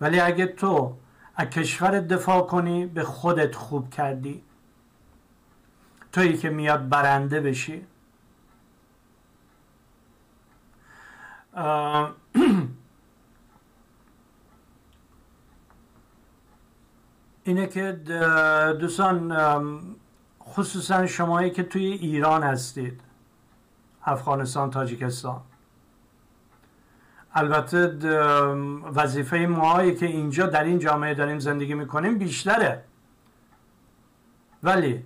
ولی 0.00 0.20
اگه 0.20 0.46
تو 0.46 0.96
از 1.36 1.46
کشور 1.46 2.00
دفاع 2.00 2.46
کنی 2.46 2.86
به 2.86 3.04
خودت 3.04 3.54
خوب 3.54 3.90
کردی. 3.90 4.42
تویی 6.12 6.36
که 6.36 6.50
میاد 6.50 6.88
برنده 6.88 7.40
بشی. 7.40 7.86
اینه 17.44 17.66
که 17.66 17.92
دوستان 18.80 19.36
خصوصا 20.42 21.06
شمایی 21.06 21.50
که 21.50 21.62
توی 21.62 21.86
ایران 21.86 22.42
هستید. 22.42 23.00
افغانستان 24.08 24.70
تاجیکستان. 24.70 25.40
البته 27.34 27.86
وظیفه 28.94 29.36
ماهایی 29.36 29.94
که 29.94 30.06
اینجا 30.06 30.46
در 30.46 30.64
این 30.64 30.78
جامعه 30.78 31.14
داریم 31.14 31.38
زندگی 31.38 31.74
می‌کنیم 31.74 32.18
بیشتره. 32.18 32.84
ولی 34.62 35.04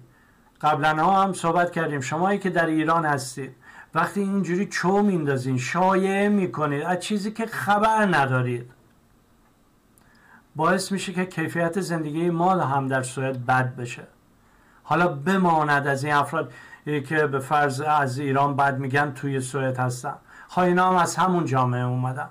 قبلا 0.60 1.04
ها 1.04 1.22
هم 1.22 1.32
صحبت 1.32 1.72
کردیم 1.72 2.00
شمایی 2.00 2.38
که 2.38 2.50
در 2.50 2.66
ایران 2.66 3.06
هستید 3.06 3.56
وقتی 3.94 4.20
اینجوری 4.20 4.66
چو 4.66 5.02
میندازین 5.02 5.58
شایعه 5.58 6.28
می‌کنید 6.28 6.82
از 6.82 7.00
چیزی 7.00 7.30
که 7.30 7.46
خبر 7.46 8.06
ندارید. 8.06 8.70
باعث 10.56 10.92
میشه 10.92 11.12
که 11.12 11.24
کیفیت 11.24 11.80
زندگی 11.80 12.30
ما 12.30 12.54
هم 12.54 12.86
در 12.86 13.02
سوئد 13.02 13.46
بد 13.46 13.76
بشه. 13.76 14.02
حالا 14.82 15.08
بماند 15.08 15.86
از 15.86 16.04
این 16.04 16.14
افراد. 16.14 16.52
که 16.84 17.26
به 17.26 17.38
فرض 17.38 17.80
از 17.80 18.18
ایران 18.18 18.56
بد 18.56 18.78
میگن 18.78 19.12
توی 19.12 19.40
سوئد 19.40 19.76
هستن 19.76 20.14
ها 20.50 20.62
اینا 20.62 20.88
هم 20.88 20.96
از 20.96 21.16
همون 21.16 21.44
جامعه 21.44 21.84
اومدن. 21.84 22.28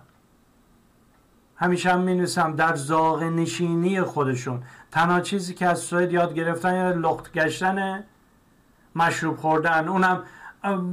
همیشه 1.56 1.92
هم 1.92 2.00
می 2.00 2.26
در 2.58 2.76
زاغ 2.76 3.24
نشینی 3.24 4.02
خودشون. 4.02 4.64
تنها 4.92 5.22
چیزی 5.22 5.54
که 5.54 5.68
از 5.68 5.80
سوئد 5.80 6.12
یاد 6.12 6.34
گرفتن 6.34 6.76
یا 6.76 6.92
لخت 6.92 7.34
گشتن 7.34 8.04
مشروب 8.96 9.38
خوردن. 9.38 9.88
اونم 9.88 10.24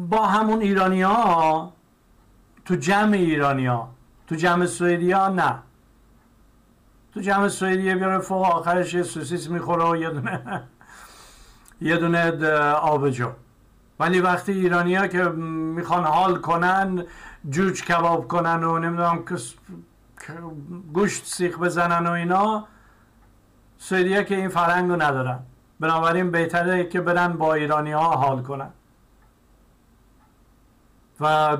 با 0.08 0.26
همون 0.26 0.60
ایرانی 0.60 1.02
ها 1.02 1.72
تو 2.64 2.74
جمع 2.74 3.12
ایرانی 3.12 3.66
ها 3.66 3.88
تو 4.26 4.34
جمع 4.34 4.66
سوئدی 4.66 5.12
ها 5.12 5.28
نه. 5.28 5.58
تو 7.14 7.20
جمع 7.20 7.48
سوئدی 7.48 7.94
بیاره 7.94 8.18
فوق 8.18 8.42
آخرش 8.42 8.94
یه 8.94 9.02
سوسیس 9.02 9.50
می‌خوره 9.50 9.84
و 9.84 9.96
یه 9.96 10.10
دونه 10.10 10.62
یه 11.80 11.96
دونه 11.96 12.30
آبجو. 12.72 13.30
ولی 14.00 14.20
وقتی 14.20 14.52
ایرانی 14.52 14.94
ها 14.94 15.06
که 15.06 15.24
می‌خوان 15.24 16.04
حال 16.04 16.36
کنن 16.40 17.04
جوج 17.50 17.84
کباب 17.84 18.28
کنن 18.28 18.64
و 18.64 18.78
نمی‌دونم 18.78 19.24
گوشت 20.92 21.26
سیخ 21.26 21.58
بزنن 21.58 22.06
و 22.06 22.10
اینا 22.10 22.64
سوئدی 23.78 24.24
که 24.24 24.36
این 24.36 24.48
فرنگ 24.48 24.90
رو 24.90 25.02
ندارن. 25.02 25.38
بنابراین 25.80 26.30
بهتره 26.30 26.84
که 26.84 27.00
برن 27.00 27.32
با 27.32 27.54
ایرانی 27.54 27.92
ها 27.92 28.10
حال 28.10 28.42
کنن. 28.42 28.70
و 31.20 31.56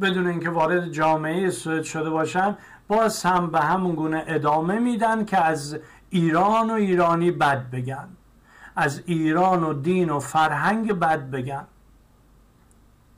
بدون 0.00 0.26
اینکه 0.26 0.50
وارد 0.50 0.92
جامعه 0.92 1.50
سوئد 1.50 1.82
شده 1.82 2.10
باشن 2.10 2.56
باز 2.88 3.22
هم 3.22 3.50
به 3.50 3.60
همون 3.60 3.94
گونه 3.94 4.24
ادامه 4.26 4.78
میدن 4.78 5.24
که 5.24 5.44
از 5.44 5.78
ایران 6.10 6.70
و 6.70 6.72
ایرانی 6.72 7.30
بد 7.30 7.70
بگن. 7.70 8.08
از 8.80 9.02
ایران 9.06 9.64
و 9.64 9.72
دین 9.72 10.10
و 10.10 10.20
فرهنگ 10.20 10.92
بد 10.92 11.30
بگن 11.30 11.64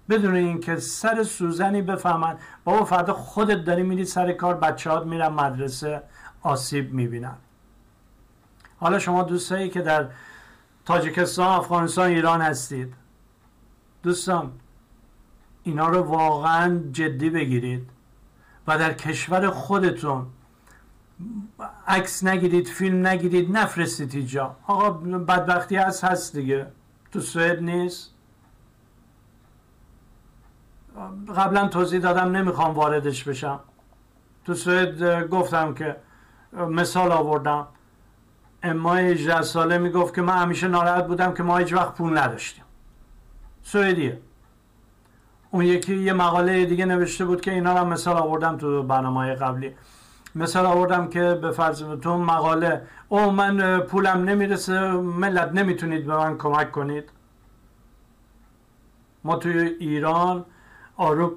بدون 0.08 0.34
اینکه 0.34 0.76
سر 0.76 1.22
سوزنی 1.22 1.82
بفهمن 1.82 2.36
بابا 2.64 2.84
فردا 2.84 3.12
خودت 3.12 3.64
داری 3.64 3.82
میری 3.82 4.04
سر 4.04 4.32
کار 4.32 4.54
بچه 4.54 4.90
هات 4.90 5.06
میرن 5.06 5.28
مدرسه 5.28 6.02
آسیب 6.42 6.92
می‌بینن. 6.92 7.36
حالا 8.78 8.98
شما 8.98 9.22
دوستایی 9.22 9.68
که 9.68 9.80
در 9.80 10.08
تاجیکستان 10.84 11.46
افغانستان 11.46 12.10
ایران 12.10 12.40
هستید 12.40 12.94
دوستان 14.02 14.52
اینا 15.62 15.88
رو 15.88 16.02
واقعا 16.02 16.80
جدی 16.92 17.30
بگیرید 17.30 17.90
و 18.66 18.78
در 18.78 18.92
کشور 18.92 19.50
خودتون 19.50 20.26
عکس 21.86 22.24
نگیرید 22.24 22.68
فیلم 22.68 23.06
نگیرید 23.06 23.56
نفرستید 23.56 24.14
اینجا. 24.14 24.56
آقا 24.66 24.90
بدبختی 24.90 25.76
هست 25.76 26.04
هست 26.04 26.36
دیگه. 26.36 26.66
تو 27.12 27.20
سوئد 27.20 27.62
نیست؟ 27.62 28.14
قبلا 31.36 31.68
توضیح 31.68 32.00
دادم 32.00 32.36
نمی‌خوام 32.36 32.74
واردش 32.74 33.24
بشم. 33.24 33.60
تو 34.44 34.54
سوئد 34.54 35.28
گفتم 35.28 35.74
که 35.74 35.96
مثال 36.52 37.12
آوردم. 37.12 37.66
اما 38.62 38.94
18 38.94 39.42
ساله 39.42 39.78
می‌گفت 39.78 40.14
که 40.14 40.22
من 40.22 40.36
همیشه 40.36 40.68
ناراحت 40.68 41.06
بودم 41.06 41.34
که 41.34 41.42
ما 41.42 41.56
هیچ 41.56 41.72
وقت 41.72 41.94
پول 41.94 42.18
نداشتیم. 42.18 42.64
سوئدیه. 43.62 44.20
اون 45.50 45.64
یکی 45.64 45.96
یه 45.96 46.12
مقاله 46.12 46.64
دیگه 46.64 46.84
نوشته 46.84 47.24
بود 47.24 47.40
که 47.40 47.52
اینا 47.52 47.78
رو 47.78 47.84
مثال 47.84 48.16
آوردم 48.16 48.56
تو 48.56 48.82
برنامه 48.82 49.34
قبلی. 49.34 49.74
مثال 50.34 50.66
آوردم 50.66 51.08
که 51.08 51.38
به 51.42 51.50
فرض 51.50 51.82
تو 51.82 52.18
مقاله 52.18 52.82
او 53.08 53.30
من 53.30 53.80
پولم 53.80 54.24
نمی‌رسه 54.24 54.80
ملت 54.92 55.52
نمی‌تونید 55.52 56.06
به 56.06 56.16
من 56.16 56.38
کمک 56.38 56.72
کنید. 56.72 57.10
ما 59.24 59.36
توی 59.36 59.58
ایران 59.58 60.44
آروب 60.96 61.32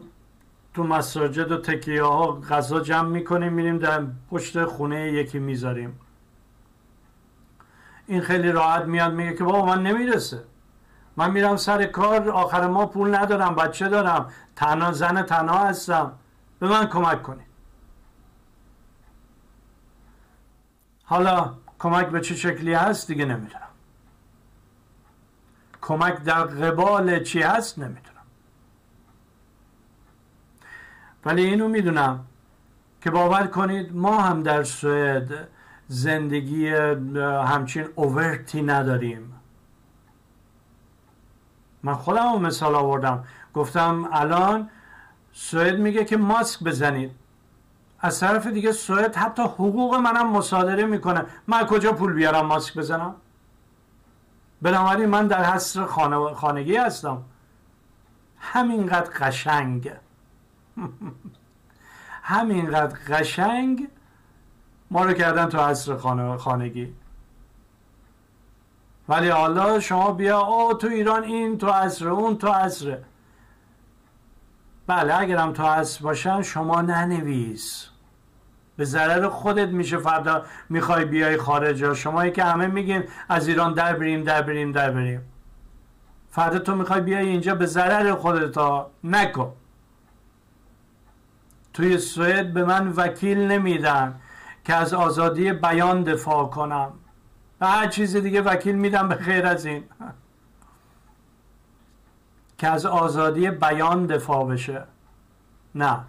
تو 0.74 0.84
مساجد 0.84 1.52
و 1.52 1.58
تکیه 1.58 2.04
ها 2.04 2.42
غذا 2.50 2.80
جمع 2.80 3.10
می‌کنیم 3.10 3.54
میریم 3.54 3.78
در 3.78 4.04
پشت 4.32 4.66
خونه 4.66 5.12
یکی 5.12 5.40
می‌ذاریم. 5.40 6.00
این 8.08 8.22
خیلی 8.22 8.52
راحت 8.52 8.86
میاد 8.86 9.14
میگه 9.14 9.34
که 9.34 9.44
بابا 9.44 9.66
من 9.66 9.84
نمی‌رسه. 9.84 10.44
من 11.18 11.32
میرم 11.32 11.56
سر 11.58 11.86
کار 11.86 12.30
آخر 12.30 12.68
ما 12.68 12.86
پول 12.86 13.16
ندارم 13.16 13.56
بچه 13.56 13.90
دارم 13.90 14.30
تنها 14.56 14.92
زن 14.92 15.22
تنها 15.22 15.68
هستم. 15.68 16.12
به 16.60 16.68
من 16.68 16.86
کمک 16.86 17.24
کنید. 17.24 17.53
حالا 21.06 21.54
کمک 21.80 22.08
به 22.08 22.22
چه 22.22 22.36
شکلی 22.36 22.74
هست 22.74 23.08
دیگه 23.08 23.26
نمی‌دونم. 23.26 23.60
کمک 25.82 26.24
در 26.24 26.44
قبال 26.44 27.24
چی 27.24 27.42
هست 27.42 27.80
نمی‌دونم. 27.80 28.26
ولی 31.26 31.46
اینو 31.46 31.68
می‌دونم 31.68 32.26
که 33.02 33.12
باور 33.12 33.48
کنید 33.48 33.96
ما 33.96 34.22
هم 34.22 34.44
در 34.44 34.64
سوئد 34.64 35.48
زندگی 35.88 36.68
همچین 36.68 37.88
اوورتی 37.96 38.62
نداریم. 38.62 39.34
من 41.84 41.94
خودم 41.96 42.42
مثال 42.42 42.76
آوردم. 42.76 43.24
گفتم 43.54 44.10
الان 44.12 44.70
سوئد 45.34 45.80
میگه 45.80 46.06
که 46.06 46.18
ماسک 46.18 46.64
بزنید. 46.64 47.12
از 48.04 48.20
طرف 48.20 48.48
دیگه 48.48 48.72
سوئد 48.72 49.16
حتی 49.16 49.42
حقوق 49.42 49.96
منم 49.96 50.30
مصادره 50.30 50.86
می‌کنه. 50.86 51.26
من 51.48 51.66
کجا 51.66 51.94
پول 51.94 52.14
بیارم 52.14 52.46
ماسک 52.46 52.78
بزنم؟ 52.78 53.16
بنابراین 54.62 55.10
من 55.10 55.28
در 55.28 55.44
حصر 55.44 55.86
خانگی 56.36 56.76
هستم. 56.76 57.22
همینقدر 58.38 59.10
قشنگ. 59.10 59.92
همینقدر 62.24 62.98
قشنگ 63.08 63.88
ما 64.92 65.06
رو 65.06 65.14
کردن 65.14 65.50
تو 65.50 65.58
عصر 65.58 65.98
خانگی. 66.38 66.96
ولی 69.10 69.30
حالا 69.30 69.80
شما 69.80 70.12
بیا 70.12 70.40
او 70.40 70.74
تو 70.74 70.88
ایران 70.88 71.24
این 71.24 71.58
تو 71.58 71.68
عصر 71.68 72.10
اون 72.10 72.38
تو 72.38 72.48
عصر 72.48 72.98
بله 74.88 75.20
اگرم 75.20 75.54
تو 75.54 75.64
عصر 75.64 76.04
باشن 76.04 76.42
شما 76.42 76.82
ننویس. 76.82 77.93
به 78.78 78.86
ضرر 78.86 79.28
خودت 79.28 79.68
میشه 79.68 79.98
فردا 79.98 80.44
می‌خوای 80.70 81.06
بیای 81.06 81.38
خارج 81.38 81.94
شما 81.94 82.30
که 82.30 82.44
همه 82.44 82.68
میگین 82.68 83.04
از 83.30 83.48
ایران 83.48 83.74
در 83.74 83.96
بریم 83.96 84.24
در 84.24 84.42
بریم 84.42 84.72
در 84.72 84.92
بریم. 84.92 85.22
فردا 86.30 86.60
تو 86.60 86.76
می‌خوای 86.76 87.02
بیای 87.02 87.28
اینجا 87.28 87.56
به 87.56 87.66
ضرر 87.66 88.16
خودت 88.16 88.58
ها. 88.58 88.92
نکن. 89.04 89.54
توی 91.74 91.98
سوئد 91.98 92.54
به 92.54 92.64
من 92.64 92.88
وکیل 92.88 93.38
نمیدن 93.38 94.20
که 94.64 94.76
از 94.76 94.94
آزادی 94.94 95.54
بیان 95.54 96.04
دفاع 96.04 96.50
کنم. 96.50 96.94
و 97.62 97.68
هر 97.68 97.88
چیز 97.88 98.16
دیگه 98.16 98.42
وکیل 98.42 98.76
میدم 98.76 99.08
به 99.08 99.16
خیر 99.16 99.46
از 99.46 99.66
این. 99.66 99.84
که 102.58 102.68
از 102.68 102.86
آزادی 102.86 103.52
بیان 103.52 104.06
دفاع 104.06 104.46
بشه. 104.46 104.84
نه. 105.76 106.00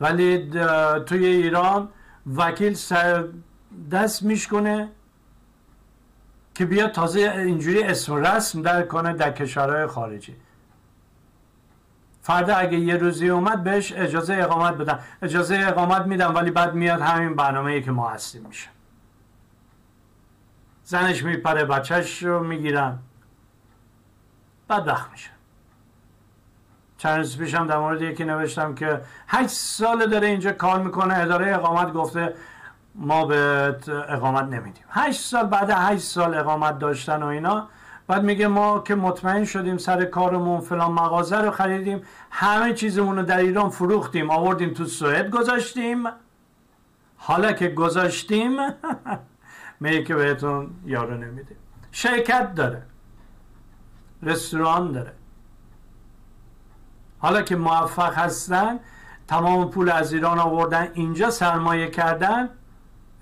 ولی 0.00 0.50
توی 1.06 1.26
ایران 1.26 1.88
وکیل 2.36 2.74
سر 2.74 3.24
دست 3.90 4.22
میشکنه 4.22 4.88
که 6.54 6.64
بیا 6.66 6.88
تازه 6.88 7.20
اینجوری 7.20 7.82
اسم 7.82 8.14
رسم 8.14 8.62
در 8.62 8.82
کنه 8.82 9.12
در 9.12 9.32
کشورهای 9.32 9.86
خارجی. 9.86 10.36
فردا 12.22 12.54
اگه 12.56 12.78
یه 12.78 12.96
روزی 12.96 13.28
اومد 13.28 13.64
بهش 13.64 13.92
اجازه 13.92 14.34
اقامت 14.34 14.74
بدن. 14.74 14.98
اجازه 15.22 15.64
اقامت 15.68 16.06
میدم 16.06 16.34
ولی 16.34 16.50
بعد 16.50 16.74
میاد 16.74 17.00
همین 17.00 17.36
برنامه 17.36 17.80
که 17.80 17.90
ما 17.90 18.08
هستیم 18.08 18.46
میشه. 18.46 18.68
زنش 20.84 21.22
میپره 21.22 21.64
بچهش 21.64 22.22
رو 22.22 22.44
می‌گیرن. 22.44 22.98
بدبخت 24.70 25.10
میشه. 25.10 25.30
چند 26.98 27.16
روز 27.16 27.38
پیشم 27.38 27.66
در 27.66 27.78
مورد 27.78 28.02
یکی 28.02 28.24
نوشتم 28.24 28.74
که 28.74 29.00
هشت 29.28 29.50
سال 29.50 30.06
داره 30.06 30.26
اینجا 30.26 30.52
کار 30.52 30.82
می‌کنه 30.82 31.18
اداره 31.18 31.54
اقامت 31.54 31.92
گفته 31.92 32.34
ما 32.94 33.24
به 33.24 33.76
اقامت 34.08 34.44
نمیدیم. 34.44 34.84
هشت 34.90 35.20
سال 35.20 35.46
بعد 35.46 35.70
هشت 35.70 36.02
سال 36.02 36.34
اقامت 36.34 36.78
داشتن 36.78 37.22
و 37.22 37.26
اینا. 37.26 37.68
بعد 38.06 38.22
میگه 38.22 38.48
ما 38.48 38.80
که 38.80 38.94
مطمئن 38.94 39.44
شدیم 39.44 39.78
سر 39.78 40.04
کارمون 40.04 40.60
فلان 40.60 40.92
مغازه 40.92 41.36
رو 41.36 41.50
خریدیم 41.50 42.02
همه 42.30 42.74
چیزمون 42.74 43.16
رو 43.16 43.22
در 43.22 43.38
ایران 43.38 43.70
فروختیم 43.70 44.30
آوردیم 44.30 44.74
تو 44.74 44.84
سوئد 44.84 45.30
گذاشتیم. 45.30 46.04
حالا 47.16 47.52
که 47.52 47.68
گذاشتیم 47.68 48.56
میگه 49.80 50.04
که 50.04 50.14
بهتون 50.14 50.70
یارو 50.84 51.14
نمیده 51.14 51.56
شرکت 51.92 52.54
داره. 52.54 52.82
رستوران 54.22 54.92
داره. 54.92 55.12
حالا 57.18 57.42
که 57.42 57.56
موفق 57.56 58.14
هستن 58.14 58.80
تمام 59.28 59.70
پول 59.70 59.90
از 59.90 60.12
ایران 60.12 60.38
آوردن 60.38 60.88
اینجا 60.94 61.30
سرمایه 61.30 61.90
کردن 61.90 62.48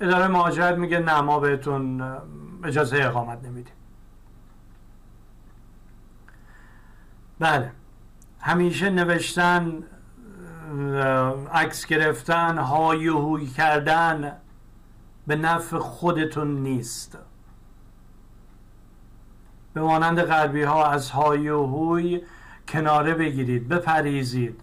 اداره 0.01 0.29
مهاجرت 0.29 0.79
میگه 0.79 0.99
نه 0.99 1.21
ما 1.21 1.41
بهتون 1.41 2.01
اجازه 2.65 2.97
اقامت 2.97 3.45
نمیدیم. 3.45 3.75
بله. 7.39 7.73
همیشه 8.41 8.91
نوشتن 8.91 9.85
عکس 11.53 11.87
گرفتن 11.87 12.59
های 12.59 13.07
هوی 13.07 13.47
کردن 13.47 14.37
به 15.27 15.37
نفع 15.37 15.79
خودتون 15.79 16.63
نیست. 16.63 17.19
به 19.75 19.81
مانند 19.81 20.23
غربی 20.23 20.63
ها 20.63 20.87
از 20.87 21.11
های 21.11 21.49
و 21.49 22.21
کناره 22.69 23.14
بگیرید 23.14 23.69
بپریزید. 23.69 24.61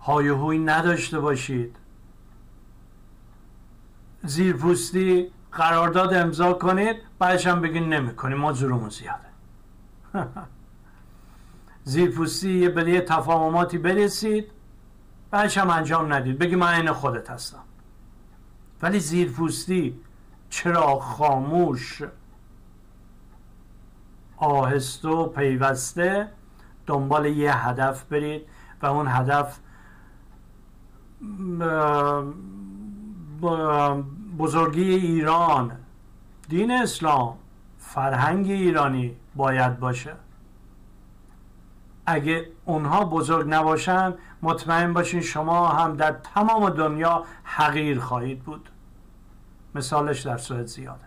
های 0.00 0.28
هوی 0.28 0.58
نداشته 0.58 1.20
باشید. 1.20 1.76
زیرپوستی 4.22 5.30
قرارداد 5.52 6.14
امضا 6.14 6.52
کنید 6.52 6.96
بعدش 7.18 7.46
هم 7.46 7.60
بگین 7.60 7.92
نمی 7.92 8.14
کنیم 8.14 8.38
ما 8.38 8.52
زورمون 8.52 8.90
زیاده. 8.90 9.28
زیرپوستی 11.84 12.68
به 12.68 12.90
یه 12.90 13.00
تفاهماتی 13.00 13.78
برسید 13.78 14.50
بعدش 15.30 15.58
هم 15.58 15.70
انجام 15.70 16.12
ندید. 16.12 16.38
بگی 16.38 16.56
من 16.56 16.74
این 16.74 16.92
خودت 16.92 17.30
هستم. 17.30 17.62
ولی 18.82 19.00
زیرپوستی 19.00 20.00
چرا 20.50 20.98
خاموش 20.98 22.02
آهسته 24.36 25.08
و 25.08 25.26
پیوسته 25.26 26.28
دنبال 26.88 27.26
یه 27.26 27.68
هدف 27.68 28.04
برید 28.04 28.42
و 28.82 28.86
اون 28.86 29.06
هدف 29.08 29.58
بزرگی 34.38 34.94
ایران 34.94 35.72
دین 36.48 36.70
اسلام 36.70 37.34
فرهنگ 37.78 38.50
ایرانی 38.50 39.16
باید 39.36 39.80
باشه. 39.80 40.12
اگه 42.06 42.50
اونها 42.64 43.04
بزرگ 43.04 43.46
نباشن 43.48 44.14
مطمئن 44.42 44.92
باشین 44.92 45.20
شما 45.20 45.68
هم 45.68 45.96
در 45.96 46.12
تمام 46.12 46.70
دنیا 46.70 47.24
حقیر 47.44 48.00
خواهید 48.00 48.42
بود. 48.42 48.70
مثالش 49.74 50.20
در 50.20 50.36
سوئد 50.36 50.66
زیاده. 50.66 51.04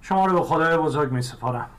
شما 0.00 0.26
رو 0.26 0.38
به 0.38 0.44
خدای 0.44 0.76
بزرگ 0.76 1.12
می 1.12 1.22
سپارم. 1.22 1.70